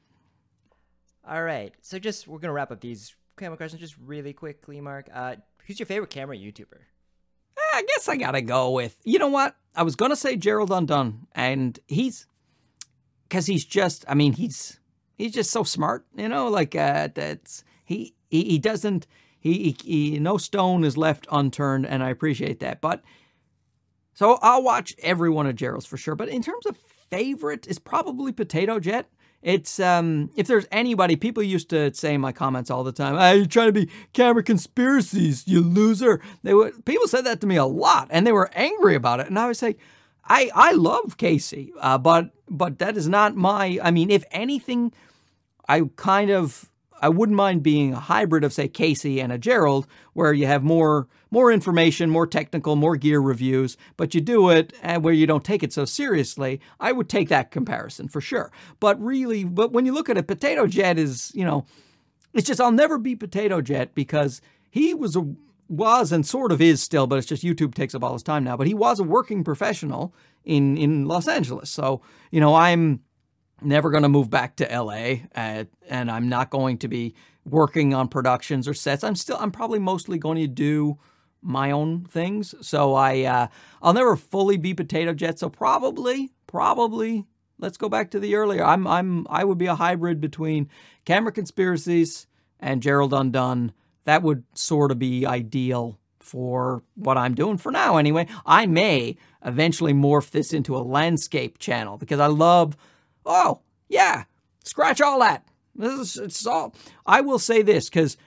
All 1.28 1.44
right. 1.44 1.74
So 1.82 2.00
just, 2.00 2.28
we're 2.28 2.40
going 2.40 2.50
to 2.50 2.54
wrap 2.54 2.72
up 2.72 2.82
these 2.82 3.16
camera 3.38 3.58
questions 3.58 3.82
just 3.82 3.96
really 4.04 4.34
quickly, 4.34 4.80
Mark. 4.82 5.10
Uh, 5.14 5.36
who's 5.66 5.80
your 5.80 5.86
favorite 5.86 6.10
camera 6.10 6.38
YouTuber? 6.38 6.82
I 7.76 7.84
guess 7.84 8.08
I 8.08 8.16
gotta 8.16 8.42
go 8.42 8.72
with. 8.72 8.98
You 9.04 9.20
know 9.20 9.28
what? 9.28 9.56
I 9.76 9.84
was 9.84 9.96
gonna 9.96 10.16
say 10.16 10.38
Gerald 10.38 10.72
Undone, 10.72 11.28
and 11.34 11.78
he's 11.88 12.28
because 13.28 13.46
he's 13.46 13.66
just. 13.66 14.06
I 14.08 14.14
mean, 14.14 14.34
he's 14.34 14.80
he's 15.18 15.34
just 15.34 15.52
so 15.52 15.64
smart. 15.64 16.06
You 16.16 16.30
know, 16.30 16.48
like 16.48 16.76
uh, 16.76 17.10
that's 17.14 17.64
he 17.84 18.16
he, 18.30 18.44
he 18.46 18.60
doesn't. 18.60 19.08
He, 19.40 19.76
he, 19.84 20.12
he 20.12 20.20
no 20.20 20.38
stone 20.38 20.84
is 20.84 20.98
left 20.98 21.28
unturned, 21.32 21.86
and 21.86 22.02
I 22.02 22.10
appreciate 22.10 22.62
that. 22.62 22.82
But 22.82 23.04
so 24.14 24.40
I'll 24.42 24.64
watch 24.64 24.96
every 25.00 25.30
one 25.30 25.46
of 25.46 25.56
Gerald's 25.56 25.86
for 25.86 25.98
sure. 25.98 26.16
But 26.16 26.30
in 26.30 26.42
terms 26.42 26.66
of 26.66 26.78
favorite, 27.12 27.68
is 27.68 27.78
probably 27.78 28.32
Potato 28.32 28.80
Jet 28.80 29.10
It's 29.46 29.80
um, 29.80 30.32
if 30.36 30.48
there's 30.48 30.66
anybody, 30.72 31.16
people 31.16 31.44
used 31.44 31.70
to 31.70 31.94
say 31.94 32.16
in 32.16 32.22
my 32.22 32.32
comments 32.32 32.72
all 32.72 32.84
the 32.84 32.92
time, 32.92 33.14
"Ah, 33.16 33.30
you're 33.30 33.46
trying 33.46 33.68
to 33.68 33.74
be 33.74 33.92
camera 34.12 34.42
conspiracies, 34.42 35.48
you 35.48 35.62
loser." 35.62 36.20
They 36.42 36.56
would 36.56 36.84
people 36.84 37.08
said 37.08 37.26
that 37.26 37.42
to 37.42 37.48
me 37.48 37.56
a 37.56 37.66
lot, 37.66 38.08
and 38.10 38.26
they 38.26 38.32
were 38.32 38.50
angry 38.56 38.96
about 38.96 39.20
it. 39.20 39.28
And 39.28 39.38
I 39.38 39.48
was 39.48 39.62
like, 39.62 39.78
I 40.28 40.50
I 40.56 40.72
love 40.72 41.18
Casey, 41.18 41.72
uh, 41.80 42.00
but 42.00 42.32
but 42.50 42.80
that 42.80 42.98
is 42.98 43.08
not 43.08 43.36
my. 43.36 43.80
I 43.84 43.92
mean, 43.92 44.10
if 44.10 44.24
anything, 44.32 44.92
I 45.70 45.84
kind 45.96 46.32
of 46.32 46.72
I 47.02 47.10
wouldn't 47.10 47.36
mind 47.36 47.64
being 47.64 47.94
a 47.94 48.00
hybrid 48.00 48.44
of 48.44 48.54
say 48.54 48.68
Casey 48.68 49.20
and 49.20 49.32
a 49.32 49.38
Gerald, 49.38 49.88
where 50.14 50.34
you 50.34 50.48
have 50.48 50.64
more 50.64 51.08
more 51.32 51.52
information, 51.52 52.10
more 52.10 52.28
technical, 52.28 52.76
more 52.76 52.96
gear 52.96 53.20
reviews, 53.20 53.76
but 53.98 54.14
you 54.14 54.22
do 54.22 54.50
it 54.50 54.74
and 54.82 55.04
where 55.04 55.14
you 55.14 55.28
don't 55.28 55.44
take 55.44 55.64
it 55.64 55.74
so 55.74 55.84
seriously. 55.84 56.62
I 56.80 56.94
would 56.94 57.10
take 57.10 57.30
that 57.30 57.52
comparison 57.52 58.08
for 58.08 58.22
sure. 58.22 58.52
But 58.80 59.02
really, 59.02 59.44
but 59.44 59.74
when 59.74 59.86
you 59.86 59.94
look 59.94 60.10
at 60.10 60.18
it, 60.18 60.28
Potato 60.28 60.68
Jet 60.68 60.98
is 60.98 61.32
you 61.36 61.46
know, 61.46 61.66
it's 62.34 62.48
just 62.48 62.62
I'll 62.62 62.72
never 62.72 62.98
be 62.98 63.16
Potato 63.16 63.62
Jet 63.62 63.94
because 63.94 64.42
he 64.70 64.94
was 64.94 65.16
a 65.16 65.36
was 65.68 66.12
and 66.12 66.26
sort 66.26 66.52
of 66.52 66.62
is 66.62 66.82
still, 66.82 67.08
but 67.08 67.18
it's 67.18 67.28
just 67.28 67.44
YouTube 67.44 67.74
takes 67.74 67.96
up 67.96 68.04
all 68.04 68.14
his 68.14 68.24
time 68.24 68.44
now. 68.44 68.56
But 68.56 68.68
he 68.68 68.74
was 68.74 69.00
a 69.00 69.04
working 69.04 69.44
professional 69.44 70.14
in 70.44 70.78
in 70.78 71.06
Los 71.06 71.28
Angeles, 71.28 71.70
so 71.70 72.02
you 72.32 72.40
know 72.40 72.56
I'm 72.56 73.02
never 73.66 73.90
going 73.90 74.04
to 74.04 74.10
move 74.10 74.30
back 74.30 74.58
to 74.58 74.66
LA, 74.66 75.28
uh, 75.36 75.66
and 75.90 76.12
I'm 76.12 76.30
not 76.30 76.50
going 76.50 76.78
to 76.80 76.88
be 76.88 77.16
working 77.46 77.94
on 77.94 78.08
productions 78.08 78.68
or 78.68 78.74
sets. 78.74 79.04
I'm 79.04 79.16
still 79.16 79.38
I'm 79.40 79.52
probably 79.52 79.80
mostly 79.80 80.18
going 80.18 80.40
to 80.40 80.48
do 80.48 80.98
my 81.42 81.72
own 81.72 82.06
things. 82.06 82.56
So 82.62 82.96
I 82.96 83.24
uh, 83.24 83.48
I'll 83.82 83.94
never 83.94 84.16
fully 84.16 84.58
be 84.58 84.74
Potato 84.74 85.14
Jet. 85.14 85.40
So 85.40 85.50
probably 85.50 86.32
probably 86.48 87.26
let's 87.60 87.78
go 87.78 87.90
back 87.90 88.12
to 88.12 88.20
the 88.20 88.36
earlier. 88.36 88.64
I'm 88.64 88.88
I'm 88.88 89.28
I 89.30 89.44
would 89.44 89.58
be 89.58 89.68
a 89.68 89.76
hybrid 89.76 90.20
between 90.20 90.70
Camera 91.06 91.32
Conspiracies 91.32 92.28
and 92.60 92.82
Gerald 92.82 93.14
Undone. 93.14 93.74
That 94.06 94.24
would 94.24 94.44
sort 94.54 94.92
of 94.92 95.00
be 95.00 95.26
ideal 95.26 96.00
for 96.20 96.84
what 96.96 97.18
I'm 97.18 97.36
doing 97.36 97.58
for 97.58 97.72
now 97.72 97.98
anyway. 97.98 98.28
I 98.46 98.66
may 98.66 99.16
eventually 99.46 99.94
morph 99.94 100.32
this 100.32 100.54
into 100.54 100.76
a 100.76 100.80
landscape 100.80 101.60
channel 101.60 101.98
because 101.98 102.20
I 102.20 102.28
love 102.28 102.76
oh, 103.26 103.62
yeah, 103.90 104.24
scratch 104.64 105.02
all 105.02 105.20
that. 105.20 105.48
This 105.76 105.94
is 105.94 106.18
it's 106.18 106.48
all 106.48 106.74
I 107.06 107.22
will 107.22 107.40
say 107.40 107.62
this 107.62 107.90
cuz 107.90 108.18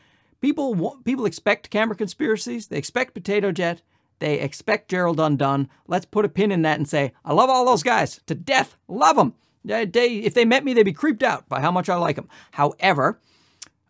people 0.40 0.98
people 1.04 1.24
expect 1.26 1.70
camera 1.70 1.96
conspiracies, 1.96 2.66
they 2.66 2.78
expect 2.78 3.14
Potato 3.14 3.52
Jet, 3.52 3.82
they 4.18 4.40
expect 4.40 4.90
Gerald 4.90 5.20
Undone. 5.20 5.68
Let's 5.86 6.06
put 6.06 6.24
a 6.24 6.28
pin 6.28 6.52
in 6.52 6.62
that 6.62 6.78
and 6.78 6.88
say, 6.88 7.12
I 7.24 7.32
love 7.32 7.50
all 7.50 7.64
those 7.64 7.82
guys 7.82 8.20
to 8.26 8.34
death. 8.34 8.76
Love 8.88 9.16
them. 9.16 9.34
They, 9.64 9.84
they, 9.84 10.16
if 10.16 10.34
they 10.34 10.44
met 10.44 10.64
me, 10.64 10.74
they'd 10.74 10.82
be 10.82 10.92
creeped 10.92 11.22
out 11.22 11.48
by 11.48 11.60
how 11.60 11.70
much 11.70 11.88
I 11.88 11.96
like 11.96 12.16
them. 12.16 12.28
However, 12.52 13.20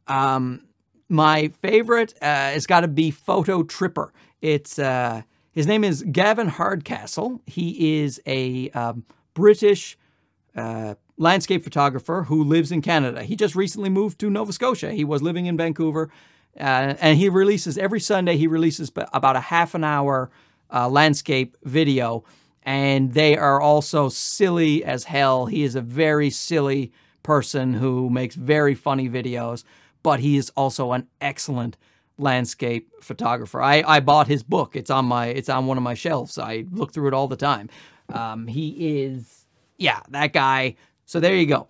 um, 0.06 0.64
my 1.08 1.48
favorite 1.62 2.14
uh, 2.20 2.24
has 2.24 2.66
got 2.66 2.80
to 2.80 2.88
be 2.88 3.10
Fototripper. 3.12 4.10
It's 4.40 4.78
uh, 4.78 5.22
his 5.52 5.66
name 5.66 5.84
is 5.84 6.02
Gavin 6.02 6.48
Hardcastle. 6.48 7.40
He 7.46 8.00
is 8.00 8.20
a 8.26 8.70
um, 8.70 9.04
British 9.34 9.96
uh, 10.58 10.94
landscape 11.16 11.64
photographer 11.64 12.24
who 12.24 12.44
lives 12.44 12.72
in 12.72 12.82
Canada. 12.82 13.22
He 13.22 13.36
just 13.36 13.54
recently 13.54 13.90
moved 13.90 14.18
to 14.20 14.30
Nova 14.30 14.52
Scotia. 14.52 14.92
He 14.92 15.04
was 15.04 15.22
living 15.22 15.46
in 15.46 15.56
Vancouver, 15.56 16.10
uh, 16.58 16.94
and 17.00 17.18
he 17.18 17.28
releases 17.28 17.78
every 17.78 18.00
Sunday. 18.00 18.36
He 18.36 18.46
releases 18.46 18.90
about 19.12 19.36
a 19.36 19.40
half 19.40 19.74
an 19.74 19.84
hour 19.84 20.30
uh, 20.72 20.88
landscape 20.88 21.56
video, 21.64 22.24
and 22.62 23.14
they 23.14 23.36
are 23.36 23.60
also 23.60 24.08
silly 24.08 24.84
as 24.84 25.04
hell. 25.04 25.46
He 25.46 25.62
is 25.62 25.74
a 25.74 25.80
very 25.80 26.30
silly 26.30 26.92
person 27.22 27.74
who 27.74 28.10
makes 28.10 28.34
very 28.34 28.74
funny 28.74 29.08
videos 29.08 29.64
but 30.02 30.20
he 30.20 30.36
is 30.36 30.50
also 30.56 30.92
an 30.92 31.06
excellent 31.20 31.76
landscape 32.16 32.90
photographer. 33.02 33.62
I, 33.62 33.82
I 33.86 34.00
bought 34.00 34.26
his 34.26 34.42
book. 34.42 34.74
It's 34.74 34.90
on 34.90 35.04
my 35.04 35.26
it's 35.26 35.48
on 35.48 35.66
one 35.66 35.76
of 35.76 35.82
my 35.82 35.94
shelves. 35.94 36.38
I 36.38 36.64
look 36.70 36.92
through 36.92 37.08
it 37.08 37.14
all 37.14 37.28
the 37.28 37.36
time. 37.36 37.68
Um, 38.08 38.46
he 38.46 39.02
is 39.04 39.37
yeah, 39.78 40.00
that 40.10 40.32
guy. 40.32 40.76
So 41.06 41.20
there 41.20 41.34
you 41.34 41.46
go. 41.46 41.68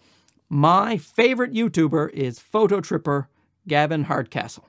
My 0.48 0.96
favorite 0.96 1.52
YouTuber 1.52 2.10
is 2.10 2.40
Fototripper 2.40 3.26
Gavin 3.66 4.04
Hardcastle. 4.04 4.66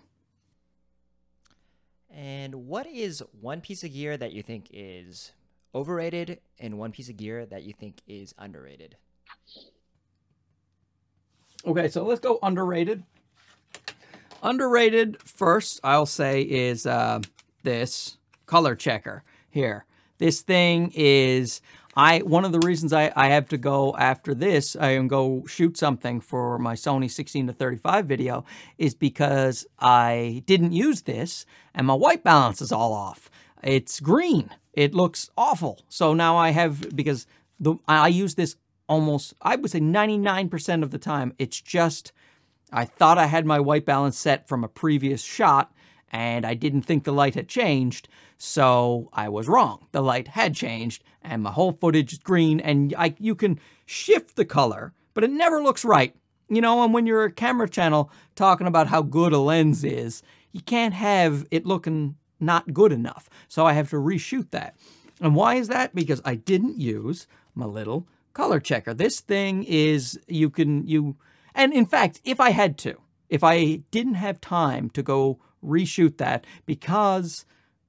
And 2.12 2.68
what 2.68 2.86
is 2.86 3.24
one 3.40 3.62
piece 3.62 3.84
of 3.84 3.94
gear 3.94 4.18
that 4.18 4.34
you 4.34 4.44
think 4.44 4.68
is 4.72 5.32
overrated 5.74 6.40
and 6.60 6.78
one 6.78 6.92
piece 6.92 7.08
of 7.10 7.16
gear 7.16 7.46
that 7.46 7.64
you 7.64 7.74
think 7.74 8.02
is 8.08 8.36
underrated? 8.38 8.98
Okay, 11.66 11.88
so 11.88 12.04
let's 12.04 12.20
go 12.20 12.40
underrated. 12.44 13.04
Underrated 14.44 15.22
first, 15.22 15.80
I'll 15.84 16.06
say, 16.06 16.42
is 16.42 16.86
uh, 16.86 17.22
this 17.64 18.18
color 18.46 18.76
checker 18.76 19.24
here. 19.50 19.86
This 20.18 20.42
thing 20.42 20.92
is 20.96 21.62
I 22.00 22.20
one 22.20 22.46
of 22.46 22.54
the 22.54 22.66
reasons 22.66 22.94
I, 22.94 23.12
I 23.14 23.28
have 23.28 23.50
to 23.50 23.58
go 23.58 23.94
after 23.98 24.34
this, 24.34 24.74
uh, 24.74 24.80
I 24.80 24.92
am 24.92 25.10
go 25.10 25.44
shoot 25.48 25.76
something 25.76 26.22
for 26.22 26.58
my 26.58 26.74
Sony 26.74 27.12
16 27.12 27.48
to 27.48 27.54
35 27.54 28.06
video, 28.06 28.46
is 28.78 28.96
because 28.96 29.68
I 29.80 30.44
didn't 30.46 30.72
use 30.72 31.02
this 31.02 31.46
and 31.76 31.86
my 31.86 31.96
white 31.96 32.24
balance 32.24 32.62
is 32.62 32.72
all 32.72 32.94
off. 32.94 33.30
It's 33.62 34.00
green. 34.00 34.50
It 34.72 34.96
looks 34.96 35.30
awful. 35.38 35.82
So 35.90 36.14
now 36.14 36.38
I 36.38 36.52
have 36.52 36.96
because 36.96 37.28
the 37.60 37.76
I 37.86 38.08
use 38.08 38.36
this 38.36 38.56
almost 38.88 39.34
I 39.42 39.58
would 39.58 39.70
say 39.70 39.82
99% 39.82 40.84
of 40.84 40.92
the 40.92 41.00
time. 41.00 41.34
It's 41.38 41.60
just 41.60 42.14
I 42.72 42.86
thought 42.86 43.18
I 43.18 43.26
had 43.26 43.46
my 43.46 43.60
white 43.60 43.84
balance 43.84 44.18
set 44.18 44.48
from 44.48 44.64
a 44.64 44.70
previous 44.70 45.22
shot 45.22 45.74
and 46.12 46.46
I 46.46 46.54
didn't 46.54 46.84
think 46.84 47.04
the 47.04 47.12
light 47.12 47.36
had 47.36 47.48
changed, 47.48 48.08
so 48.38 49.10
I 49.14 49.30
was 49.30 49.48
wrong. 49.48 49.88
The 49.92 50.02
light 50.02 50.30
had 50.30 50.56
changed 50.56 51.04
and 51.22 51.44
my 51.44 51.52
whole 51.52 51.74
footage 51.74 52.14
is 52.14 52.20
green 52.20 52.60
and 52.60 52.94
I, 52.98 53.16
you 53.20 53.36
can 53.36 53.60
shift 53.86 54.36
the 54.36 54.46
color, 54.46 54.94
but 55.14 55.24
it 55.24 55.32
never 55.32 55.62
looks 55.62 55.86
right. 55.86 56.16
You 56.50 56.62
know, 56.62 56.84
and 56.84 56.94
when 56.94 57.06
you're 57.06 57.26
a 57.26 57.32
camera 57.32 57.70
channel 57.70 58.12
talking 58.36 58.68
about 58.68 58.88
how 58.88 59.02
good 59.02 59.34
a 59.34 59.38
lens 59.38 59.84
is, 59.84 60.24
you 60.52 60.62
can't 60.62 60.96
have 60.96 61.46
it 61.52 61.66
looking 61.66 62.16
not 62.40 62.74
good 62.74 62.92
enough. 62.92 63.30
So 63.48 63.66
I 63.66 63.74
have 63.74 63.90
to 63.92 63.98
reshoot 63.98 64.50
that. 64.52 64.76
And 65.22 65.36
why 65.36 65.56
is 65.56 65.68
that? 65.68 65.94
Because 65.94 66.22
I 66.26 66.36
didn't 66.36 66.78
use 66.80 67.28
my 67.54 67.66
little 67.66 68.08
color 68.34 68.60
checker. 68.60 68.94
This 68.94 69.20
thing 69.20 69.64
is 69.64 70.20
you 70.28 70.50
can 70.50 70.88
you 70.88 71.18
and 71.54 71.74
in 71.74 71.86
fact, 71.86 72.22
if 72.24 72.40
I 72.40 72.52
had 72.52 72.78
to, 72.80 73.02
if 73.28 73.44
I 73.44 73.82
didn't 73.92 74.16
have 74.16 74.40
time 74.40 74.90
to 74.92 75.04
go 75.04 75.40
reshoot 75.64 76.18
that 76.18 76.46
because 76.66 77.46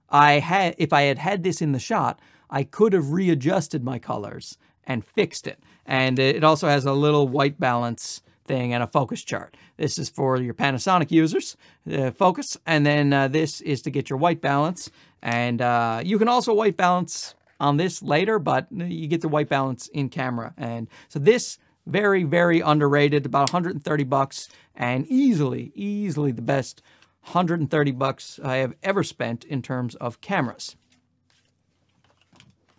I 0.08 0.34
had 0.34 0.74
if 0.78 0.92
I 0.92 1.02
had 1.02 1.18
had 1.18 1.42
this 1.42 1.62
in 1.62 1.72
the 1.72 1.78
shot, 1.78 2.20
I 2.50 2.64
could 2.64 2.92
have 2.92 3.10
readjusted 3.10 3.84
my 3.84 3.98
colors 3.98 4.58
and 4.84 5.04
fixed 5.04 5.46
it. 5.46 5.62
And 5.86 6.18
it 6.18 6.44
also 6.44 6.68
has 6.68 6.84
a 6.84 6.92
little 6.92 7.28
white 7.28 7.58
balance 7.60 8.22
thing 8.46 8.74
and 8.74 8.82
a 8.82 8.86
focus 8.86 9.22
chart. 9.22 9.56
This 9.76 9.98
is 9.98 10.08
for 10.08 10.36
your 10.40 10.54
Panasonic 10.54 11.10
users, 11.10 11.56
uh, 11.92 12.10
focus, 12.10 12.56
and 12.66 12.84
then 12.84 13.12
uh, 13.12 13.28
this 13.28 13.60
is 13.60 13.82
to 13.82 13.90
get 13.90 14.10
your 14.10 14.18
white 14.18 14.40
balance. 14.40 14.90
And 15.22 15.62
uh, 15.62 16.02
you 16.04 16.18
can 16.18 16.28
also 16.28 16.52
white 16.52 16.76
balance 16.76 17.34
on 17.60 17.76
this 17.76 18.02
later, 18.02 18.38
but 18.38 18.66
you 18.72 19.06
get 19.06 19.20
the 19.20 19.28
white 19.28 19.48
balance 19.48 19.86
in 19.88 20.08
camera. 20.08 20.54
And 20.56 20.88
so 21.08 21.18
this 21.18 21.58
very, 21.86 22.24
very 22.24 22.60
underrated, 22.60 23.26
about 23.26 23.52
130 23.52 24.04
bucks, 24.04 24.48
and 24.74 25.06
easily, 25.06 25.72
easily 25.74 26.32
the 26.32 26.42
best 26.42 26.82
130 27.22 27.92
bucks 27.92 28.40
I 28.42 28.56
have 28.56 28.74
ever 28.82 29.02
spent 29.02 29.44
in 29.44 29.62
terms 29.62 29.94
of 29.96 30.20
cameras. 30.20 30.76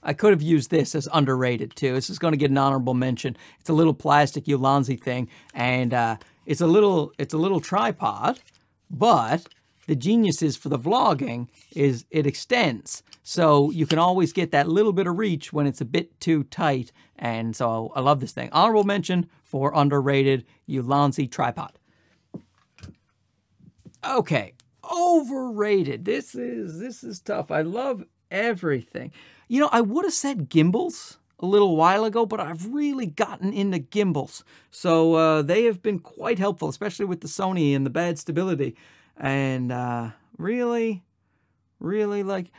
I 0.03 0.13
could 0.13 0.31
have 0.31 0.41
used 0.41 0.71
this 0.71 0.95
as 0.95 1.07
underrated 1.13 1.75
too. 1.75 1.93
This 1.93 2.09
is 2.09 2.19
going 2.19 2.31
to 2.31 2.37
get 2.37 2.49
an 2.49 2.57
honorable 2.57 2.95
mention. 2.95 3.37
It's 3.59 3.69
a 3.69 3.73
little 3.73 3.93
plastic 3.93 4.45
Ulanzi 4.45 5.01
thing, 5.01 5.29
and 5.53 5.93
uh, 5.93 6.17
it's 6.45 6.61
a 6.61 6.67
little 6.67 7.13
it's 7.19 7.33
a 7.33 7.37
little 7.37 7.59
tripod, 7.59 8.39
but 8.89 9.47
the 9.87 9.95
genius 9.95 10.41
is 10.41 10.55
for 10.55 10.69
the 10.69 10.79
vlogging 10.79 11.47
is 11.75 12.05
it 12.09 12.25
extends. 12.25 13.03
So 13.23 13.69
you 13.71 13.85
can 13.85 13.99
always 13.99 14.33
get 14.33 14.51
that 14.51 14.67
little 14.67 14.93
bit 14.93 15.07
of 15.07 15.17
reach 15.17 15.53
when 15.53 15.67
it's 15.67 15.81
a 15.81 15.85
bit 15.85 16.19
too 16.19 16.43
tight. 16.45 16.91
And 17.17 17.55
so 17.55 17.91
I 17.95 17.99
love 17.99 18.19
this 18.19 18.31
thing. 18.31 18.49
Honorable 18.51 18.83
mention 18.83 19.29
for 19.43 19.71
underrated 19.75 20.45
Ulanzi 20.67 21.29
tripod. 21.29 21.73
Okay, 24.03 24.53
overrated. 24.91 26.05
This 26.05 26.35
is 26.35 26.79
this 26.79 27.03
is 27.03 27.19
tough. 27.19 27.51
I 27.51 27.61
love 27.61 28.03
everything. 28.29 29.11
You 29.47 29.61
know, 29.61 29.69
I 29.71 29.81
would 29.81 30.05
have 30.05 30.13
said 30.13 30.49
gimbals 30.49 31.19
a 31.39 31.45
little 31.45 31.75
while 31.75 32.05
ago, 32.05 32.25
but 32.25 32.39
I've 32.39 32.67
really 32.67 33.05
gotten 33.05 33.51
into 33.53 33.79
gimbals. 33.79 34.43
So 34.69 35.15
uh, 35.15 35.41
they 35.41 35.65
have 35.65 35.81
been 35.81 35.99
quite 35.99 36.39
helpful, 36.39 36.69
especially 36.69 37.05
with 37.05 37.21
the 37.21 37.27
Sony 37.27 37.75
and 37.75 37.85
the 37.85 37.89
bad 37.89 38.17
stability. 38.17 38.75
And 39.17 39.71
uh, 39.71 40.11
really, 40.37 41.03
really 41.79 42.23
like 42.23 42.51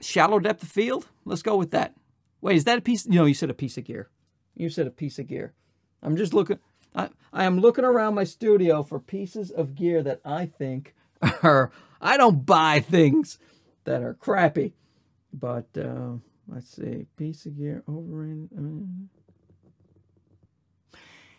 shallow 0.00 0.38
depth 0.38 0.62
of 0.62 0.68
field. 0.68 1.08
Let's 1.24 1.42
go 1.42 1.56
with 1.56 1.70
that. 1.70 1.94
Wait, 2.40 2.56
is 2.56 2.64
that 2.64 2.78
a 2.78 2.82
piece? 2.82 3.06
No, 3.06 3.24
you 3.24 3.34
said 3.34 3.50
a 3.50 3.54
piece 3.54 3.78
of 3.78 3.84
gear. 3.84 4.10
You 4.54 4.68
said 4.68 4.86
a 4.86 4.90
piece 4.90 5.18
of 5.18 5.26
gear. 5.26 5.54
I'm 6.02 6.16
just 6.16 6.34
looking. 6.34 6.58
I, 6.94 7.08
I 7.32 7.44
am 7.44 7.58
looking 7.58 7.84
around 7.84 8.14
my 8.14 8.24
studio 8.24 8.82
for 8.82 8.98
pieces 8.98 9.50
of 9.50 9.74
gear 9.74 10.02
that 10.02 10.20
I 10.24 10.46
think 10.46 10.94
are. 11.42 11.70
I 12.00 12.16
don't 12.16 12.44
buy 12.44 12.80
things 12.80 13.38
that 13.84 14.02
are 14.02 14.14
crappy, 14.14 14.74
but 15.32 15.66
uh, 15.76 16.12
let's 16.48 16.68
see. 16.68 17.06
Piece 17.16 17.46
of 17.46 17.56
gear 17.56 17.82
overrated. 17.88 18.50
Uh, 18.56 19.06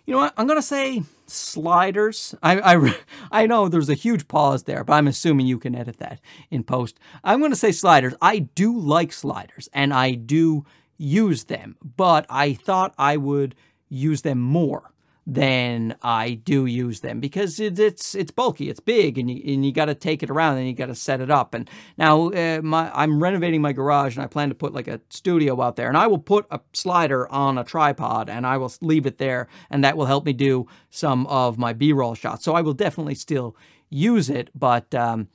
you 0.05 0.13
know 0.13 0.19
what? 0.19 0.33
I'm 0.37 0.47
gonna 0.47 0.61
say 0.61 1.03
sliders. 1.27 2.35
I, 2.43 2.75
I 2.75 2.95
I 3.43 3.47
know 3.47 3.69
there's 3.69 3.89
a 3.89 3.95
huge 3.95 4.27
pause 4.27 4.63
there, 4.63 4.83
but 4.83 4.93
I'm 4.93 5.07
assuming 5.07 5.47
you 5.47 5.59
can 5.59 5.75
edit 5.75 5.97
that 5.97 6.19
in 6.51 6.63
post. 6.63 6.99
I'm 7.23 7.41
gonna 7.41 7.55
say 7.55 7.71
sliders. 7.71 8.13
I 8.21 8.39
do 8.39 8.77
like 8.77 9.13
sliders, 9.13 9.69
and 9.73 9.93
I 9.93 10.11
do 10.11 10.65
use 10.97 11.45
them, 11.45 11.77
but 11.95 12.25
I 12.29 12.53
thought 12.53 12.93
I 12.97 13.17
would 13.17 13.55
use 13.89 14.21
them 14.23 14.39
more 14.39 14.91
than 15.27 15.95
I 16.03 16.35
do 16.35 16.67
use 16.67 16.99
them 16.99 17.19
because 17.19 17.59
it, 17.59 17.79
it's 17.79 18.13
it's 18.13 18.31
bulky, 18.31 18.69
it's 18.69 18.79
big, 18.79 19.17
and 19.17 19.29
you 19.29 19.53
and 19.53 19.65
you 19.65 19.71
got 19.71 19.85
to 19.85 19.95
take 19.95 20.21
it 20.21 20.29
around 20.29 20.57
and 20.57 20.67
you 20.67 20.73
got 20.73 20.85
to 20.87 20.95
set 20.95 21.19
it 21.19 21.31
up. 21.31 21.55
And 21.55 21.69
now 21.97 22.29
uh, 22.29 22.61
my 22.61 22.91
I'm 22.93 23.21
renovating 23.21 23.61
my 23.61 23.73
garage 23.73 24.15
and 24.15 24.23
I 24.23 24.27
plan 24.27 24.49
to 24.49 24.55
put 24.55 24.73
like 24.73 24.87
a 24.87 25.01
studio 25.09 25.59
out 25.61 25.77
there, 25.77 25.87
and 25.87 25.97
I 25.97 26.07
will 26.07 26.19
put 26.19 26.45
a 26.51 26.59
slider 26.73 27.27
on 27.31 27.57
a 27.57 27.63
tripod 27.63 28.29
and 28.29 28.45
I 28.45 28.57
will 28.57 28.71
leave 28.81 29.07
it 29.07 29.17
there, 29.17 29.47
and 29.71 29.83
that 29.83 29.97
will 29.97 30.05
help 30.05 30.25
me 30.25 30.33
do 30.33 30.67
some 30.91 31.25
of 31.27 31.57
my 31.57 31.73
B-roll 31.73 32.13
shots. 32.13 32.43
So 32.43 32.53
I 32.53 32.61
will 32.61 32.73
definitely 32.73 33.15
still 33.15 33.55
use 33.89 34.29
it, 34.29 34.51
but 34.53 34.93
um, 34.93 35.27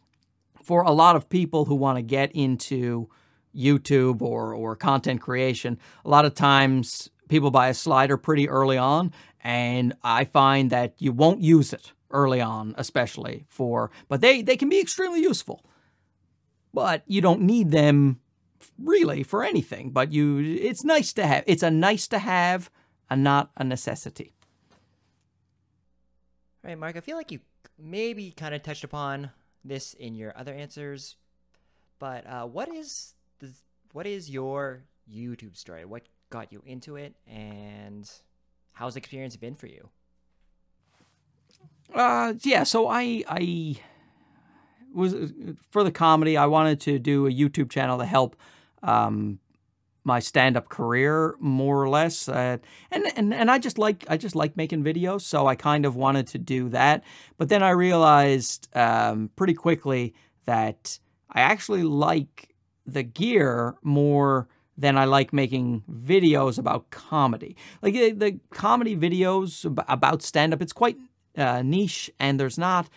for 0.62 0.82
a 0.82 0.92
lot 0.92 1.16
of 1.16 1.28
people 1.28 1.64
who 1.64 1.74
want 1.74 1.98
to 1.98 2.02
get 2.02 2.30
into 2.32 3.08
YouTube 3.56 4.22
or 4.22 4.54
or 4.54 4.76
content 4.76 5.20
creation, 5.20 5.78
a 6.04 6.08
lot 6.08 6.24
of 6.24 6.34
times 6.34 7.10
people 7.30 7.50
buy 7.50 7.68
a 7.68 7.74
slider 7.74 8.16
pretty 8.16 8.48
early 8.48 8.76
on 8.76 9.12
and 9.42 9.94
I 10.02 10.24
find 10.24 10.70
that 10.70 10.94
you 10.98 11.12
won't 11.12 11.40
use 11.40 11.72
it 11.72 11.92
early 12.10 12.40
on, 12.40 12.74
especially 12.76 13.46
for, 13.48 13.90
but 14.08 14.20
they, 14.20 14.42
they 14.42 14.56
can 14.56 14.68
be 14.68 14.80
extremely 14.80 15.22
useful. 15.22 15.64
But 16.74 17.02
you 17.06 17.20
don't 17.20 17.42
need 17.42 17.70
them 17.70 18.20
really 18.78 19.22
for 19.22 19.42
anything. 19.42 19.90
But 19.90 20.12
you, 20.12 20.38
it's 20.38 20.84
nice 20.84 21.12
to 21.14 21.26
have. 21.26 21.44
It's 21.46 21.62
a 21.62 21.70
nice 21.70 22.06
to 22.08 22.18
have, 22.18 22.70
and 23.08 23.24
not 23.24 23.50
a 23.56 23.64
necessity. 23.64 24.34
All 26.62 26.68
right, 26.68 26.78
Mark. 26.78 26.96
I 26.96 27.00
feel 27.00 27.16
like 27.16 27.32
you 27.32 27.40
maybe 27.78 28.30
kind 28.30 28.54
of 28.54 28.62
touched 28.62 28.84
upon 28.84 29.30
this 29.64 29.94
in 29.94 30.14
your 30.14 30.36
other 30.36 30.54
answers, 30.54 31.16
but 31.98 32.26
uh, 32.26 32.44
what 32.46 32.68
is 32.68 33.14
the, 33.40 33.50
what 33.92 34.06
is 34.06 34.30
your 34.30 34.84
YouTube 35.10 35.56
story? 35.56 35.84
What 35.84 36.02
got 36.30 36.52
you 36.52 36.62
into 36.64 36.96
it, 36.96 37.14
and 37.26 38.10
how's 38.72 38.94
the 38.94 38.98
experience 38.98 39.36
been 39.36 39.54
for 39.54 39.66
you? 39.66 39.88
Uh, 41.94 42.34
yeah. 42.42 42.62
So 42.62 42.88
I 42.88 43.24
I 43.28 43.76
was 44.94 45.14
for 45.70 45.84
the 45.84 45.92
comedy. 45.92 46.36
I 46.36 46.46
wanted 46.46 46.80
to 46.82 46.98
do 46.98 47.26
a 47.26 47.30
YouTube 47.30 47.70
channel 47.70 47.98
to 47.98 48.06
help 48.06 48.36
um, 48.82 49.40
my 50.04 50.18
stand-up 50.18 50.68
career 50.68 51.36
more 51.40 51.82
or 51.82 51.88
less 51.88 52.28
uh, 52.28 52.56
and, 52.90 53.04
and 53.16 53.34
and 53.34 53.50
I 53.50 53.58
just 53.58 53.76
like 53.76 54.04
I 54.08 54.16
just 54.16 54.34
like 54.34 54.56
making 54.56 54.82
videos 54.82 55.20
so 55.22 55.46
I 55.46 55.54
kind 55.54 55.84
of 55.84 55.94
wanted 55.94 56.26
to 56.28 56.38
do 56.38 56.70
that 56.70 57.04
but 57.36 57.48
then 57.50 57.62
I 57.62 57.70
realized 57.70 58.68
um, 58.74 59.30
pretty 59.36 59.54
quickly 59.54 60.14
that 60.46 60.98
I 61.30 61.42
actually 61.42 61.82
like 61.82 62.54
the 62.86 63.02
gear 63.02 63.76
more 63.82 64.48
than 64.80 64.96
I 64.96 65.04
like 65.04 65.32
making 65.32 65.84
videos 65.92 66.58
about 66.58 66.90
comedy. 66.90 67.54
Like 67.82 67.94
the, 67.94 68.12
the 68.12 68.40
comedy 68.50 68.96
videos 68.96 69.64
about 69.88 70.22
stand 70.22 70.54
up, 70.54 70.62
it's 70.62 70.72
quite 70.72 70.96
uh, 71.36 71.62
niche 71.62 72.10
and 72.18 72.40
there's 72.40 72.58
not 72.58 72.88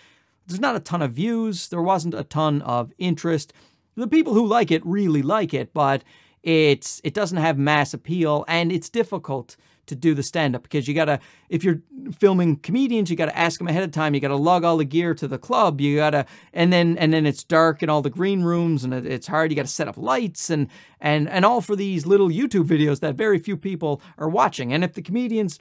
there's 0.47 0.59
not 0.59 0.75
a 0.75 0.79
ton 0.79 1.01
of 1.01 1.13
views. 1.13 1.69
There 1.69 1.81
wasn't 1.81 2.13
a 2.13 2.23
ton 2.23 2.61
of 2.63 2.91
interest. 2.97 3.53
The 3.95 4.07
people 4.07 4.33
who 4.33 4.45
like 4.45 4.71
it 4.71 4.85
really 4.85 5.21
like 5.21 5.53
it, 5.53 5.73
but 5.73 6.03
it's 6.41 6.99
it 7.03 7.13
doesn't 7.13 7.37
have 7.37 7.57
mass 7.57 7.93
appeal 7.93 8.43
and 8.47 8.71
it's 8.71 8.89
difficult 8.89 9.55
to 9.85 9.95
do 9.95 10.13
the 10.13 10.23
stand 10.23 10.55
up 10.55 10.63
because 10.63 10.87
you 10.87 10.93
got 10.93 11.05
to 11.05 11.19
if 11.49 11.63
you're 11.63 11.81
filming 12.17 12.55
comedians 12.57 13.09
you 13.09 13.15
got 13.15 13.25
to 13.25 13.37
ask 13.37 13.57
them 13.57 13.67
ahead 13.67 13.83
of 13.83 13.91
time 13.91 14.13
you 14.13 14.19
got 14.19 14.29
to 14.29 14.35
lug 14.35 14.63
all 14.63 14.77
the 14.77 14.85
gear 14.85 15.13
to 15.13 15.27
the 15.27 15.37
club 15.37 15.81
you 15.81 15.97
got 15.97 16.11
to 16.11 16.25
and 16.53 16.71
then 16.71 16.97
and 16.97 17.13
then 17.13 17.25
it's 17.25 17.43
dark 17.43 17.83
in 17.83 17.89
all 17.89 18.01
the 18.01 18.09
green 18.09 18.43
rooms 18.43 18.83
and 18.83 18.93
it's 18.93 19.27
hard 19.27 19.51
you 19.51 19.55
got 19.55 19.65
to 19.65 19.71
set 19.71 19.87
up 19.87 19.97
lights 19.97 20.49
and 20.49 20.67
and 20.99 21.29
and 21.29 21.45
all 21.45 21.61
for 21.61 21.75
these 21.75 22.05
little 22.05 22.29
YouTube 22.29 22.65
videos 22.65 22.99
that 22.99 23.15
very 23.15 23.39
few 23.39 23.57
people 23.57 24.01
are 24.17 24.29
watching 24.29 24.73
and 24.73 24.83
if 24.83 24.93
the 24.93 25.01
comedians 25.01 25.59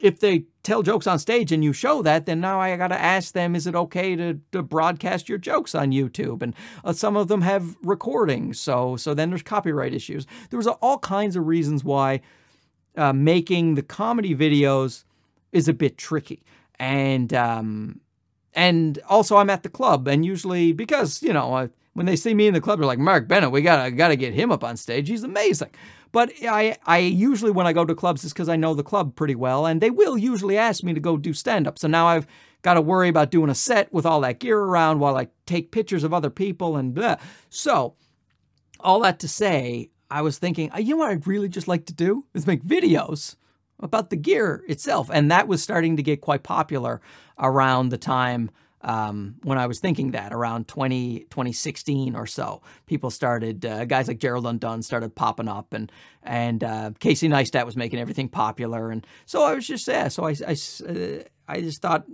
if 0.00 0.20
they 0.20 0.44
tell 0.62 0.82
jokes 0.82 1.06
on 1.06 1.18
stage 1.18 1.50
and 1.50 1.64
you 1.64 1.72
show 1.72 2.02
that, 2.02 2.26
then 2.26 2.40
now 2.40 2.60
I 2.60 2.76
got 2.76 2.88
to 2.88 3.00
ask 3.00 3.32
them, 3.34 3.56
is 3.56 3.66
it 3.66 3.74
okay 3.74 4.14
to, 4.14 4.38
to 4.52 4.62
broadcast 4.62 5.28
your 5.28 5.38
jokes 5.38 5.74
on 5.74 5.90
YouTube? 5.90 6.42
And 6.42 6.54
uh, 6.84 6.92
some 6.92 7.16
of 7.16 7.28
them 7.28 7.42
have 7.42 7.76
recordings, 7.82 8.60
so 8.60 8.96
so 8.96 9.14
then 9.14 9.30
there's 9.30 9.42
copyright 9.42 9.94
issues. 9.94 10.26
There 10.50 10.56
was 10.56 10.66
all 10.66 10.98
kinds 10.98 11.36
of 11.36 11.46
reasons 11.46 11.82
why 11.84 12.20
uh, 12.98 13.12
making 13.12 13.76
the 13.76 13.82
comedy 13.82 14.34
videos 14.34 15.04
is 15.52 15.68
a 15.68 15.72
bit 15.72 15.96
tricky. 15.96 16.44
And 16.78 17.32
um, 17.32 18.00
and 18.54 18.98
also 19.08 19.36
I'm 19.36 19.50
at 19.50 19.62
the 19.62 19.68
club, 19.68 20.08
and 20.08 20.24
usually 20.24 20.72
because 20.72 21.22
you 21.22 21.32
know 21.32 21.54
uh, 21.54 21.68
when 21.94 22.06
they 22.06 22.16
see 22.16 22.34
me 22.34 22.46
in 22.46 22.54
the 22.54 22.60
club, 22.60 22.78
they're 22.78 22.86
like 22.86 22.98
Mark 22.98 23.26
Bennett, 23.26 23.50
we 23.50 23.62
gotta 23.62 23.90
gotta 23.90 24.16
get 24.16 24.34
him 24.34 24.52
up 24.52 24.62
on 24.62 24.76
stage. 24.76 25.08
He's 25.08 25.24
amazing. 25.24 25.70
But 26.12 26.32
I 26.42 26.76
I 26.86 26.98
usually 26.98 27.50
when 27.50 27.66
I 27.66 27.72
go 27.72 27.84
to 27.84 27.94
clubs 27.94 28.24
is 28.24 28.32
because 28.32 28.48
I 28.48 28.56
know 28.56 28.74
the 28.74 28.82
club 28.82 29.16
pretty 29.16 29.34
well, 29.34 29.66
and 29.66 29.80
they 29.80 29.90
will 29.90 30.16
usually 30.16 30.56
ask 30.56 30.82
me 30.82 30.94
to 30.94 31.00
go 31.00 31.16
do 31.16 31.32
stand 31.32 31.66
up. 31.66 31.78
So 31.78 31.88
now 31.88 32.06
I've 32.06 32.26
got 32.62 32.74
to 32.74 32.80
worry 32.80 33.08
about 33.08 33.30
doing 33.30 33.50
a 33.50 33.54
set 33.54 33.92
with 33.92 34.06
all 34.06 34.20
that 34.22 34.40
gear 34.40 34.58
around 34.58 34.98
while 34.98 35.16
I 35.16 35.28
take 35.46 35.70
pictures 35.70 36.04
of 36.04 36.12
other 36.12 36.30
people 36.30 36.76
and 36.76 36.94
blah. 36.94 37.16
So 37.50 37.94
all 38.80 39.00
that 39.00 39.18
to 39.20 39.28
say, 39.28 39.90
I 40.10 40.22
was 40.22 40.38
thinking, 40.38 40.70
you 40.78 40.90
know 40.90 40.98
what 40.98 41.10
I'd 41.10 41.26
really 41.26 41.48
just 41.48 41.68
like 41.68 41.86
to 41.86 41.92
do 41.92 42.24
is 42.34 42.46
make 42.46 42.64
videos 42.64 43.36
about 43.80 44.10
the 44.10 44.16
gear 44.16 44.64
itself. 44.68 45.10
And 45.12 45.30
that 45.30 45.48
was 45.48 45.62
starting 45.62 45.96
to 45.96 46.02
get 46.02 46.20
quite 46.20 46.42
popular 46.42 47.00
around 47.38 47.90
the 47.90 47.98
time 47.98 48.50
um, 48.80 49.36
when 49.42 49.58
I 49.58 49.66
was 49.66 49.80
thinking 49.80 50.12
that, 50.12 50.32
around 50.32 50.68
20, 50.68 51.20
2016 51.30 52.14
or 52.14 52.26
so. 52.26 52.62
People 52.86 53.10
started, 53.10 53.66
uh, 53.66 53.84
guys 53.84 54.08
like 54.08 54.18
Gerald 54.18 54.46
Undone 54.46 54.82
started 54.82 55.14
popping 55.14 55.48
up, 55.48 55.72
and 55.72 55.90
and 56.22 56.62
uh, 56.62 56.92
Casey 57.00 57.28
Neistat 57.28 57.66
was 57.66 57.76
making 57.76 57.98
everything 57.98 58.28
popular. 58.28 58.90
And 58.90 59.06
so 59.26 59.42
I 59.42 59.54
was 59.54 59.66
just, 59.66 59.88
yeah, 59.88 60.08
so 60.08 60.24
I, 60.24 60.36
I, 60.46 60.56
uh, 60.88 61.22
I 61.48 61.60
just 61.60 61.82
thought, 61.82 62.06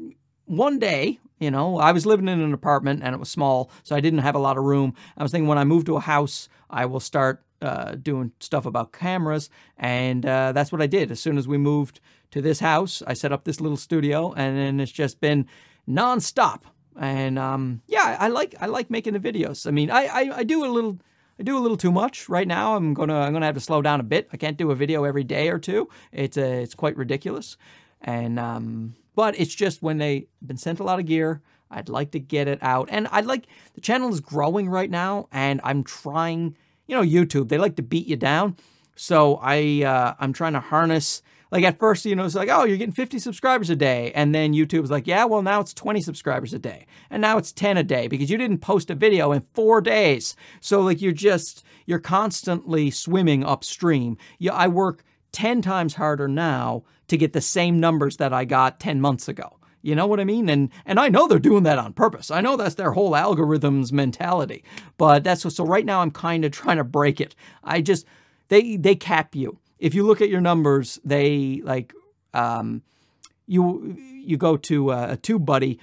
one 0.46 0.78
day, 0.78 1.18
you 1.38 1.50
know, 1.50 1.78
I 1.78 1.92
was 1.92 2.06
living 2.06 2.28
in 2.28 2.40
an 2.40 2.54
apartment 2.54 3.02
and 3.02 3.14
it 3.14 3.18
was 3.18 3.28
small, 3.28 3.70
so 3.82 3.94
I 3.96 4.00
didn't 4.00 4.20
have 4.20 4.34
a 4.34 4.38
lot 4.38 4.56
of 4.56 4.64
room. 4.64 4.94
I 5.16 5.22
was 5.22 5.32
thinking 5.32 5.48
when 5.48 5.58
I 5.58 5.64
move 5.64 5.84
to 5.86 5.96
a 5.96 6.00
house, 6.00 6.48
I 6.70 6.86
will 6.86 7.00
start 7.00 7.44
uh, 7.64 7.94
doing 7.94 8.32
stuff 8.40 8.66
about 8.66 8.92
cameras, 8.92 9.48
and 9.78 10.26
uh, 10.26 10.52
that's 10.52 10.70
what 10.70 10.82
I 10.82 10.86
did. 10.86 11.10
As 11.10 11.18
soon 11.18 11.38
as 11.38 11.48
we 11.48 11.56
moved 11.56 12.00
to 12.30 12.42
this 12.42 12.60
house, 12.60 13.02
I 13.06 13.14
set 13.14 13.32
up 13.32 13.44
this 13.44 13.60
little 13.60 13.78
studio, 13.78 14.32
and 14.34 14.56
then 14.58 14.80
it's 14.80 14.92
just 14.92 15.20
been 15.20 15.46
nonstop. 15.88 16.62
And 17.00 17.38
um, 17.38 17.80
yeah, 17.86 18.16
I 18.20 18.28
like 18.28 18.54
I 18.60 18.66
like 18.66 18.90
making 18.90 19.14
the 19.14 19.20
videos. 19.20 19.66
I 19.66 19.70
mean, 19.70 19.90
I, 19.90 20.04
I, 20.06 20.38
I 20.38 20.44
do 20.44 20.64
a 20.64 20.70
little. 20.70 20.98
I 21.40 21.42
do 21.42 21.58
a 21.58 21.58
little 21.58 21.76
too 21.76 21.90
much 21.90 22.28
right 22.28 22.46
now. 22.46 22.76
I'm 22.76 22.94
gonna 22.94 23.18
I'm 23.18 23.32
gonna 23.32 23.46
have 23.46 23.56
to 23.56 23.60
slow 23.60 23.82
down 23.82 23.98
a 23.98 24.04
bit. 24.04 24.28
I 24.32 24.36
can't 24.36 24.56
do 24.56 24.70
a 24.70 24.76
video 24.76 25.04
every 25.04 25.24
day 25.24 25.48
or 25.48 25.58
two. 25.58 25.88
It's 26.12 26.36
uh, 26.36 26.42
it's 26.42 26.74
quite 26.74 26.96
ridiculous, 26.96 27.56
and 28.02 28.38
um, 28.38 28.94
but 29.16 29.38
it's 29.40 29.54
just 29.54 29.82
when 29.82 29.98
they've 29.98 30.26
been 30.46 30.58
sent 30.58 30.80
a 30.80 30.84
lot 30.84 31.00
of 31.00 31.06
gear. 31.06 31.40
I'd 31.70 31.88
like 31.88 32.12
to 32.12 32.20
get 32.20 32.46
it 32.46 32.60
out, 32.62 32.88
and 32.92 33.08
I'd 33.10 33.26
like 33.26 33.46
the 33.74 33.80
channel 33.80 34.10
is 34.10 34.20
growing 34.20 34.68
right 34.68 34.90
now, 34.90 35.28
and 35.32 35.60
I'm 35.64 35.82
trying 35.82 36.56
you 36.86 36.96
know, 36.96 37.02
YouTube, 37.02 37.48
they 37.48 37.58
like 37.58 37.76
to 37.76 37.82
beat 37.82 38.06
you 38.06 38.16
down. 38.16 38.56
So 38.96 39.38
I 39.42 39.82
uh, 39.84 40.14
I'm 40.18 40.32
trying 40.32 40.52
to 40.52 40.60
harness 40.60 41.22
like 41.54 41.62
at 41.62 41.78
first, 41.78 42.04
you 42.04 42.16
know, 42.16 42.24
it's 42.24 42.34
like, 42.34 42.48
oh, 42.50 42.64
you're 42.64 42.76
getting 42.76 42.92
50 42.92 43.20
subscribers 43.20 43.70
a 43.70 43.76
day. 43.76 44.10
And 44.16 44.34
then 44.34 44.54
YouTube 44.54 44.80
was 44.80 44.90
like, 44.90 45.06
yeah, 45.06 45.24
well, 45.24 45.40
now 45.40 45.60
it's 45.60 45.72
20 45.72 46.00
subscribers 46.00 46.52
a 46.52 46.58
day. 46.58 46.84
And 47.10 47.22
now 47.22 47.38
it's 47.38 47.52
10 47.52 47.76
a 47.76 47.84
day 47.84 48.08
because 48.08 48.28
you 48.28 48.36
didn't 48.36 48.58
post 48.58 48.90
a 48.90 48.94
video 48.96 49.30
in 49.30 49.42
four 49.54 49.80
days. 49.80 50.34
So 50.60 50.80
like 50.80 51.00
you're 51.00 51.12
just, 51.12 51.64
you're 51.86 52.00
constantly 52.00 52.90
swimming 52.90 53.44
upstream. 53.44 54.18
Yeah, 54.40 54.54
I 54.54 54.66
work 54.66 55.04
10 55.30 55.62
times 55.62 55.94
harder 55.94 56.26
now 56.26 56.82
to 57.06 57.16
get 57.16 57.32
the 57.32 57.40
same 57.40 57.78
numbers 57.78 58.16
that 58.16 58.32
I 58.32 58.44
got 58.44 58.80
10 58.80 59.00
months 59.00 59.28
ago. 59.28 59.56
You 59.84 59.94
know 59.94 60.06
what 60.06 60.18
I 60.18 60.24
mean? 60.24 60.48
And 60.48 60.70
and 60.86 60.98
I 60.98 61.10
know 61.10 61.28
they're 61.28 61.38
doing 61.38 61.64
that 61.64 61.78
on 61.78 61.92
purpose. 61.92 62.30
I 62.30 62.40
know 62.40 62.56
that's 62.56 62.76
their 62.76 62.92
whole 62.92 63.12
algorithms 63.12 63.92
mentality. 63.92 64.64
But 64.96 65.24
that's 65.24 65.42
so 65.54 65.66
right 65.66 65.84
now 65.84 66.00
I'm 66.00 66.10
kind 66.10 66.42
of 66.46 66.52
trying 66.52 66.78
to 66.78 66.84
break 66.84 67.20
it. 67.20 67.34
I 67.62 67.82
just 67.82 68.06
they 68.48 68.76
they 68.76 68.94
cap 68.94 69.34
you. 69.34 69.58
If 69.78 69.94
you 69.94 70.06
look 70.06 70.22
at 70.22 70.30
your 70.30 70.40
numbers, 70.40 70.98
they 71.04 71.60
like 71.64 71.92
um 72.32 72.82
you 73.46 73.98
you 73.98 74.38
go 74.38 74.56
to 74.56 74.90
a, 74.90 75.18
Tube 75.18 75.44
TubeBuddy 75.44 75.78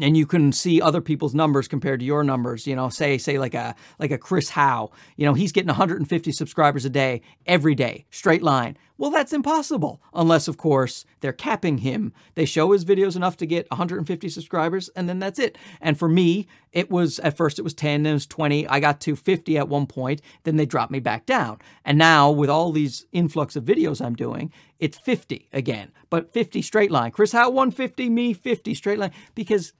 and 0.00 0.16
you 0.16 0.26
can 0.26 0.52
see 0.52 0.80
other 0.80 1.00
people's 1.00 1.34
numbers 1.34 1.68
compared 1.68 2.00
to 2.00 2.06
your 2.06 2.24
numbers 2.24 2.66
you 2.66 2.76
know 2.76 2.88
say 2.88 3.18
say 3.18 3.38
like 3.38 3.54
a 3.54 3.74
like 3.98 4.10
a 4.10 4.18
chris 4.18 4.50
Hau 4.50 4.90
you 5.16 5.24
know 5.24 5.34
he's 5.34 5.52
getting 5.52 5.68
150 5.68 6.32
subscribers 6.32 6.84
a 6.84 6.90
day 6.90 7.22
every 7.46 7.74
day 7.74 8.06
straight 8.10 8.42
line. 8.42 8.76
Well 8.98 9.10
that's 9.10 9.32
impossible 9.32 10.00
unless 10.14 10.48
of 10.48 10.56
course 10.56 11.04
they're 11.20 11.32
capping 11.32 11.78
him. 11.78 12.12
They 12.34 12.46
show 12.46 12.72
his 12.72 12.84
videos 12.84 13.14
enough 13.14 13.36
to 13.38 13.46
get 13.46 13.70
150 13.70 14.28
subscribers 14.28 14.88
and 14.96 15.08
then 15.08 15.18
that's 15.18 15.38
it. 15.38 15.58
And 15.80 15.98
for 15.98 16.08
me 16.08 16.46
it 16.72 16.90
was 16.90 17.18
at 17.20 17.36
first 17.36 17.58
it 17.58 17.62
was 17.62 17.74
10 17.74 18.02
then 18.02 18.12
it 18.12 18.14
was 18.14 18.26
20 18.26 18.66
i 18.68 18.80
got 18.80 19.00
to 19.02 19.16
50 19.16 19.58
at 19.58 19.68
one 19.68 19.86
point 19.86 20.20
then 20.44 20.56
they 20.56 20.66
dropped 20.66 20.92
me 20.92 21.00
back 21.00 21.26
down. 21.26 21.58
And 21.84 21.98
now 21.98 22.30
with 22.30 22.50
all 22.50 22.72
these 22.72 23.06
influx 23.12 23.56
of 23.56 23.64
videos 23.64 24.04
i'm 24.04 24.16
doing 24.16 24.52
it's 24.78 24.98
50 24.98 25.48
again 25.52 25.92
but 26.10 26.32
50 26.32 26.62
straight 26.62 26.90
line. 26.90 27.10
Chris 27.10 27.32
Hau 27.32 27.50
150 27.50 28.08
me 28.08 28.32
50 28.32 28.74
straight 28.74 28.98
line 28.98 29.12
because 29.34 29.72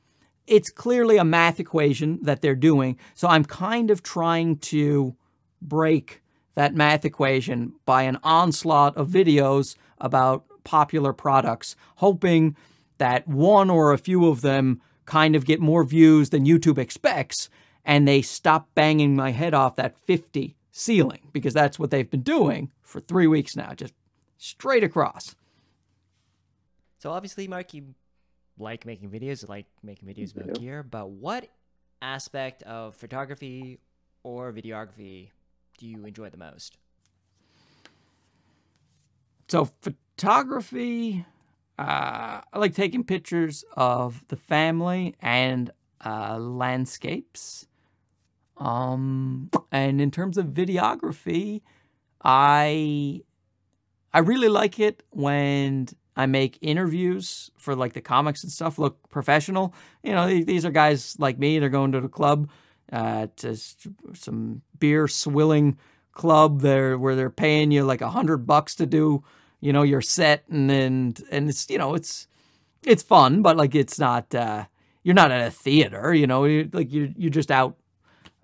it's 0.46 0.70
clearly 0.70 1.16
a 1.16 1.24
math 1.24 1.58
equation 1.60 2.18
that 2.22 2.40
they're 2.40 2.54
doing. 2.54 2.98
So 3.14 3.28
I'm 3.28 3.44
kind 3.44 3.90
of 3.90 4.02
trying 4.02 4.58
to 4.58 5.16
break 5.60 6.22
that 6.54 6.74
math 6.74 7.04
equation 7.04 7.74
by 7.84 8.02
an 8.02 8.18
onslaught 8.22 8.96
of 8.96 9.08
videos 9.08 9.76
about 9.98 10.44
popular 10.64 11.12
products, 11.12 11.76
hoping 11.96 12.56
that 12.98 13.26
one 13.28 13.70
or 13.70 13.92
a 13.92 13.98
few 13.98 14.26
of 14.26 14.40
them 14.40 14.80
kind 15.04 15.36
of 15.36 15.44
get 15.44 15.60
more 15.60 15.84
views 15.84 16.30
than 16.30 16.46
YouTube 16.46 16.78
expects 16.78 17.48
and 17.84 18.06
they 18.06 18.20
stop 18.20 18.68
banging 18.74 19.14
my 19.14 19.30
head 19.30 19.54
off 19.54 19.76
that 19.76 19.96
50 19.96 20.56
ceiling 20.72 21.28
because 21.32 21.54
that's 21.54 21.78
what 21.78 21.90
they've 21.90 22.10
been 22.10 22.22
doing 22.22 22.72
for 22.82 23.00
three 23.00 23.26
weeks 23.26 23.54
now, 23.54 23.72
just 23.74 23.94
straight 24.38 24.82
across. 24.82 25.36
So 26.98 27.12
obviously, 27.12 27.46
Mark, 27.46 27.72
you 27.72 27.94
like 28.58 28.86
making 28.86 29.10
videos, 29.10 29.48
like 29.48 29.66
making 29.82 30.08
videos 30.08 30.34
about 30.34 30.48
yeah. 30.48 30.60
gear, 30.60 30.82
but 30.82 31.10
what 31.10 31.48
aspect 32.02 32.62
of 32.64 32.94
photography 32.94 33.78
or 34.22 34.52
videography 34.52 35.30
do 35.78 35.86
you 35.86 36.04
enjoy 36.04 36.30
the 36.30 36.36
most? 36.36 36.78
So 39.48 39.70
photography, 39.80 41.24
uh, 41.78 42.40
I 42.52 42.58
like 42.58 42.74
taking 42.74 43.04
pictures 43.04 43.64
of 43.76 44.24
the 44.28 44.36
family 44.36 45.14
and 45.20 45.70
uh, 46.04 46.38
landscapes. 46.38 47.68
Um, 48.56 49.50
and 49.70 50.00
in 50.00 50.10
terms 50.10 50.38
of 50.38 50.46
videography, 50.46 51.60
I 52.24 53.20
I 54.12 54.20
really 54.20 54.48
like 54.48 54.80
it 54.80 55.02
when 55.10 55.88
I 56.16 56.26
make 56.26 56.58
interviews 56.62 57.50
for 57.58 57.76
like 57.76 57.92
the 57.92 58.00
comics 58.00 58.42
and 58.42 58.50
stuff 58.50 58.78
look 58.78 59.08
professional. 59.10 59.74
You 60.02 60.12
know, 60.12 60.26
these 60.26 60.64
are 60.64 60.70
guys 60.70 61.16
like 61.18 61.38
me. 61.38 61.58
They're 61.58 61.68
going 61.68 61.92
to 61.92 62.00
the 62.00 62.08
club, 62.08 62.48
uh, 62.92 63.26
to 63.36 63.56
some 64.14 64.62
beer 64.78 65.08
swilling 65.08 65.76
club 66.12 66.62
there 66.62 66.96
where 66.98 67.14
they're 67.14 67.30
paying 67.30 67.70
you 67.70 67.84
like 67.84 68.00
a 68.00 68.10
hundred 68.10 68.38
bucks 68.38 68.74
to 68.76 68.86
do, 68.86 69.22
you 69.60 69.72
know, 69.72 69.82
your 69.82 70.00
set 70.00 70.44
and 70.48 70.70
and 70.70 71.22
and 71.30 71.50
it's 71.50 71.68
you 71.68 71.78
know 71.78 71.94
it's 71.94 72.26
it's 72.82 73.02
fun, 73.02 73.42
but 73.42 73.56
like 73.56 73.74
it's 73.74 73.98
not 73.98 74.34
uh, 74.34 74.64
you're 75.02 75.14
not 75.14 75.30
at 75.30 75.46
a 75.46 75.50
theater. 75.50 76.14
You 76.14 76.26
know, 76.26 76.44
you're, 76.44 76.66
like 76.72 76.92
you're 76.92 77.08
you're 77.16 77.30
just 77.30 77.50
out 77.50 77.76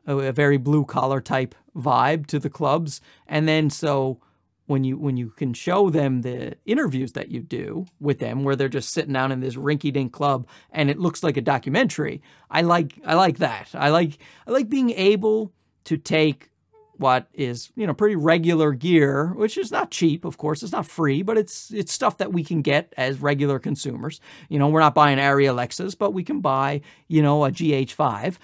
a, 0.07 0.17
a 0.17 0.33
very 0.33 0.59
blue 0.59 0.85
collar 0.85 1.21
type 1.21 1.55
vibe 1.75 2.27
to 2.27 2.39
the 2.39 2.51
clubs, 2.51 3.01
and 3.27 3.49
then 3.49 3.71
so 3.71 4.21
when 4.67 4.85
you 4.85 4.97
when 4.97 5.17
you 5.17 5.31
can 5.31 5.53
show 5.53 5.91
them 5.91 6.23
the 6.23 6.55
interviews 6.65 7.13
that 7.13 7.31
you 7.31 7.41
do 7.41 7.85
with 8.01 8.19
them 8.19 8.45
where 8.45 8.57
they're 8.57 8.69
just 8.69 8.93
sitting 8.93 9.13
down 9.13 9.33
in 9.33 9.41
this 9.41 9.57
rinky 9.57 9.93
dink 9.93 10.13
club 10.13 10.47
and 10.71 10.91
it 10.91 10.99
looks 10.99 11.23
like 11.23 11.37
a 11.37 11.41
documentary 11.41 12.23
i 12.51 12.63
like 12.63 12.99
i 13.05 13.15
like 13.15 13.39
that. 13.39 13.71
I 13.75 13.91
like 13.91 14.19
i 14.47 14.51
like 14.51 14.69
being 14.69 14.91
able 14.91 15.53
to 15.85 15.97
take 15.97 16.51
what 16.97 17.27
is 17.35 17.73
you 17.75 17.87
know 17.87 17.95
pretty 17.95 18.17
regular 18.17 18.73
gear 18.73 19.33
which 19.35 19.59
is 19.59 19.73
not 19.73 19.91
cheap 19.91 20.25
of 20.25 20.39
course 20.39 20.63
it's 20.63 20.73
not 20.73 20.87
free 20.87 21.23
but 21.23 21.37
it's 21.37 21.73
it's 21.73 21.93
stuff 21.93 22.19
that 22.19 22.33
we 22.33 22.45
can 22.45 22.63
get 22.63 22.93
as 22.97 23.21
regular 23.21 23.59
consumers. 23.59 24.21
You 24.49 24.59
know 24.59 24.69
we're 24.69 24.81
not 24.81 24.95
buying 24.95 25.19
Arri 25.19 25.49
alexas 25.49 25.95
but 25.95 26.13
we 26.13 26.23
can 26.23 26.41
buy 26.41 26.83
you 27.09 27.21
know 27.21 27.45
a 27.45 27.51
gh5 27.51 28.37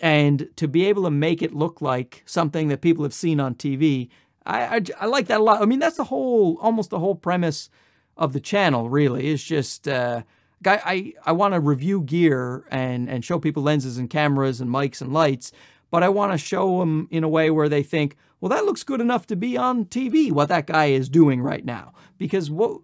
and 0.00 0.48
to 0.56 0.66
be 0.66 0.86
able 0.86 1.04
to 1.04 1.10
make 1.10 1.42
it 1.42 1.54
look 1.54 1.80
like 1.80 2.24
something 2.26 2.68
that 2.68 2.80
people 2.80 3.04
have 3.04 3.14
seen 3.14 3.38
on 3.38 3.54
tv 3.54 4.08
I, 4.46 4.76
I, 4.76 4.80
I 5.00 5.06
like 5.06 5.26
that 5.26 5.40
a 5.40 5.42
lot. 5.42 5.62
I 5.62 5.66
mean, 5.66 5.78
that's 5.78 5.96
the 5.96 6.04
whole, 6.04 6.58
almost 6.60 6.90
the 6.90 6.98
whole 6.98 7.14
premise 7.14 7.70
of 8.16 8.32
the 8.32 8.40
channel. 8.40 8.88
Really, 8.88 9.28
is 9.28 9.42
just 9.42 9.88
uh, 9.88 10.22
I 10.66 10.80
I, 10.84 11.12
I 11.26 11.32
want 11.32 11.54
to 11.54 11.60
review 11.60 12.00
gear 12.02 12.64
and 12.70 13.08
and 13.08 13.24
show 13.24 13.38
people 13.38 13.62
lenses 13.62 13.98
and 13.98 14.10
cameras 14.10 14.60
and 14.60 14.70
mics 14.70 15.00
and 15.00 15.12
lights, 15.12 15.52
but 15.90 16.02
I 16.02 16.08
want 16.08 16.32
to 16.32 16.38
show 16.38 16.80
them 16.80 17.08
in 17.10 17.24
a 17.24 17.28
way 17.28 17.50
where 17.50 17.68
they 17.68 17.82
think, 17.82 18.16
well, 18.40 18.48
that 18.50 18.64
looks 18.64 18.82
good 18.82 19.00
enough 19.00 19.26
to 19.28 19.36
be 19.36 19.56
on 19.56 19.84
TV. 19.86 20.32
What 20.32 20.48
that 20.48 20.66
guy 20.66 20.86
is 20.86 21.08
doing 21.08 21.42
right 21.42 21.64
now, 21.64 21.92
because 22.18 22.50
what? 22.50 22.80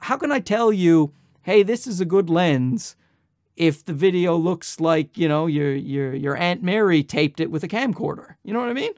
How 0.00 0.16
can 0.16 0.32
I 0.32 0.40
tell 0.40 0.72
you, 0.72 1.12
hey, 1.42 1.62
this 1.62 1.86
is 1.86 2.00
a 2.00 2.04
good 2.04 2.28
lens? 2.28 2.96
If 3.54 3.84
the 3.84 3.92
video 3.92 4.34
looks 4.36 4.80
like 4.80 5.16
you 5.18 5.28
know 5.28 5.46
your 5.46 5.74
your 5.74 6.14
your 6.14 6.36
Aunt 6.36 6.62
Mary 6.62 7.02
taped 7.02 7.40
it 7.40 7.50
with 7.50 7.62
a 7.64 7.68
camcorder, 7.68 8.36
you 8.42 8.52
know 8.52 8.60
what 8.60 8.70
I 8.70 8.74
mean? 8.74 8.92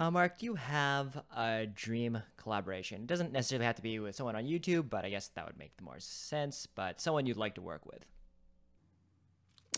Uh, 0.00 0.10
Mark, 0.10 0.38
do 0.38 0.46
you 0.46 0.54
have 0.54 1.22
a 1.36 1.66
dream 1.66 2.22
collaboration? 2.38 3.02
It 3.02 3.06
doesn't 3.06 3.32
necessarily 3.32 3.66
have 3.66 3.76
to 3.76 3.82
be 3.82 3.98
with 3.98 4.16
someone 4.16 4.34
on 4.34 4.44
YouTube, 4.44 4.88
but 4.88 5.04
I 5.04 5.10
guess 5.10 5.28
that 5.34 5.44
would 5.44 5.58
make 5.58 5.76
the 5.76 5.84
more 5.84 6.00
sense. 6.00 6.66
But 6.74 7.02
someone 7.02 7.26
you'd 7.26 7.36
like 7.36 7.56
to 7.56 7.60
work 7.60 7.84
with. 7.84 8.06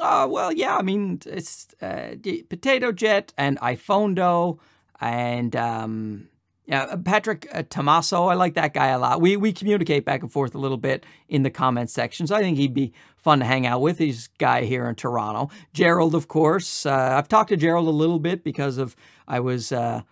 Uh, 0.00 0.28
well, 0.30 0.52
yeah. 0.52 0.76
I 0.76 0.82
mean, 0.82 1.20
it's 1.26 1.66
uh, 1.82 2.14
Potato 2.48 2.92
Jet 2.92 3.32
and 3.36 3.58
iPhonedo 3.58 4.60
and 5.00 5.56
um, 5.56 6.28
yeah, 6.66 6.94
Patrick 7.04 7.48
uh. 7.52 8.28
I 8.30 8.34
like 8.34 8.54
that 8.54 8.74
guy 8.74 8.88
a 8.88 9.00
lot. 9.00 9.20
We 9.20 9.36
we 9.36 9.52
communicate 9.52 10.04
back 10.04 10.22
and 10.22 10.30
forth 10.30 10.54
a 10.54 10.58
little 10.58 10.76
bit 10.76 11.04
in 11.28 11.42
the 11.42 11.50
comments 11.50 11.92
section, 11.92 12.28
so 12.28 12.36
I 12.36 12.40
think 12.40 12.58
he'd 12.58 12.72
be 12.72 12.92
fun 13.16 13.40
to 13.40 13.44
hang 13.44 13.66
out 13.66 13.80
with. 13.80 13.98
He's 13.98 14.26
a 14.26 14.38
guy 14.38 14.64
here 14.66 14.88
in 14.88 14.94
Toronto. 14.94 15.50
Gerald, 15.72 16.14
of 16.14 16.28
course. 16.28 16.86
Uh, 16.86 17.16
I've 17.18 17.26
talked 17.26 17.48
to 17.48 17.56
Gerald 17.56 17.88
a 17.88 17.90
little 17.90 18.20
bit 18.20 18.44
because 18.44 18.78
of 18.78 18.94
I 19.26 19.40
was 19.40 19.72
uh, 19.72 20.02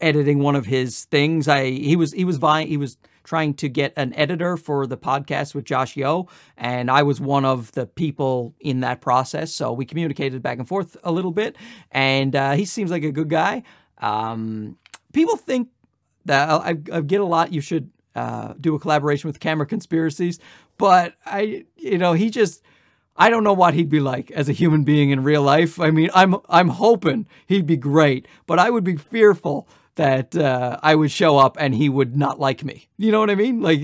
editing 0.00 0.38
one 0.40 0.56
of 0.56 0.66
his 0.66 1.04
things. 1.04 1.48
I 1.48 1.70
he 1.70 1.96
was 1.96 2.12
he 2.12 2.24
was 2.24 2.38
buying 2.38 2.68
he 2.68 2.76
was 2.76 2.96
trying 3.24 3.54
to 3.54 3.68
get 3.68 3.92
an 3.96 4.14
editor 4.14 4.56
for 4.56 4.86
the 4.86 4.96
podcast 4.96 5.54
with 5.54 5.64
Josh 5.64 5.96
Yo, 5.96 6.28
and 6.56 6.90
I 6.90 7.02
was 7.02 7.20
one 7.20 7.44
of 7.44 7.72
the 7.72 7.86
people 7.86 8.54
in 8.60 8.80
that 8.80 9.00
process. 9.00 9.52
So 9.52 9.72
we 9.72 9.84
communicated 9.84 10.42
back 10.42 10.58
and 10.58 10.68
forth 10.68 10.96
a 11.02 11.12
little 11.12 11.32
bit, 11.32 11.56
and 11.90 12.34
uh, 12.34 12.52
he 12.52 12.64
seems 12.64 12.90
like 12.90 13.04
a 13.04 13.12
good 13.12 13.28
guy. 13.28 13.62
Um, 13.98 14.78
people 15.12 15.36
think 15.36 15.68
that 16.26 16.48
I, 16.48 16.76
I, 16.92 17.00
get 17.00 17.20
a 17.20 17.24
lot. 17.24 17.52
You 17.52 17.60
should 17.60 17.90
uh, 18.14 18.54
do 18.60 18.74
a 18.74 18.78
collaboration 18.78 19.28
with 19.28 19.40
Camera 19.40 19.66
Conspiracies, 19.66 20.38
but 20.78 21.14
I, 21.24 21.64
you 21.76 21.98
know, 21.98 22.12
he 22.12 22.30
just 22.30 22.62
I 23.18 23.30
don't 23.30 23.44
know 23.44 23.52
what 23.52 23.74
he'd 23.74 23.88
be 23.88 24.00
like 24.00 24.30
as 24.30 24.48
a 24.48 24.52
human 24.52 24.84
being 24.84 25.10
in 25.10 25.22
real 25.22 25.42
life. 25.42 25.80
I 25.80 25.90
mean, 25.90 26.10
I'm 26.14 26.36
I'm 26.48 26.68
hoping 26.68 27.26
he'd 27.46 27.66
be 27.66 27.76
great, 27.76 28.26
but 28.46 28.58
I 28.58 28.70
would 28.70 28.84
be 28.84 28.96
fearful 28.96 29.68
that 29.94 30.36
uh, 30.36 30.78
I 30.82 30.94
would 30.94 31.10
show 31.10 31.38
up 31.38 31.56
and 31.58 31.74
he 31.74 31.88
would 31.88 32.16
not 32.16 32.38
like 32.38 32.64
me. 32.64 32.88
You 32.98 33.10
know 33.10 33.20
what 33.20 33.30
I 33.30 33.34
mean? 33.34 33.62
Like, 33.62 33.80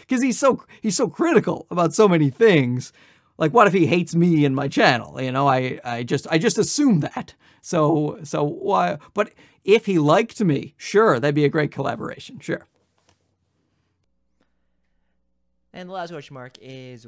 because 0.00 0.22
he's 0.22 0.38
so 0.38 0.64
he's 0.80 0.96
so 0.96 1.08
critical 1.08 1.66
about 1.70 1.94
so 1.94 2.08
many 2.08 2.30
things. 2.30 2.92
Like, 3.36 3.52
what 3.52 3.66
if 3.66 3.72
he 3.72 3.86
hates 3.86 4.14
me 4.14 4.44
and 4.44 4.54
my 4.54 4.68
channel? 4.68 5.20
You 5.20 5.32
know, 5.32 5.46
I 5.46 5.80
I 5.84 6.02
just 6.02 6.26
I 6.30 6.38
just 6.38 6.58
assume 6.58 7.00
that. 7.00 7.34
So 7.62 8.18
so 8.22 8.42
why? 8.42 8.98
But 9.12 9.32
if 9.64 9.86
he 9.86 9.98
liked 9.98 10.40
me, 10.40 10.74
sure, 10.78 11.20
that'd 11.20 11.34
be 11.34 11.44
a 11.44 11.50
great 11.50 11.70
collaboration. 11.70 12.40
Sure. 12.40 12.66
And 15.72 15.88
the 15.88 15.92
last 15.92 16.10
question 16.10 16.34
mark 16.34 16.56
is 16.60 17.06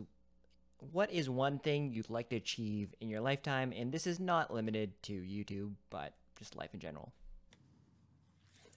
what 0.90 1.12
is 1.12 1.30
one 1.30 1.58
thing 1.58 1.92
you'd 1.92 2.10
like 2.10 2.30
to 2.30 2.36
achieve 2.36 2.94
in 3.00 3.08
your 3.08 3.20
lifetime? 3.20 3.72
And 3.76 3.92
this 3.92 4.06
is 4.06 4.18
not 4.18 4.52
limited 4.52 5.00
to 5.04 5.12
YouTube, 5.12 5.72
but 5.90 6.14
just 6.38 6.56
life 6.56 6.70
in 6.74 6.80
general. 6.80 7.12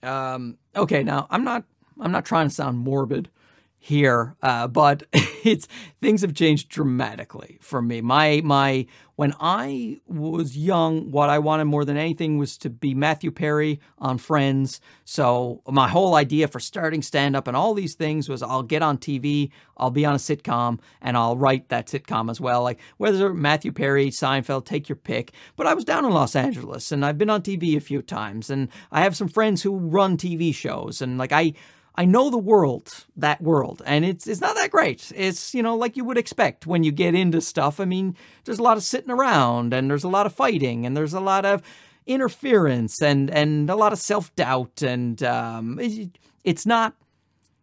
Um, 0.02 0.58
okay, 0.76 1.02
now 1.02 1.26
I'm 1.30 1.42
not 1.42 1.64
I'm 2.00 2.12
not 2.12 2.24
trying 2.24 2.48
to 2.48 2.54
sound 2.54 2.78
morbid 2.78 3.30
here, 3.78 4.36
uh, 4.42 4.66
but 4.66 5.04
it's 5.12 5.68
things 6.00 6.22
have 6.22 6.34
changed 6.34 6.68
dramatically 6.68 7.58
for 7.60 7.80
me. 7.80 8.00
My 8.00 8.40
my 8.44 8.86
when 9.14 9.32
I 9.40 10.00
was 10.06 10.56
young, 10.56 11.10
what 11.10 11.30
I 11.30 11.38
wanted 11.38 11.64
more 11.64 11.84
than 11.84 11.96
anything 11.96 12.36
was 12.36 12.58
to 12.58 12.68
be 12.68 12.94
Matthew 12.94 13.30
Perry 13.30 13.80
on 13.98 14.18
Friends. 14.18 14.80
So 15.04 15.62
my 15.66 15.88
whole 15.88 16.16
idea 16.16 16.48
for 16.48 16.60
starting 16.60 17.00
stand 17.00 17.34
up 17.34 17.48
and 17.48 17.56
all 17.56 17.72
these 17.72 17.94
things 17.94 18.28
was 18.28 18.42
I'll 18.42 18.62
get 18.62 18.82
on 18.82 18.98
TV, 18.98 19.50
I'll 19.76 19.90
be 19.90 20.04
on 20.04 20.14
a 20.14 20.18
sitcom, 20.18 20.80
and 21.00 21.16
I'll 21.16 21.36
write 21.36 21.70
that 21.70 21.86
sitcom 21.86 22.30
as 22.30 22.40
well. 22.40 22.62
Like 22.62 22.80
whether 22.98 23.32
Matthew 23.32 23.72
Perry, 23.72 24.08
Seinfeld, 24.08 24.66
take 24.66 24.88
your 24.88 24.96
pick. 24.96 25.32
But 25.56 25.66
I 25.66 25.74
was 25.74 25.84
down 25.84 26.04
in 26.04 26.10
Los 26.10 26.36
Angeles 26.36 26.92
and 26.92 27.04
I've 27.04 27.18
been 27.18 27.30
on 27.30 27.40
TV 27.42 27.76
a 27.76 27.80
few 27.80 28.02
times, 28.02 28.50
and 28.50 28.68
I 28.90 29.02
have 29.02 29.16
some 29.16 29.28
friends 29.28 29.62
who 29.62 29.76
run 29.76 30.16
TV 30.16 30.54
shows, 30.54 31.00
and 31.00 31.18
like 31.18 31.32
I 31.32 31.54
I 31.96 32.04
know 32.04 32.28
the 32.30 32.38
world, 32.38 33.06
that 33.16 33.40
world, 33.40 33.82
and 33.86 34.04
it's 34.04 34.26
it's 34.26 34.40
not 34.40 34.54
that 34.56 34.70
great. 34.70 35.12
It's 35.14 35.54
you 35.54 35.62
know 35.62 35.76
like 35.76 35.96
you 35.96 36.04
would 36.04 36.18
expect 36.18 36.66
when 36.66 36.84
you 36.84 36.92
get 36.92 37.14
into 37.14 37.40
stuff. 37.40 37.80
I 37.80 37.86
mean, 37.86 38.16
there's 38.44 38.58
a 38.58 38.62
lot 38.62 38.76
of 38.76 38.82
sitting 38.82 39.10
around, 39.10 39.72
and 39.72 39.90
there's 39.90 40.04
a 40.04 40.08
lot 40.08 40.26
of 40.26 40.34
fighting, 40.34 40.84
and 40.84 40.96
there's 40.96 41.14
a 41.14 41.20
lot 41.20 41.46
of 41.46 41.62
interference, 42.06 43.00
and 43.00 43.30
and 43.30 43.70
a 43.70 43.76
lot 43.76 43.92
of 43.92 43.98
self 43.98 44.34
doubt, 44.36 44.82
and 44.82 45.22
um, 45.22 45.78
it, 45.80 46.18
it's 46.44 46.66
not 46.66 46.94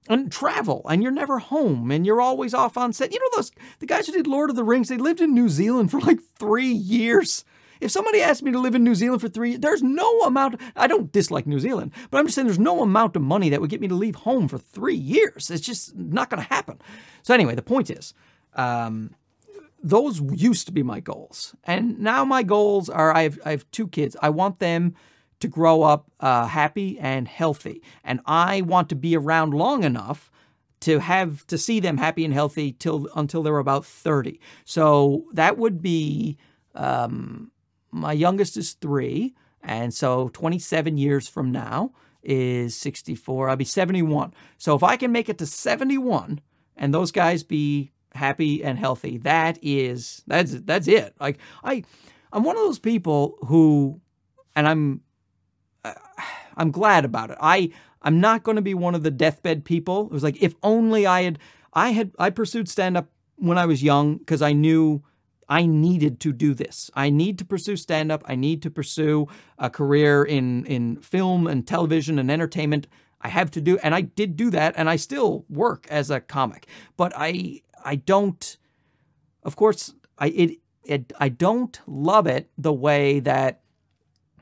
and 0.09 0.31
travel 0.31 0.85
and 0.89 1.01
you're 1.01 1.13
never 1.13 1.39
home 1.39 1.89
and 1.89 2.05
you're 2.05 2.19
always 2.19 2.53
off 2.53 2.77
on 2.77 2.91
set. 2.91 3.13
You 3.13 3.19
know 3.19 3.29
those 3.35 3.51
the 3.79 3.85
guys 3.85 4.07
who 4.07 4.13
did 4.13 4.27
Lord 4.27 4.49
of 4.49 4.55
the 4.55 4.63
Rings, 4.63 4.89
they 4.89 4.97
lived 4.97 5.21
in 5.21 5.33
New 5.33 5.49
Zealand 5.49 5.91
for 5.91 5.99
like 5.99 6.19
3 6.37 6.67
years. 6.67 7.45
If 7.83 7.91
somebody 7.91 8.21
asked 8.21 8.43
me 8.43 8.51
to 8.51 8.59
live 8.59 8.75
in 8.75 8.83
New 8.83 8.95
Zealand 8.95 9.21
for 9.21 9.29
3 9.29 9.57
there's 9.57 9.83
no 9.83 10.21
amount 10.21 10.59
I 10.75 10.87
don't 10.87 11.11
dislike 11.11 11.45
New 11.45 11.59
Zealand, 11.59 11.91
but 12.09 12.17
I'm 12.17 12.25
just 12.25 12.35
saying 12.35 12.47
there's 12.47 12.59
no 12.59 12.81
amount 12.81 13.15
of 13.15 13.21
money 13.21 13.49
that 13.49 13.61
would 13.61 13.69
get 13.69 13.81
me 13.81 13.87
to 13.87 13.95
leave 13.95 14.15
home 14.15 14.47
for 14.47 14.57
3 14.57 14.95
years. 14.95 15.51
It's 15.51 15.65
just 15.65 15.95
not 15.95 16.29
going 16.29 16.41
to 16.41 16.49
happen. 16.49 16.79
So 17.21 17.33
anyway, 17.33 17.55
the 17.55 17.61
point 17.61 17.89
is 17.89 18.13
um, 18.55 19.15
those 19.83 20.21
used 20.21 20.65
to 20.67 20.71
be 20.71 20.81
my 20.81 20.99
goals. 20.99 21.55
And 21.65 21.99
now 21.99 22.23
my 22.23 22.41
goals 22.43 22.89
are 22.89 23.15
I 23.15 23.23
have 23.23 23.39
I 23.45 23.51
have 23.51 23.69
two 23.71 23.87
kids. 23.87 24.15
I 24.21 24.29
want 24.29 24.59
them 24.59 24.95
to 25.41 25.47
grow 25.49 25.83
up 25.83 26.09
uh, 26.21 26.47
happy 26.47 26.97
and 26.99 27.27
healthy. 27.27 27.81
And 28.03 28.21
I 28.25 28.61
want 28.61 28.87
to 28.89 28.95
be 28.95 29.17
around 29.17 29.53
long 29.53 29.83
enough 29.83 30.31
to 30.81 30.99
have 30.99 31.45
to 31.47 31.57
see 31.57 31.79
them 31.81 31.97
happy 31.97 32.23
and 32.23 32.33
healthy 32.33 32.71
till 32.71 33.09
until 33.15 33.43
they're 33.43 33.57
about 33.57 33.85
30. 33.85 34.39
So 34.63 35.25
that 35.33 35.57
would 35.57 35.81
be 35.81 36.37
um, 36.75 37.51
my 37.93 38.11
youngest 38.11 38.57
is 38.57 38.73
three. 38.73 39.35
And 39.61 39.93
so 39.93 40.29
27 40.29 40.97
years 40.97 41.27
from 41.27 41.51
now 41.51 41.91
is 42.21 42.75
64. 42.75 43.49
I'll 43.49 43.55
be 43.55 43.63
71. 43.63 44.33
So 44.57 44.75
if 44.75 44.83
I 44.83 44.97
can 44.97 45.11
make 45.11 45.29
it 45.29 45.37
to 45.37 45.45
71 45.45 46.41
and 46.75 46.93
those 46.93 47.11
guys 47.11 47.43
be 47.43 47.91
happy 48.15 48.63
and 48.63 48.77
healthy, 48.77 49.17
that 49.19 49.59
is 49.61 50.23
that's 50.27 50.51
that's 50.61 50.87
it. 50.87 51.15
Like 51.19 51.37
I 51.63 51.83
I'm 52.31 52.43
one 52.43 52.57
of 52.57 52.63
those 52.63 52.79
people 52.79 53.37
who 53.45 54.01
and 54.55 54.67
I'm 54.67 55.01
uh, 55.85 55.93
I'm 56.57 56.71
glad 56.71 57.05
about 57.05 57.29
it. 57.29 57.37
I 57.39 57.71
I'm 58.01 58.19
not 58.19 58.43
going 58.43 58.57
to 58.57 58.61
be 58.61 58.73
one 58.73 58.95
of 58.95 59.03
the 59.03 59.11
deathbed 59.11 59.63
people. 59.63 60.07
It 60.07 60.11
was 60.11 60.23
like 60.23 60.41
if 60.41 60.55
only 60.63 61.05
I 61.05 61.23
had 61.23 61.39
I 61.73 61.91
had 61.91 62.11
I 62.19 62.31
pursued 62.31 62.67
stand 62.67 62.97
up 62.97 63.07
when 63.37 63.57
I 63.57 63.65
was 63.65 63.83
young 63.83 64.17
because 64.17 64.41
I 64.41 64.51
knew 64.53 65.03
I 65.53 65.67
needed 65.67 66.19
to 66.21 66.33
do 66.33 66.55
this. 66.55 66.89
I 66.95 67.11
need 67.11 67.37
to 67.37 67.45
pursue 67.45 67.75
stand 67.75 68.11
up. 68.11 68.23
I 68.25 68.35
need 68.35 68.63
to 68.63 68.71
pursue 68.71 69.27
a 69.59 69.69
career 69.69 70.23
in 70.23 70.65
in 70.65 70.97
film 70.97 71.45
and 71.45 71.67
television 71.67 72.17
and 72.17 72.31
entertainment. 72.31 72.87
I 73.21 73.29
have 73.29 73.51
to 73.51 73.61
do 73.61 73.77
and 73.83 73.93
I 73.93 74.01
did 74.01 74.35
do 74.35 74.49
that 74.49 74.73
and 74.75 74.89
I 74.89 74.95
still 74.95 75.45
work 75.49 75.85
as 75.91 76.09
a 76.09 76.19
comic. 76.19 76.65
But 76.97 77.13
I 77.15 77.61
I 77.85 77.97
don't 77.97 78.57
of 79.43 79.55
course 79.55 79.93
I 80.17 80.27
it, 80.29 80.51
it 80.85 81.13
I 81.19 81.29
don't 81.29 81.79
love 81.85 82.25
it 82.25 82.49
the 82.57 82.73
way 82.73 83.19
that 83.19 83.61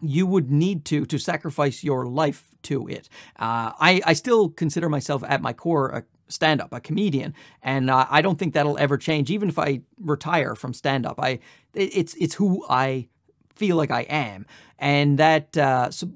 you 0.01 0.25
would 0.25 0.49
need 0.49 0.85
to 0.85 1.05
to 1.05 1.17
sacrifice 1.19 1.83
your 1.83 2.05
life 2.05 2.55
to 2.63 2.87
it. 2.87 3.09
Uh, 3.37 3.73
I, 3.79 4.01
I 4.05 4.13
still 4.13 4.49
consider 4.49 4.87
myself 4.87 5.23
at 5.27 5.41
my 5.41 5.53
core 5.53 5.89
a 5.89 6.03
stand 6.31 6.61
up, 6.61 6.73
a 6.73 6.79
comedian, 6.79 7.33
and 7.61 7.89
uh, 7.89 8.05
I 8.09 8.21
don't 8.21 8.39
think 8.39 8.53
that'll 8.53 8.77
ever 8.77 8.97
change. 8.97 9.29
Even 9.29 9.49
if 9.49 9.59
I 9.59 9.81
retire 9.99 10.55
from 10.55 10.73
stand 10.73 11.05
up, 11.05 11.19
I 11.19 11.39
it's 11.73 12.13
it's 12.15 12.35
who 12.35 12.65
I 12.69 13.07
feel 13.55 13.75
like 13.75 13.91
I 13.91 14.01
am, 14.01 14.45
and 14.79 15.17
that 15.19 15.57
uh, 15.57 15.91
so 15.91 16.09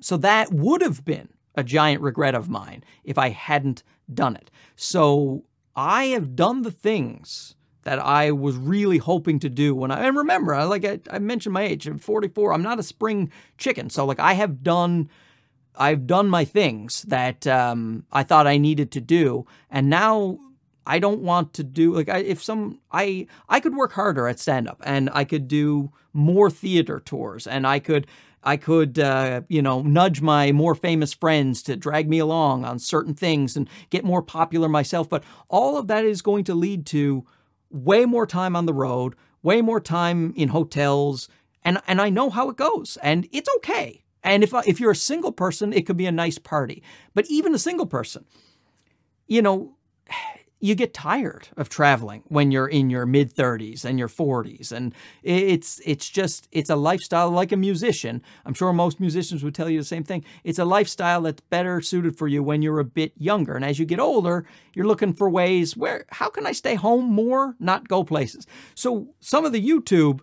so 0.00 0.16
that 0.18 0.52
would 0.52 0.82
have 0.82 1.04
been 1.04 1.28
a 1.54 1.64
giant 1.64 2.02
regret 2.02 2.34
of 2.34 2.48
mine 2.48 2.84
if 3.04 3.16
I 3.16 3.30
hadn't 3.30 3.82
done 4.12 4.36
it. 4.36 4.50
So 4.76 5.44
I 5.76 6.06
have 6.06 6.36
done 6.36 6.62
the 6.62 6.70
things 6.70 7.54
that 7.84 7.98
I 7.98 8.32
was 8.32 8.56
really 8.56 8.98
hoping 8.98 9.38
to 9.40 9.48
do 9.48 9.74
when 9.74 9.90
I 9.90 10.06
and 10.06 10.16
remember, 10.16 10.64
like 10.64 10.84
I, 10.84 11.00
I 11.10 11.18
mentioned 11.18 11.52
my 11.52 11.62
age. 11.62 11.86
I'm 11.86 11.98
44. 11.98 12.52
I'm 12.52 12.62
not 12.62 12.78
a 12.78 12.82
spring 12.82 13.30
chicken, 13.58 13.90
so 13.90 14.04
like 14.04 14.18
I 14.20 14.34
have 14.34 14.62
done. 14.62 15.08
I've 15.76 16.06
done 16.06 16.28
my 16.28 16.44
things 16.44 17.02
that 17.02 17.46
um, 17.46 18.06
I 18.12 18.22
thought 18.22 18.46
I 18.46 18.58
needed 18.58 18.90
to 18.92 19.00
do, 19.00 19.46
and 19.70 19.90
now 19.90 20.38
I 20.86 20.98
don't 20.98 21.20
want 21.20 21.54
to 21.54 21.64
do 21.64 21.94
like 21.94 22.08
I, 22.08 22.18
if 22.18 22.42
some 22.42 22.80
I 22.92 23.26
I 23.48 23.60
could 23.60 23.74
work 23.74 23.92
harder 23.92 24.28
at 24.28 24.38
stand 24.38 24.68
up, 24.68 24.80
and 24.84 25.10
I 25.12 25.24
could 25.24 25.48
do 25.48 25.92
more 26.12 26.50
theater 26.50 27.00
tours, 27.00 27.46
and 27.46 27.66
I 27.66 27.78
could 27.78 28.06
I 28.44 28.56
could, 28.56 28.98
uh, 28.98 29.40
you 29.48 29.62
know, 29.62 29.80
nudge 29.82 30.20
my 30.20 30.52
more 30.52 30.74
famous 30.74 31.14
friends 31.14 31.62
to 31.62 31.76
drag 31.76 32.08
me 32.08 32.18
along 32.18 32.64
on 32.64 32.78
certain 32.78 33.14
things 33.14 33.56
and 33.56 33.68
get 33.90 34.04
more 34.04 34.22
popular 34.22 34.68
myself. 34.68 35.08
But 35.08 35.24
all 35.48 35.78
of 35.78 35.86
that 35.88 36.04
is 36.04 36.22
going 36.22 36.44
to 36.44 36.54
lead 36.54 36.84
to 36.86 37.24
way 37.70 38.04
more 38.04 38.26
time 38.26 38.54
on 38.54 38.66
the 38.66 38.74
road, 38.74 39.14
way 39.42 39.62
more 39.62 39.80
time 39.80 40.34
in 40.36 40.50
hotels, 40.50 41.28
and 41.64 41.80
and 41.88 42.00
I 42.00 42.10
know 42.10 42.30
how 42.30 42.50
it 42.50 42.56
goes, 42.56 42.98
and 43.02 43.26
it's 43.32 43.48
okay. 43.56 44.03
And 44.24 44.42
if 44.42 44.52
uh, 44.52 44.62
if 44.66 44.80
you're 44.80 44.90
a 44.90 44.96
single 44.96 45.32
person, 45.32 45.72
it 45.72 45.86
could 45.86 45.96
be 45.96 46.06
a 46.06 46.12
nice 46.12 46.38
party. 46.38 46.82
But 47.14 47.26
even 47.28 47.54
a 47.54 47.58
single 47.58 47.86
person, 47.86 48.24
you 49.28 49.42
know, 49.42 49.76
you 50.64 50.74
get 50.74 50.94
tired 50.94 51.48
of 51.58 51.68
traveling 51.68 52.22
when 52.28 52.50
you're 52.50 52.66
in 52.66 52.88
your 52.88 53.04
mid 53.04 53.34
30s 53.34 53.84
and 53.84 53.98
your 53.98 54.08
40s 54.08 54.72
and 54.72 54.94
it's 55.22 55.78
it's 55.84 56.08
just 56.08 56.48
it's 56.52 56.70
a 56.70 56.76
lifestyle 56.76 57.30
like 57.30 57.52
a 57.52 57.56
musician. 57.56 58.22
I'm 58.46 58.54
sure 58.54 58.72
most 58.72 58.98
musicians 58.98 59.44
would 59.44 59.54
tell 59.54 59.68
you 59.68 59.78
the 59.78 59.84
same 59.84 60.04
thing. 60.04 60.24
It's 60.42 60.58
a 60.58 60.64
lifestyle 60.64 61.20
that's 61.20 61.42
better 61.42 61.82
suited 61.82 62.16
for 62.16 62.28
you 62.28 62.42
when 62.42 62.62
you're 62.62 62.78
a 62.80 62.84
bit 62.84 63.12
younger. 63.18 63.56
And 63.56 63.64
as 63.64 63.78
you 63.78 63.84
get 63.84 64.00
older 64.00 64.46
you're 64.72 64.86
looking 64.86 65.12
for 65.12 65.28
ways 65.28 65.76
where 65.76 66.06
how 66.08 66.30
can 66.30 66.46
i 66.46 66.52
stay 66.52 66.76
home 66.76 67.04
more 67.12 67.56
not 67.60 67.86
go 67.86 68.02
places? 68.02 68.46
So 68.74 69.08
some 69.20 69.44
of 69.44 69.52
the 69.52 69.62
youtube 69.62 70.20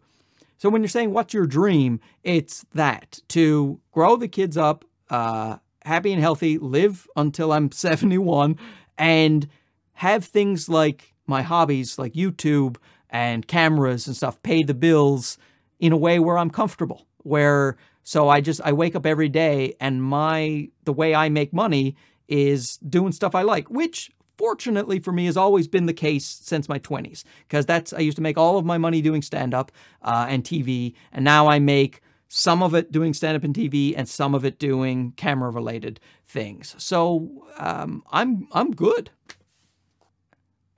so 0.61 0.69
when 0.69 0.81
you're 0.81 0.89
saying 0.89 1.11
what's 1.11 1.33
your 1.33 1.45
dream 1.45 1.99
it's 2.23 2.65
that 2.73 3.19
to 3.27 3.79
grow 3.91 4.15
the 4.15 4.27
kids 4.27 4.57
up 4.57 4.85
uh, 5.09 5.57
happy 5.83 6.13
and 6.13 6.21
healthy 6.21 6.57
live 6.57 7.07
until 7.15 7.51
i'm 7.51 7.71
71 7.87 8.57
and 8.97 9.47
have 9.93 10.25
things 10.25 10.67
like 10.67 11.13
my 11.27 11.41
hobbies, 11.41 11.99
like 11.99 12.13
YouTube 12.13 12.77
and 13.09 13.47
cameras 13.47 14.07
and 14.07 14.15
stuff, 14.15 14.41
pay 14.41 14.63
the 14.63 14.73
bills 14.73 15.37
in 15.79 15.91
a 15.91 15.97
way 15.97 16.19
where 16.19 16.37
I'm 16.37 16.49
comfortable. 16.49 17.07
Where 17.23 17.77
so 18.03 18.29
I 18.29 18.41
just 18.41 18.61
I 18.63 18.73
wake 18.73 18.95
up 18.95 19.05
every 19.05 19.29
day 19.29 19.75
and 19.79 20.03
my 20.03 20.69
the 20.85 20.93
way 20.93 21.13
I 21.13 21.29
make 21.29 21.53
money 21.53 21.95
is 22.27 22.77
doing 22.77 23.11
stuff 23.11 23.35
I 23.35 23.43
like, 23.43 23.69
which 23.69 24.11
fortunately 24.41 24.97
for 24.97 25.11
me 25.11 25.27
has 25.27 25.37
always 25.37 25.67
been 25.67 25.85
the 25.85 25.93
case 25.93 26.25
since 26.25 26.67
my 26.67 26.79
20s 26.79 27.23
because 27.47 27.63
that's 27.63 27.93
I 27.93 27.99
used 27.99 28.15
to 28.15 28.23
make 28.23 28.39
all 28.39 28.57
of 28.57 28.65
my 28.65 28.79
money 28.79 28.99
doing 28.99 29.21
stand 29.21 29.53
up 29.53 29.71
uh, 30.01 30.25
and 30.27 30.43
TV 30.43 30.95
and 31.11 31.23
now 31.23 31.47
I 31.47 31.59
make 31.59 32.01
some 32.27 32.63
of 32.63 32.73
it 32.73 32.91
doing 32.91 33.13
stand 33.13 33.37
up 33.37 33.43
and 33.43 33.53
TV 33.53 33.93
and 33.95 34.09
some 34.09 34.33
of 34.33 34.43
it 34.43 34.57
doing 34.57 35.11
camera 35.15 35.51
related 35.51 35.99
things. 36.25 36.73
So 36.79 37.45
um, 37.59 38.03
I'm 38.11 38.47
I'm 38.51 38.71
good 38.71 39.11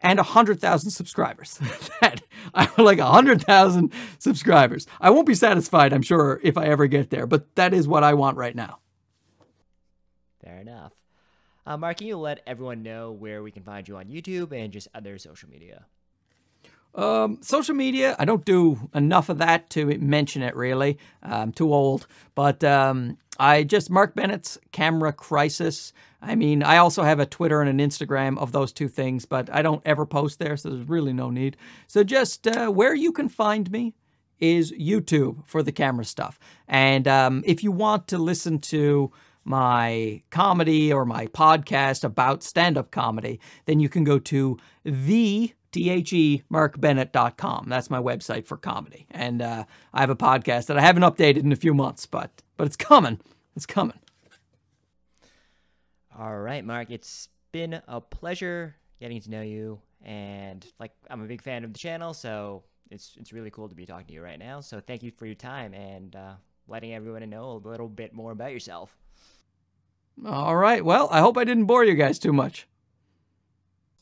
and 0.01 0.19
100,000 0.19 0.91
subscribers. 0.91 1.53
that 2.01 2.21
I 2.53 2.69
would 2.75 2.83
like 2.83 2.99
100,000 2.99 3.93
subscribers. 4.19 4.87
I 4.99 5.09
won't 5.09 5.25
be 5.25 5.35
satisfied, 5.35 5.93
I'm 5.93 6.01
sure, 6.01 6.41
if 6.43 6.57
I 6.57 6.65
ever 6.65 6.87
get 6.87 7.11
there, 7.11 7.25
but 7.25 7.55
that 7.55 7.73
is 7.73 7.87
what 7.87 8.03
I 8.03 8.13
want 8.13 8.35
right 8.35 8.55
now. 8.55 8.79
Fair 10.43 10.59
enough. 10.59 10.91
Uh, 11.65 11.77
Mark, 11.77 11.97
can 11.97 12.07
you 12.07 12.17
let 12.17 12.41
everyone 12.45 12.83
know 12.83 13.11
where 13.11 13.41
we 13.41 13.51
can 13.51 13.63
find 13.63 13.87
you 13.87 13.95
on 13.97 14.05
YouTube 14.05 14.51
and 14.51 14.73
just 14.73 14.87
other 14.93 15.17
social 15.17 15.49
media? 15.49 15.85
Um, 16.95 17.39
social 17.41 17.73
media, 17.73 18.15
I 18.19 18.25
don't 18.25 18.45
do 18.45 18.89
enough 18.93 19.29
of 19.29 19.39
that 19.39 19.69
to 19.71 19.85
mention 19.97 20.41
it 20.43 20.55
really. 20.55 20.99
I'm 21.23 21.51
too 21.51 21.73
old. 21.73 22.05
But 22.35 22.63
um, 22.63 23.17
I 23.39 23.63
just, 23.63 23.89
Mark 23.89 24.13
Bennett's 24.13 24.59
Camera 24.71 25.11
Crisis. 25.11 25.93
I 26.21 26.35
mean, 26.35 26.61
I 26.63 26.77
also 26.77 27.03
have 27.03 27.19
a 27.19 27.25
Twitter 27.25 27.61
and 27.61 27.69
an 27.69 27.85
Instagram 27.89 28.37
of 28.37 28.51
those 28.51 28.71
two 28.71 28.87
things, 28.87 29.25
but 29.25 29.49
I 29.51 29.61
don't 29.61 29.81
ever 29.85 30.05
post 30.05 30.39
there, 30.39 30.55
so 30.55 30.69
there's 30.69 30.87
really 30.87 31.13
no 31.13 31.29
need. 31.29 31.57
So 31.87 32.03
just 32.03 32.45
uh, 32.47 32.69
where 32.69 32.93
you 32.93 33.11
can 33.11 33.27
find 33.27 33.71
me 33.71 33.95
is 34.39 34.71
YouTube 34.73 35.47
for 35.47 35.63
the 35.63 35.71
camera 35.71 36.05
stuff. 36.05 36.39
And 36.67 37.07
um, 37.07 37.43
if 37.45 37.63
you 37.63 37.71
want 37.71 38.07
to 38.09 38.17
listen 38.17 38.59
to 38.59 39.11
my 39.43 40.21
comedy 40.29 40.91
or 40.91 41.05
my 41.05 41.27
podcast 41.27 42.03
about 42.03 42.43
stand 42.43 42.77
up 42.77 42.91
comedy, 42.91 43.39
then 43.65 43.79
you 43.79 43.89
can 43.89 44.03
go 44.03 44.19
to 44.19 44.57
the 44.83 45.53
T-H-E 45.71 46.43
markbennett.com. 46.51 47.65
That's 47.67 47.89
my 47.89 47.99
website 47.99 48.45
for 48.45 48.57
comedy. 48.57 49.07
And 49.09 49.41
uh, 49.41 49.65
I 49.93 50.01
have 50.01 50.11
a 50.11 50.15
podcast 50.15 50.67
that 50.67 50.77
I 50.77 50.81
haven't 50.81 51.03
updated 51.03 51.39
in 51.43 51.51
a 51.51 51.57
few 51.57 51.73
months, 51.73 52.05
but 52.05 52.31
but 52.55 52.67
it's 52.67 52.75
coming. 52.75 53.19
It's 53.55 53.65
coming. 53.65 53.99
All 56.17 56.37
right, 56.37 56.63
Mark. 56.63 56.91
It's 56.91 57.27
been 57.51 57.81
a 57.87 57.99
pleasure 57.99 58.75
getting 58.99 59.19
to 59.21 59.31
know 59.31 59.41
you. 59.41 59.81
And 60.03 60.65
like 60.79 60.91
I'm 61.09 61.21
a 61.21 61.25
big 61.25 61.41
fan 61.41 61.63
of 61.63 61.73
the 61.73 61.79
channel, 61.79 62.13
so 62.13 62.63
it's 62.91 63.15
it's 63.19 63.33
really 63.33 63.49
cool 63.49 63.67
to 63.67 63.75
be 63.75 63.85
talking 63.85 64.07
to 64.07 64.13
you 64.13 64.21
right 64.21 64.37
now. 64.37 64.61
So 64.61 64.79
thank 64.79 65.01
you 65.01 65.11
for 65.11 65.25
your 65.25 65.35
time 65.35 65.73
and 65.73 66.15
uh, 66.15 66.33
letting 66.67 66.93
everyone 66.93 67.27
know 67.29 67.51
a 67.51 67.67
little 67.67 67.89
bit 67.89 68.13
more 68.13 68.31
about 68.31 68.51
yourself. 68.51 68.95
All 70.25 70.55
right. 70.55 70.83
Well, 70.83 71.07
I 71.11 71.19
hope 71.19 71.37
I 71.37 71.43
didn't 71.43 71.65
bore 71.65 71.83
you 71.83 71.95
guys 71.95 72.19
too 72.19 72.33
much. 72.33 72.67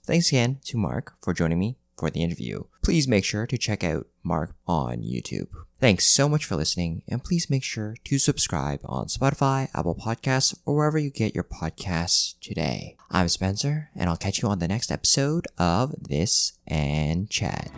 Thanks 0.06 0.30
again 0.30 0.60
to 0.66 0.78
Mark 0.78 1.14
for 1.22 1.34
joining 1.34 1.60
me 1.60 1.78
for 1.98 2.10
the 2.10 2.24
interview. 2.24 2.64
Please 2.84 3.08
make 3.08 3.24
sure 3.24 3.46
to 3.46 3.58
check 3.58 3.84
out 3.84 4.08
Mark 4.24 4.56
on 4.68 5.04
YouTube. 5.04 5.50
Thanks 5.80 6.06
so 6.06 6.28
much 6.28 6.46
for 6.46 6.56
listening, 6.56 7.04
and 7.08 7.24
please 7.24 7.50
make 7.50 7.64
sure 7.64 7.96
to 8.04 8.20
subscribe 8.20 8.82
on 8.84 9.08
Spotify, 9.08 9.70
Apple 9.74 9.96
Podcasts, 9.96 10.56
or 10.66 10.76
wherever 10.76 10.98
you 10.98 11.10
get 11.10 11.34
your 11.34 11.44
podcasts 11.44 12.36
today. 12.40 12.98
I'm 13.10 13.30
Spencer, 13.30 13.90
and 13.96 14.10
I'll 14.10 14.18
catch 14.18 14.42
you 14.42 14.50
on 14.50 14.60
the 14.60 14.68
next 14.68 14.92
episode 14.92 15.48
of 15.58 15.94
This 16.00 16.54
and 16.68 17.30
Chat. 17.30 17.72